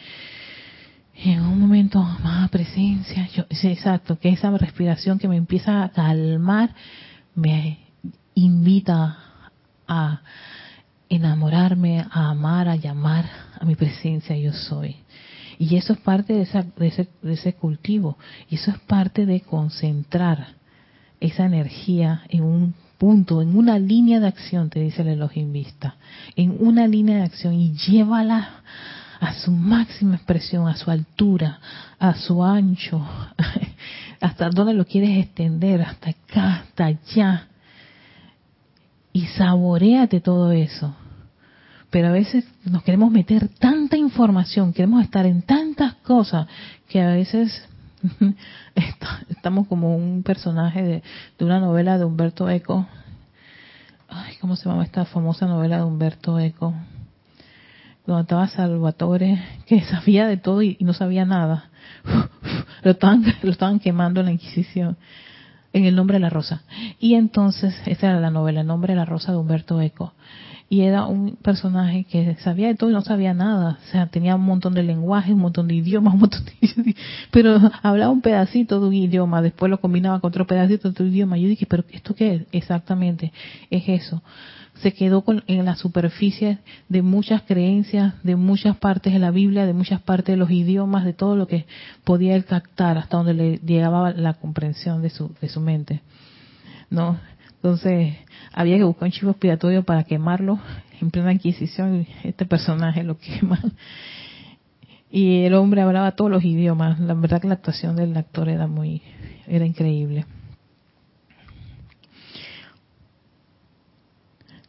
en 1.23 1.41
un 1.41 1.59
momento 1.59 2.01
más 2.01 2.49
presencia, 2.49 3.27
yo, 3.27 3.43
exacto, 3.49 4.17
que 4.17 4.29
esa 4.29 4.49
respiración 4.57 5.19
que 5.19 5.27
me 5.27 5.35
empieza 5.35 5.83
a 5.83 5.89
calmar 5.89 6.73
me 7.35 7.79
invita 8.33 9.17
a 9.87 10.21
enamorarme, 11.09 12.05
a 12.09 12.29
amar, 12.29 12.69
a 12.69 12.75
llamar 12.75 13.25
a 13.59 13.65
mi 13.65 13.75
presencia 13.75 14.35
yo 14.37 14.53
soy. 14.53 14.95
Y 15.61 15.75
eso 15.75 15.93
es 15.93 15.99
parte 15.99 16.33
de, 16.33 16.41
esa, 16.41 16.63
de, 16.63 16.87
ese, 16.87 17.07
de 17.21 17.33
ese 17.33 17.53
cultivo, 17.53 18.17
y 18.49 18.55
eso 18.55 18.71
es 18.71 18.79
parte 18.79 19.27
de 19.27 19.41
concentrar 19.41 20.55
esa 21.19 21.45
energía 21.45 22.23
en 22.29 22.41
un 22.41 22.73
punto, 22.97 23.43
en 23.43 23.55
una 23.55 23.77
línea 23.77 24.19
de 24.19 24.25
acción, 24.25 24.71
te 24.71 24.79
dice 24.79 25.03
el 25.03 25.09
Elohim 25.09 25.53
Vista, 25.53 25.97
en 26.35 26.57
una 26.59 26.87
línea 26.87 27.17
de 27.17 27.25
acción 27.25 27.53
y 27.53 27.73
llévala 27.73 28.63
a 29.19 29.35
su 29.35 29.51
máxima 29.51 30.15
expresión, 30.15 30.67
a 30.67 30.75
su 30.75 30.89
altura, 30.89 31.59
a 31.99 32.15
su 32.15 32.43
ancho, 32.43 33.07
hasta 34.19 34.49
dónde 34.49 34.73
lo 34.73 34.83
quieres 34.83 35.25
extender, 35.25 35.83
hasta 35.83 36.09
acá, 36.09 36.55
hasta 36.55 36.85
allá. 36.85 37.47
Y 39.13 39.27
saboreate 39.27 40.21
todo 40.21 40.51
eso. 40.53 40.95
Pero 41.91 42.07
a 42.07 42.11
veces 42.11 42.45
nos 42.65 42.83
queremos 42.83 43.11
meter 43.11 43.49
tanta 43.49 43.97
información, 43.97 44.73
queremos 44.73 45.03
estar 45.03 45.25
en 45.25 45.41
tantas 45.43 45.95
cosas, 45.95 46.47
que 46.87 47.01
a 47.01 47.09
veces 47.09 47.67
estamos 49.29 49.67
como 49.67 49.95
un 49.95 50.23
personaje 50.23 50.81
de, 51.37 51.45
una 51.45 51.59
novela 51.59 51.97
de 51.97 52.05
Humberto 52.05 52.49
Eco. 52.49 52.87
Ay, 54.07 54.35
¿cómo 54.39 54.55
se 54.55 54.67
llama 54.67 54.83
esta 54.83 55.05
famosa 55.05 55.45
novela 55.45 55.77
de 55.77 55.83
Humberto 55.83 56.39
Eco? 56.39 56.73
donde 58.05 58.23
estaba 58.23 58.47
Salvatore, 58.47 59.41
que 59.65 59.81
sabía 59.85 60.27
de 60.27 60.37
todo 60.37 60.61
y, 60.61 60.77
no 60.79 60.93
sabía 60.93 61.25
nada. 61.25 61.69
lo, 62.83 62.91
estaban, 62.91 63.23
lo 63.43 63.51
estaban 63.51 63.79
quemando 63.79 64.21
en 64.21 64.27
la 64.27 64.31
Inquisición, 64.31 64.97
en 65.73 65.85
el 65.85 65.95
nombre 65.95 66.15
de 66.15 66.21
la 66.21 66.29
rosa. 66.29 66.63
Y 66.99 67.15
entonces, 67.15 67.75
esta 67.85 68.07
era 68.07 68.19
la 68.19 68.31
novela, 68.31 68.61
el 68.61 68.67
nombre 68.67 68.93
de 68.93 68.97
la 68.97 69.05
rosa 69.05 69.31
de 69.31 69.37
Humberto 69.37 69.79
Eco. 69.81 70.13
Y 70.71 70.83
era 70.83 71.05
un 71.05 71.35
personaje 71.35 72.05
que 72.05 72.37
sabía 72.37 72.69
de 72.69 72.75
todo 72.75 72.89
y 72.89 72.93
no 72.93 73.01
sabía 73.01 73.33
nada. 73.33 73.77
O 73.85 73.91
sea, 73.91 74.07
tenía 74.07 74.37
un 74.37 74.43
montón 74.43 74.73
de 74.73 74.83
lenguajes, 74.83 75.33
un 75.33 75.41
montón 75.41 75.67
de 75.67 75.75
idiomas, 75.75 76.13
un 76.13 76.21
montón 76.21 76.45
de... 76.45 76.95
Pero 77.29 77.59
hablaba 77.83 78.09
un 78.09 78.21
pedacito 78.21 78.79
de 78.79 78.87
un 78.87 78.93
idioma, 78.93 79.41
después 79.41 79.69
lo 79.69 79.81
combinaba 79.81 80.21
con 80.21 80.29
otro 80.29 80.47
pedacito 80.47 80.87
de 80.87 80.93
otro 80.93 81.05
idioma. 81.05 81.37
Yo 81.37 81.49
dije, 81.49 81.65
¿pero 81.65 81.83
esto 81.91 82.15
qué 82.15 82.35
es? 82.35 82.41
Exactamente, 82.53 83.33
es 83.69 83.83
eso 83.89 84.21
se 84.75 84.93
quedó 84.93 85.23
con, 85.23 85.43
en 85.47 85.65
la 85.65 85.75
superficie 85.75 86.59
de 86.87 87.01
muchas 87.01 87.41
creencias, 87.43 88.13
de 88.23 88.37
muchas 88.37 88.77
partes 88.77 89.11
de 89.11 89.19
la 89.19 89.29
Biblia, 89.29 89.65
de 89.65 89.73
muchas 89.73 90.01
partes 90.01 90.33
de 90.33 90.37
los 90.37 90.49
idiomas, 90.49 91.03
de 91.03 91.13
todo 91.13 91.35
lo 91.35 91.47
que 91.47 91.65
podía 92.05 92.35
él 92.35 92.45
captar 92.45 92.97
hasta 92.97 93.17
donde 93.17 93.33
le 93.33 93.57
llegaba 93.57 94.11
la 94.11 94.35
comprensión 94.35 95.01
de 95.01 95.09
su, 95.09 95.35
de 95.41 95.49
su 95.49 95.59
mente. 95.59 96.01
¿No? 96.89 97.19
Entonces, 97.63 98.15
había 98.51 98.77
que 98.77 98.83
buscar 98.83 99.05
un 99.05 99.11
chivo 99.11 99.31
expiatorio 99.31 99.83
para 99.83 100.03
quemarlo 100.03 100.59
en 100.99 101.11
plena 101.11 101.31
Inquisición 101.31 102.07
este 102.23 102.47
personaje 102.47 103.03
lo 103.03 103.17
quema. 103.19 103.59
Y 105.11 105.43
el 105.43 105.53
hombre 105.53 105.81
hablaba 105.81 106.13
todos 106.13 106.31
los 106.31 106.43
idiomas. 106.43 106.99
La 106.99 107.13
verdad 107.13 107.39
que 107.39 107.47
la 107.47 107.53
actuación 107.53 107.95
del 107.95 108.17
actor 108.17 108.49
era 108.49 108.65
muy, 108.65 109.03
era 109.45 109.63
increíble. 109.63 110.25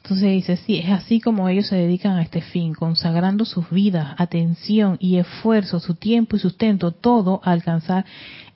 Entonces 0.02 0.30
dice, 0.30 0.56
sí, 0.58 0.76
es 0.78 0.90
así 0.90 1.20
como 1.20 1.48
ellos 1.48 1.68
se 1.68 1.76
dedican 1.76 2.18
a 2.18 2.22
este 2.22 2.42
fin, 2.42 2.74
consagrando 2.74 3.46
sus 3.46 3.70
vidas, 3.70 4.14
atención 4.18 4.98
y 5.00 5.16
esfuerzo, 5.16 5.80
su 5.80 5.94
tiempo 5.94 6.36
y 6.36 6.40
sustento, 6.40 6.90
todo 6.90 7.40
a 7.42 7.52
alcanzar 7.52 8.04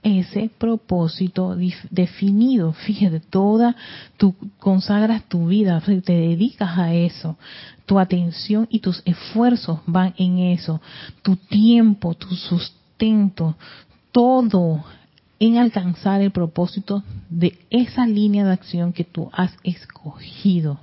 ese 0.06 0.50
propósito 0.56 1.56
definido. 1.90 2.72
Fíjate, 2.72 3.20
toda, 3.20 3.74
tú 4.16 4.34
consagras 4.58 5.24
tu 5.28 5.48
vida, 5.48 5.82
te 5.84 6.12
dedicas 6.12 6.78
a 6.78 6.94
eso. 6.94 7.36
Tu 7.86 7.98
atención 7.98 8.68
y 8.70 8.80
tus 8.80 9.02
esfuerzos 9.04 9.80
van 9.86 10.14
en 10.16 10.38
eso. 10.38 10.80
Tu 11.22 11.36
tiempo, 11.36 12.14
tu 12.14 12.34
sustento, 12.34 13.56
todo 14.12 14.84
en 15.38 15.58
alcanzar 15.58 16.20
el 16.20 16.30
propósito 16.30 17.02
de 17.28 17.58
esa 17.70 18.06
línea 18.06 18.44
de 18.44 18.52
acción 18.52 18.92
que 18.92 19.04
tú 19.04 19.28
has 19.32 19.56
escogido 19.64 20.78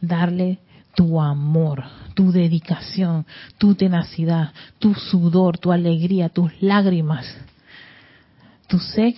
darle 0.00 0.58
tu 0.94 1.20
amor, 1.20 1.84
tu 2.14 2.32
dedicación, 2.32 3.26
tu 3.58 3.74
tenacidad, 3.74 4.52
tu 4.78 4.94
sudor, 4.94 5.58
tu 5.58 5.72
alegría, 5.72 6.30
tus 6.30 6.50
lágrimas, 6.60 7.26
tu 8.66 8.78
sed 8.78 9.14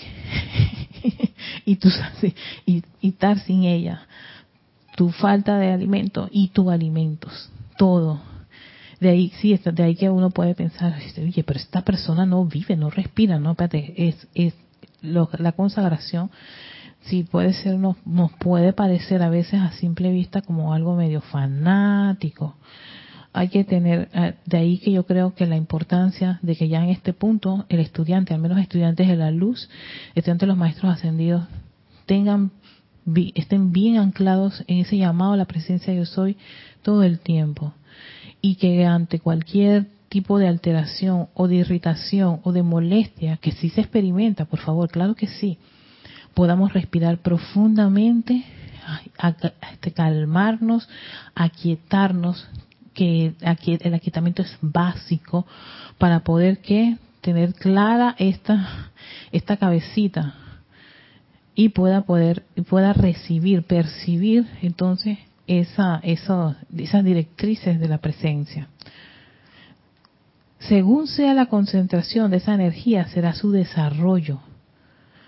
y, 1.64 1.76
tu, 1.76 1.88
y, 2.66 2.82
y 3.01 3.09
estar 3.09 3.38
sin 3.40 3.64
ella, 3.64 4.07
tu 4.96 5.11
falta 5.11 5.59
de 5.59 5.72
alimento 5.72 6.28
y 6.30 6.49
tus 6.49 6.68
alimentos, 6.68 7.51
todo. 7.76 8.20
De 9.01 9.11
ahí, 9.11 9.32
sí, 9.40 9.57
de 9.57 9.82
ahí 9.82 9.94
que 9.94 10.11
uno 10.11 10.30
puede 10.30 10.55
pensar, 10.55 10.96
oye, 11.18 11.44
pero 11.44 11.59
esta 11.59 11.82
persona 11.82 12.26
no 12.26 12.44
vive, 12.44 12.76
no 12.76 12.90
respira, 12.90 13.38
no, 13.38 13.53
espérate, 13.53 13.94
es, 13.96 14.26
es 14.34 14.55
la 15.03 15.53
consagración, 15.53 16.30
sí 17.03 17.22
puede 17.22 17.53
ser, 17.53 17.78
nos, 17.78 17.96
nos 18.05 18.32
puede 18.32 18.72
parecer 18.72 19.22
a 19.22 19.30
veces 19.30 19.61
a 19.61 19.70
simple 19.72 20.11
vista 20.11 20.42
como 20.42 20.74
algo 20.74 20.96
medio 20.96 21.20
fanático. 21.20 22.57
Hay 23.32 23.48
que 23.48 23.64
tener, 23.64 24.08
eh, 24.14 24.34
de 24.46 24.56
ahí 24.56 24.78
que 24.78 24.90
yo 24.90 25.04
creo 25.04 25.34
que 25.34 25.46
la 25.46 25.56
importancia 25.56 26.38
de 26.42 26.56
que 26.56 26.68
ya 26.68 26.82
en 26.82 26.90
este 26.90 27.12
punto 27.12 27.66
el 27.68 27.80
estudiante, 27.80 28.34
al 28.34 28.40
menos 28.40 28.58
estudiantes 28.58 29.06
de 29.06 29.16
la 29.16 29.30
luz, 29.30 29.68
estudiantes 30.14 30.46
de 30.46 30.46
los 30.46 30.56
maestros 30.56 30.92
ascendidos, 30.92 31.44
tengan, 32.06 32.50
estén 33.34 33.72
bien 33.72 33.98
anclados 33.98 34.64
en 34.66 34.78
ese 34.78 34.96
llamado 34.96 35.34
a 35.34 35.36
la 35.36 35.44
presencia 35.44 35.92
de 35.92 36.00
yo 36.00 36.06
soy 36.06 36.36
todo 36.82 37.02
el 37.02 37.20
tiempo. 37.20 37.74
Y 38.40 38.54
que 38.54 38.86
ante 38.86 39.20
cualquier 39.20 39.86
tipo 40.08 40.38
de 40.38 40.48
alteración 40.48 41.28
o 41.34 41.48
de 41.48 41.56
irritación 41.56 42.40
o 42.44 42.52
de 42.52 42.62
molestia 42.62 43.36
que 43.36 43.52
sí 43.52 43.68
se 43.68 43.82
experimenta, 43.82 44.46
por 44.46 44.60
favor, 44.60 44.88
claro 44.90 45.14
que 45.14 45.26
sí, 45.26 45.58
podamos 46.34 46.72
respirar 46.72 47.18
profundamente, 47.18 48.44
este, 49.72 49.92
calmarnos, 49.92 50.88
aquietarnos, 51.34 52.48
que 52.99 53.34
el 53.84 53.94
aquietamiento 53.94 54.42
es 54.42 54.59
básico 54.61 55.46
para 55.99 56.20
poder 56.20 56.59
que 56.59 56.96
tener 57.20 57.55
clara 57.55 58.16
esta 58.18 58.90
esta 59.30 59.57
cabecita 59.57 60.34
y 61.55 61.68
pueda 61.68 62.03
poder 62.03 62.42
pueda 62.68 62.92
recibir, 62.92 63.62
percibir 63.62 64.46
entonces 64.62 65.18
esa, 65.46 66.01
esa 66.03 66.57
esas 66.76 67.05
directrices 67.05 67.78
de 67.78 67.88
la 67.88 67.99
presencia. 67.99 68.66
Según 70.59 71.07
sea 71.07 71.34
la 71.34 71.46
concentración 71.46 72.32
de 72.32 72.38
esa 72.38 72.55
energía, 72.55 73.07
será 73.07 73.32
su 73.32 73.53
desarrollo 73.53 74.40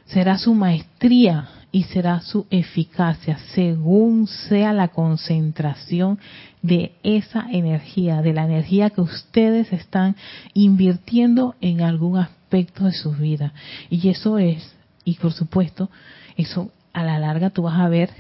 será 0.07 0.39
su 0.39 0.55
maestría 0.55 1.49
y 1.73 1.85
será 1.85 2.21
su 2.21 2.47
eficacia 2.51 3.39
según 3.55 4.27
sea 4.27 4.73
la 4.73 4.89
concentración 4.89 6.19
de 6.63 6.93
esa 7.03 7.47
energía, 7.51 8.23
de 8.23 8.33
la 8.33 8.45
energía 8.45 8.91
que 8.91 9.01
ustedes 9.01 9.73
están 9.73 10.17
invirtiendo 10.53 11.55
en 11.61 11.83
algún 11.83 12.19
aspecto 12.19 12.85
de 12.85 12.93
su 12.93 13.13
vida. 13.13 13.53
Y 13.89 14.09
eso 14.09 14.39
es, 14.39 14.75
y 15.05 15.15
por 15.15 15.33
supuesto, 15.33 15.91
eso 16.37 16.71
a 16.93 17.05
la 17.05 17.19
larga 17.19 17.51
tú 17.51 17.63
vas 17.63 17.81
a 17.81 17.89
ver 17.89 18.11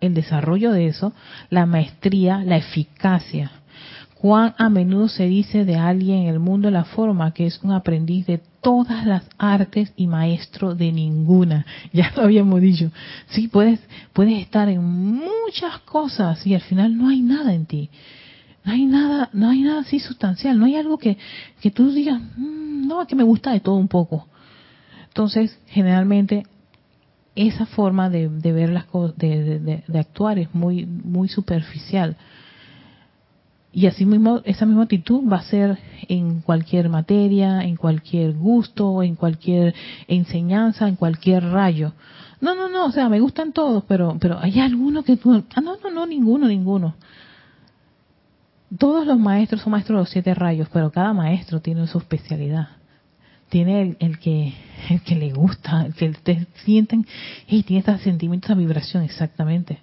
el 0.00 0.14
desarrollo 0.14 0.72
de 0.72 0.86
eso, 0.86 1.12
la 1.50 1.66
maestría, 1.66 2.42
la 2.44 2.56
eficacia. 2.56 3.52
Cuán 4.20 4.54
a 4.58 4.68
menudo 4.68 5.08
se 5.08 5.26
dice 5.26 5.64
de 5.64 5.76
alguien 5.76 6.24
en 6.24 6.26
el 6.28 6.40
mundo 6.40 6.70
la 6.70 6.84
forma 6.84 7.32
que 7.32 7.46
es 7.46 7.58
un 7.62 7.72
aprendiz 7.72 8.26
de 8.26 8.38
todas 8.60 9.06
las 9.06 9.24
artes 9.38 9.94
y 9.96 10.06
maestro 10.06 10.74
de 10.74 10.92
ninguna. 10.92 11.64
Ya 11.94 12.12
lo 12.14 12.24
habíamos 12.24 12.60
dicho. 12.60 12.90
Sí, 13.30 13.48
puedes, 13.48 13.80
puedes 14.12 14.38
estar 14.42 14.68
en 14.68 14.84
muchas 14.84 15.78
cosas 15.86 16.46
y 16.46 16.54
al 16.54 16.60
final 16.60 16.98
no 16.98 17.08
hay 17.08 17.22
nada 17.22 17.54
en 17.54 17.64
ti. 17.64 17.88
No 18.62 18.72
hay 18.72 18.84
nada, 18.84 19.30
no 19.32 19.48
hay 19.48 19.62
nada 19.62 19.80
así 19.80 19.98
sustancial. 20.00 20.58
No 20.58 20.66
hay 20.66 20.74
algo 20.74 20.98
que, 20.98 21.16
que 21.62 21.70
tú 21.70 21.90
digas, 21.90 22.20
mm, 22.36 22.86
no, 22.86 23.06
que 23.06 23.16
me 23.16 23.22
gusta 23.22 23.52
de 23.52 23.60
todo 23.60 23.76
un 23.76 23.88
poco. 23.88 24.28
Entonces, 25.08 25.58
generalmente, 25.68 26.42
esa 27.34 27.64
forma 27.64 28.10
de, 28.10 28.28
de 28.28 28.52
ver 28.52 28.68
las 28.68 28.84
cosas, 28.84 29.16
de, 29.16 29.82
de 29.86 29.98
actuar 29.98 30.38
es 30.38 30.54
muy, 30.54 30.84
muy 30.84 31.30
superficial 31.30 32.18
y 33.72 33.86
así 33.86 34.04
mismo, 34.04 34.40
esa 34.44 34.66
misma 34.66 34.82
actitud 34.84 35.22
va 35.30 35.38
a 35.38 35.42
ser 35.42 35.78
en 36.08 36.40
cualquier 36.40 36.88
materia, 36.88 37.62
en 37.62 37.76
cualquier 37.76 38.32
gusto, 38.32 39.02
en 39.02 39.14
cualquier 39.14 39.74
enseñanza, 40.08 40.88
en 40.88 40.96
cualquier 40.96 41.44
rayo. 41.44 41.92
No, 42.40 42.54
no, 42.56 42.68
no, 42.68 42.86
o 42.86 42.92
sea, 42.92 43.08
me 43.08 43.20
gustan 43.20 43.52
todos, 43.52 43.84
pero, 43.86 44.16
pero 44.20 44.40
hay 44.40 44.58
algunos 44.58 45.04
que 45.04 45.12
ah, 45.54 45.60
no, 45.60 45.76
no, 45.76 45.90
no, 45.90 46.06
ninguno, 46.06 46.48
ninguno. 46.48 46.96
Todos 48.76 49.06
los 49.06 49.18
maestros 49.18 49.62
son 49.62 49.72
maestros 49.72 49.96
de 49.96 50.00
los 50.00 50.10
siete 50.10 50.34
rayos, 50.34 50.68
pero 50.72 50.90
cada 50.90 51.12
maestro 51.12 51.60
tiene 51.60 51.86
su 51.86 51.98
especialidad. 51.98 52.68
Tiene 53.50 53.96
el, 53.98 54.18
que, 54.18 54.54
el 54.88 55.02
que 55.02 55.16
le 55.16 55.32
gusta, 55.32 55.86
el 55.86 55.94
que 55.94 56.10
te 56.10 56.46
sienten, 56.64 57.06
y 57.46 57.62
tiene 57.62 57.80
este 57.80 57.98
sentimiento, 57.98 58.46
esta 58.46 58.54
vibración, 58.54 59.04
exactamente 59.04 59.78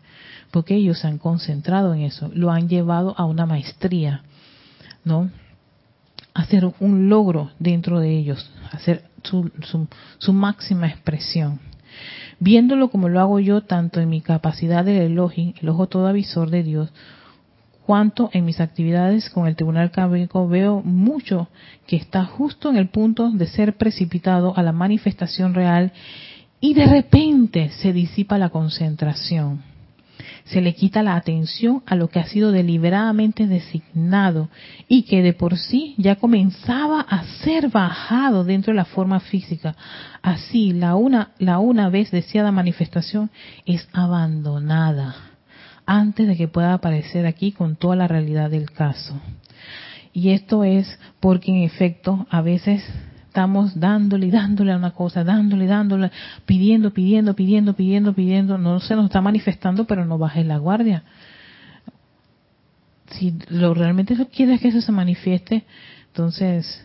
porque 0.52 0.76
ellos 0.76 1.00
se 1.00 1.08
han 1.08 1.18
concentrado 1.18 1.94
en 1.94 2.02
eso, 2.02 2.30
lo 2.34 2.52
han 2.52 2.70
llevado 2.70 3.16
a 3.18 3.26
una 3.26 3.46
maestría, 3.46 4.24
¿no? 5.04 5.30
Hacer 6.34 6.72
un 6.80 7.10
logro 7.10 7.52
dentro 7.60 8.00
de 8.00 8.18
ellos, 8.18 8.50
hacer 8.72 9.04
su, 9.24 9.52
su, 10.20 10.34
máxima 10.34 10.88
expresión. 10.88 11.60
Viéndolo 12.40 12.90
como 12.90 13.10
lo 13.10 13.20
hago 13.20 13.40
yo, 13.40 13.62
tanto 13.62 14.00
en 14.00 14.10
mi 14.10 14.22
capacidad 14.22 14.86
de 14.86 15.06
elogio, 15.06 15.54
el 15.60 15.70
ojo 15.70 15.88
todo 15.88 16.08
avisor 16.08 16.52
de 16.52 16.64
Dios, 16.64 16.94
cuanto 17.86 18.30
en 18.34 18.46
mis 18.46 18.60
actividades 18.60 19.30
con 19.30 19.48
el 19.48 19.56
Tribunal 19.56 19.92
Cábico 19.92 20.48
veo 20.48 20.82
mucho 20.84 21.48
que 21.88 21.96
está 21.96 22.26
justo 22.26 22.70
en 22.70 22.76
el 22.76 22.90
punto 22.90 23.32
de 23.32 23.48
ser 23.48 23.78
precipitado 23.78 24.56
a 24.56 24.62
la 24.62 24.74
manifestación 24.74 25.54
real 25.54 25.94
y 26.60 26.74
de 26.74 26.86
repente 26.86 27.70
se 27.70 27.94
disipa 27.94 28.38
la 28.38 28.50
concentración 28.50 29.62
se 30.46 30.62
le 30.62 30.76
quita 30.76 31.04
la 31.04 31.16
atención 31.16 31.84
a 31.86 31.96
lo 31.96 32.10
que 32.10 32.20
ha 32.20 32.28
sido 32.28 32.52
deliberadamente 32.52 33.48
designado 33.48 34.50
y 34.88 35.04
que 35.04 35.22
de 35.22 35.34
por 35.34 35.58
sí 35.58 35.96
ya 35.98 36.16
comenzaba 36.16 37.02
a 37.02 37.24
ser 37.44 37.70
bajado 37.70 38.44
dentro 38.44 38.72
de 38.72 38.78
la 38.78 38.86
forma 38.86 39.20
física. 39.20 39.76
Así, 40.22 40.74
la 40.74 40.96
una, 40.96 41.32
la 41.40 41.60
una 41.60 41.90
vez 41.90 42.12
deseada 42.12 42.52
manifestación 42.52 43.30
es 43.66 43.88
abandonada 43.94 45.16
antes 45.86 46.28
de 46.28 46.36
que 46.36 46.48
pueda 46.48 46.74
aparecer 46.74 47.26
aquí 47.26 47.52
con 47.54 47.78
toda 47.78 47.96
la 47.96 48.08
realidad 48.08 48.50
del 48.50 48.72
caso. 48.72 49.20
Y 50.14 50.32
esto 50.32 50.64
es 50.64 51.00
porque 51.20 51.52
en 51.52 51.64
efecto 51.64 52.28
a 52.30 52.42
veces 52.42 52.84
estamos 53.38 53.80
dándole 53.80 54.32
dándole 54.32 54.72
a 54.72 54.78
una 54.78 54.96
cosa, 54.96 55.24
dándole, 55.24 55.68
dándole, 55.68 56.10
pidiendo, 56.48 56.92
pidiendo, 56.92 57.36
pidiendo, 57.36 57.76
pidiendo, 57.76 58.14
pidiendo, 58.14 58.58
no 58.58 58.80
se 58.80 58.96
nos 58.96 59.06
está 59.06 59.22
manifestando, 59.22 59.86
pero 59.86 60.06
no 60.06 60.18
bajes 60.18 60.44
la 60.44 60.58
guardia. 60.58 61.04
Si 63.12 63.36
lo 63.50 63.76
realmente 63.76 64.18
quieres 64.36 64.60
que 64.60 64.70
eso 64.70 64.82
se 64.82 64.92
manifieste, 64.92 65.66
entonces, 66.08 66.84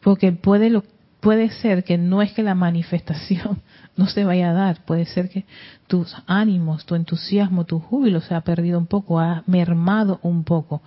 porque 0.00 0.32
puede 0.32 0.68
lo, 0.68 0.82
puede 1.20 1.50
ser 1.50 1.84
que 1.84 1.98
no 1.98 2.22
es 2.22 2.32
que 2.32 2.42
la 2.42 2.54
manifestación 2.54 3.60
no 3.96 4.06
se 4.06 4.24
vaya 4.24 4.50
a 4.50 4.52
dar, 4.54 4.84
puede 4.84 5.04
ser 5.06 5.28
que 5.28 5.44
tus 5.86 6.14
ánimos, 6.26 6.84
tu 6.84 6.94
entusiasmo, 6.94 7.64
tu 7.64 7.80
júbilo 7.80 8.20
se 8.20 8.34
ha 8.34 8.40
perdido 8.42 8.78
un 8.78 8.86
poco, 8.86 9.18
ha 9.18 9.42
mermado 9.46 10.20
un 10.22 10.44
poco. 10.44 10.82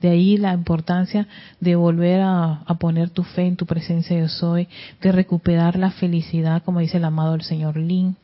De 0.00 0.10
ahí 0.10 0.36
la 0.36 0.52
importancia 0.52 1.26
de 1.60 1.76
volver 1.76 2.20
a, 2.22 2.64
poner 2.78 3.10
tu 3.10 3.22
fe 3.22 3.46
en 3.46 3.56
tu 3.56 3.66
presencia 3.66 4.18
yo 4.18 4.28
soy, 4.28 4.68
de 5.00 5.12
recuperar 5.12 5.76
la 5.76 5.90
felicidad, 5.90 6.62
como 6.62 6.80
dice 6.80 6.98
el 6.98 7.04
amado 7.04 7.34
el 7.34 7.42
señor 7.42 7.76
Lin, 7.76 8.16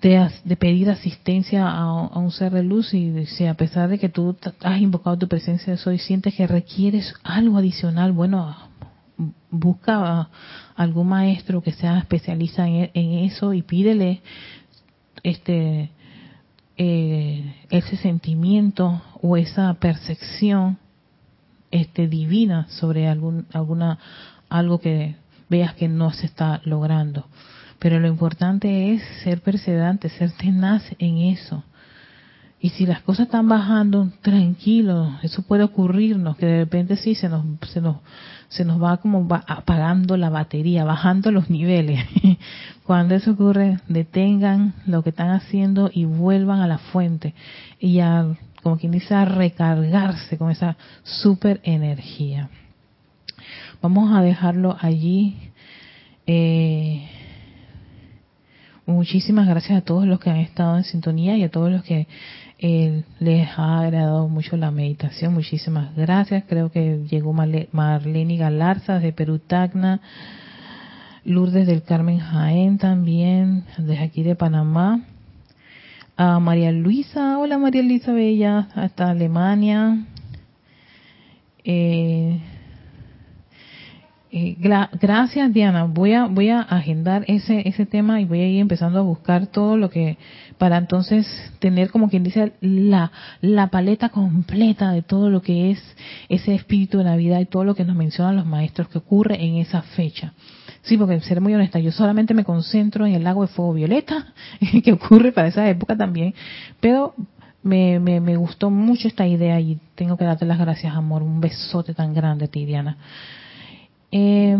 de, 0.00 0.28
de, 0.44 0.56
pedir 0.56 0.90
asistencia 0.90 1.68
a, 1.68 2.18
un 2.18 2.32
ser 2.32 2.52
de 2.52 2.64
luz 2.64 2.92
y 2.92 3.26
si 3.26 3.46
a 3.46 3.54
pesar 3.54 3.88
de 3.88 3.98
que 3.98 4.08
tú 4.08 4.36
has 4.60 4.80
invocado 4.80 5.16
tu 5.16 5.28
presencia 5.28 5.72
de 5.72 5.78
soy, 5.78 5.98
sientes 5.98 6.34
que 6.34 6.46
requieres 6.46 7.14
algo 7.22 7.58
adicional, 7.58 8.10
bueno, 8.10 8.71
busca 9.52 10.30
algún 10.74 11.08
maestro 11.08 11.62
que 11.62 11.72
sea 11.72 11.98
especialista 11.98 12.66
en, 12.66 12.90
eso 12.94 13.52
y 13.52 13.62
pídele 13.62 14.22
este 15.22 15.90
eh, 16.78 17.54
ese 17.70 17.96
sentimiento 17.98 19.02
o 19.20 19.36
esa 19.36 19.74
percepción 19.74 20.78
este 21.70 22.08
divina 22.08 22.66
sobre 22.70 23.06
algún 23.06 23.46
alguna 23.52 23.98
algo 24.48 24.80
que 24.80 25.14
veas 25.48 25.74
que 25.74 25.86
no 25.86 26.12
se 26.12 26.26
está 26.26 26.62
logrando. 26.64 27.26
Pero 27.78 28.00
lo 28.00 28.08
importante 28.08 28.94
es 28.94 29.02
ser 29.22 29.42
perseverante 29.42 30.08
ser 30.08 30.32
tenaz 30.32 30.82
en 30.98 31.18
eso 31.18 31.62
y 32.64 32.68
si 32.68 32.86
las 32.86 33.02
cosas 33.02 33.26
están 33.26 33.48
bajando, 33.48 34.12
tranquilo, 34.20 35.18
eso 35.24 35.42
puede 35.42 35.64
ocurrirnos, 35.64 36.36
que 36.36 36.46
de 36.46 36.58
repente 36.58 36.96
sí 36.96 37.16
se 37.16 37.28
nos, 37.28 37.44
se 37.68 37.80
nos, 37.80 37.96
se 38.50 38.64
nos 38.64 38.80
va 38.80 38.98
como 38.98 39.26
apagando 39.48 40.16
la 40.16 40.30
batería, 40.30 40.84
bajando 40.84 41.32
los 41.32 41.50
niveles. 41.50 42.06
Cuando 42.84 43.16
eso 43.16 43.32
ocurre, 43.32 43.80
detengan 43.88 44.74
lo 44.86 45.02
que 45.02 45.10
están 45.10 45.30
haciendo 45.30 45.90
y 45.92 46.04
vuelvan 46.04 46.60
a 46.60 46.68
la 46.68 46.78
fuente. 46.78 47.34
Y 47.80 47.94
ya, 47.94 48.26
como 48.62 48.78
quien 48.78 48.92
dice, 48.92 49.12
a 49.12 49.24
recargarse 49.24 50.38
con 50.38 50.52
esa 50.52 50.76
super 51.02 51.60
energía. 51.64 52.48
Vamos 53.82 54.14
a 54.14 54.22
dejarlo 54.22 54.76
allí. 54.80 55.36
Eh, 56.28 57.08
muchísimas 58.86 59.48
gracias 59.48 59.78
a 59.78 59.84
todos 59.84 60.06
los 60.06 60.20
que 60.20 60.30
han 60.30 60.36
estado 60.36 60.76
en 60.76 60.84
sintonía 60.84 61.36
y 61.36 61.42
a 61.42 61.50
todos 61.50 61.72
los 61.72 61.82
que 61.82 62.06
les 62.62 63.48
ha 63.56 63.80
agradado 63.80 64.28
mucho 64.28 64.56
la 64.56 64.70
meditación. 64.70 65.34
Muchísimas 65.34 65.96
gracias. 65.96 66.44
Creo 66.48 66.70
que 66.70 67.04
llegó 67.10 67.32
Marlene 67.32 68.36
Galarza 68.36 69.00
de 69.00 69.12
Perú 69.12 69.40
Tacna. 69.40 70.00
Lourdes 71.24 71.66
del 71.66 71.82
Carmen 71.82 72.18
Jaén 72.18 72.78
también, 72.78 73.64
desde 73.78 74.02
aquí 74.02 74.22
de 74.22 74.36
Panamá. 74.36 75.00
A 76.16 76.38
María 76.40 76.70
Luisa, 76.72 77.38
hola 77.38 77.58
María 77.58 77.82
Luisa 77.82 78.12
Bella, 78.12 78.68
hasta 78.74 79.10
Alemania. 79.10 80.04
Eh, 81.64 82.40
eh, 84.34 84.56
gracias 84.58 85.52
Diana, 85.52 85.84
voy 85.84 86.14
a 86.14 86.24
voy 86.24 86.48
a 86.48 86.62
agendar 86.62 87.22
ese 87.28 87.68
ese 87.68 87.84
tema 87.84 88.18
y 88.18 88.24
voy 88.24 88.40
a 88.40 88.48
ir 88.48 88.60
empezando 88.60 88.98
a 88.98 89.02
buscar 89.02 89.48
todo 89.48 89.76
lo 89.76 89.90
que 89.90 90.16
para 90.56 90.78
entonces 90.78 91.26
tener 91.58 91.90
como 91.90 92.08
quien 92.08 92.22
dice 92.22 92.54
la 92.62 93.12
la 93.42 93.66
paleta 93.66 94.08
completa 94.08 94.90
de 94.90 95.02
todo 95.02 95.28
lo 95.28 95.42
que 95.42 95.70
es 95.70 95.96
ese 96.30 96.54
espíritu 96.54 96.96
de 96.96 97.04
Navidad 97.04 97.40
y 97.40 97.44
todo 97.44 97.64
lo 97.64 97.74
que 97.74 97.84
nos 97.84 97.94
mencionan 97.94 98.36
los 98.36 98.46
maestros 98.46 98.88
que 98.88 98.96
ocurre 98.96 99.44
en 99.44 99.56
esa 99.56 99.82
fecha. 99.82 100.32
Sí, 100.80 100.96
porque 100.96 101.20
ser 101.20 101.42
muy 101.42 101.54
honesta, 101.54 101.78
yo 101.78 101.92
solamente 101.92 102.32
me 102.32 102.42
concentro 102.44 103.04
en 103.04 103.14
el 103.14 103.24
lago 103.24 103.42
de 103.42 103.48
fuego 103.48 103.74
violeta, 103.74 104.32
que 104.82 104.92
ocurre 104.94 105.32
para 105.32 105.48
esa 105.48 105.68
época 105.68 105.94
también, 105.94 106.34
pero 106.80 107.14
me, 107.62 108.00
me, 108.00 108.18
me, 108.20 108.36
gustó 108.36 108.70
mucho 108.70 109.08
esta 109.08 109.26
idea 109.26 109.60
y 109.60 109.78
tengo 109.94 110.16
que 110.16 110.24
darte 110.24 110.46
las 110.46 110.58
gracias, 110.58 110.96
amor. 110.96 111.22
Un 111.22 111.40
besote 111.40 111.92
tan 111.92 112.14
grande 112.14 112.46
a 112.46 112.48
ti, 112.48 112.64
Diana. 112.64 112.96
Eh, 114.12 114.56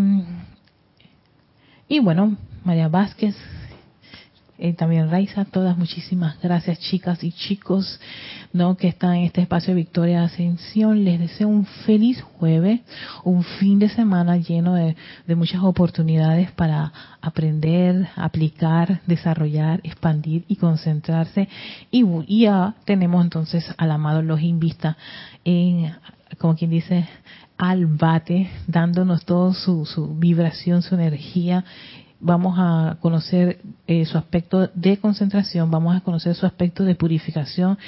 y 1.89 1.99
bueno, 2.01 2.37
María 2.65 2.89
Vázquez, 2.89 3.37
eh, 4.59 4.73
también 4.73 5.11
Raiza, 5.11 5.45
todas 5.45 5.77
muchísimas 5.77 6.41
gracias 6.41 6.79
chicas 6.79 7.23
y 7.23 7.33
chicos 7.33 8.01
no 8.53 8.77
que 8.77 8.89
están 8.89 9.15
en 9.15 9.25
este 9.25 9.41
espacio 9.41 9.75
de 9.75 9.81
Victoria 9.81 10.23
Ascensión. 10.23 11.05
Les 11.05 11.19
deseo 11.19 11.49
un 11.49 11.67
feliz 11.67 12.23
jueves, 12.23 12.81
un 13.25 13.43
fin 13.43 13.79
de 13.79 13.89
semana 13.89 14.37
lleno 14.37 14.75
de, 14.75 14.95
muchas 15.35 15.63
oportunidades 15.63 16.51
para 16.53 16.93
aprender, 17.21 18.09
aplicar, 18.15 19.01
desarrollar, 19.07 19.81
expandir 19.85 20.45
y 20.49 20.57
concentrarse. 20.57 21.49
Y, 21.91 22.05
ya 22.43 22.75
tenemos 22.85 23.25
entonces 23.25 23.65
al 23.79 23.91
amado 23.91 24.23
los 24.23 24.41
Vista 24.43 24.97
en, 25.45 25.95
como 26.39 26.57
quien 26.57 26.71
dice, 26.71 27.09
al 27.63 27.87
bate, 27.87 28.51
dándonos 28.67 29.25
toda 29.25 29.55
su, 29.55 29.87
su 29.87 30.17
vibración, 30.17 30.83
su 30.83 30.97
energía 30.97 31.65
vamos 32.19 32.57
a 32.59 32.97
conocer 33.01 33.61
eh, 33.87 34.05
su 34.05 34.19
aspecto 34.19 34.69
de 34.75 34.97
concentración, 34.99 35.71
vamos 35.71 35.97
a 35.97 36.01
conocer 36.01 36.35
su 36.35 36.45
aspecto 36.45 36.83
de 36.83 36.97
purificación 36.97 37.79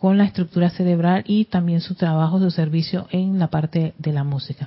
con 0.00 0.16
la 0.16 0.24
estructura 0.24 0.70
cerebral 0.70 1.24
y 1.26 1.44
también 1.44 1.82
su 1.82 1.94
trabajo, 1.94 2.38
su 2.38 2.50
servicio 2.50 3.06
en 3.10 3.38
la 3.38 3.48
parte 3.48 3.92
de 3.98 4.12
la 4.14 4.24
música. 4.24 4.66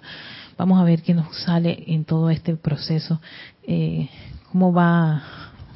Vamos 0.59 0.79
a 0.79 0.83
ver 0.83 1.01
qué 1.01 1.15
nos 1.15 1.35
sale 1.37 1.83
en 1.87 2.05
todo 2.05 2.29
este 2.29 2.55
proceso, 2.55 3.19
eh, 3.63 4.09
cómo 4.51 4.71
va 4.71 5.23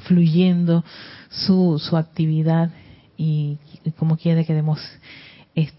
fluyendo 0.06 0.84
su, 1.28 1.80
su 1.80 1.96
actividad 1.96 2.70
y, 3.16 3.58
cómo 3.96 4.16
quiere 4.16 4.44
que 4.44 4.54
demos 4.54 4.78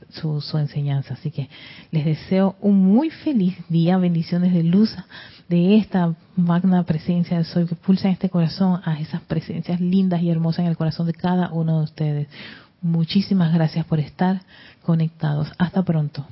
su, 0.10 0.42
su 0.42 0.58
enseñanza. 0.58 1.14
Así 1.14 1.32
que 1.32 1.50
les 1.92 2.06
deseo 2.06 2.56
un 2.62 2.80
muy 2.80 3.10
feliz 3.10 3.56
día, 3.70 3.98
bendiciones 3.98 4.54
de 4.54 4.64
luz 4.64 4.96
de 5.50 5.78
esta 5.78 6.14
magna 6.36 6.84
presencia 6.84 7.38
de 7.38 7.44
Soy 7.44 7.66
que 7.66 7.76
pulsa 7.76 8.08
en 8.08 8.14
este 8.14 8.30
corazón 8.30 8.82
a 8.84 9.00
esas 9.00 9.22
presencias 9.22 9.80
lindas 9.80 10.22
y 10.22 10.30
hermosas 10.30 10.60
en 10.60 10.68
el 10.68 10.78
corazón 10.78 11.08
de 11.08 11.14
cada 11.14 11.52
uno 11.52 11.80
de 11.80 11.84
ustedes. 11.86 12.28
Muchísimas 12.82 13.54
gracias 13.54 13.86
por 13.86 14.00
estar 14.00 14.42
conectados. 14.84 15.52
Hasta 15.58 15.84
pronto. 15.84 16.26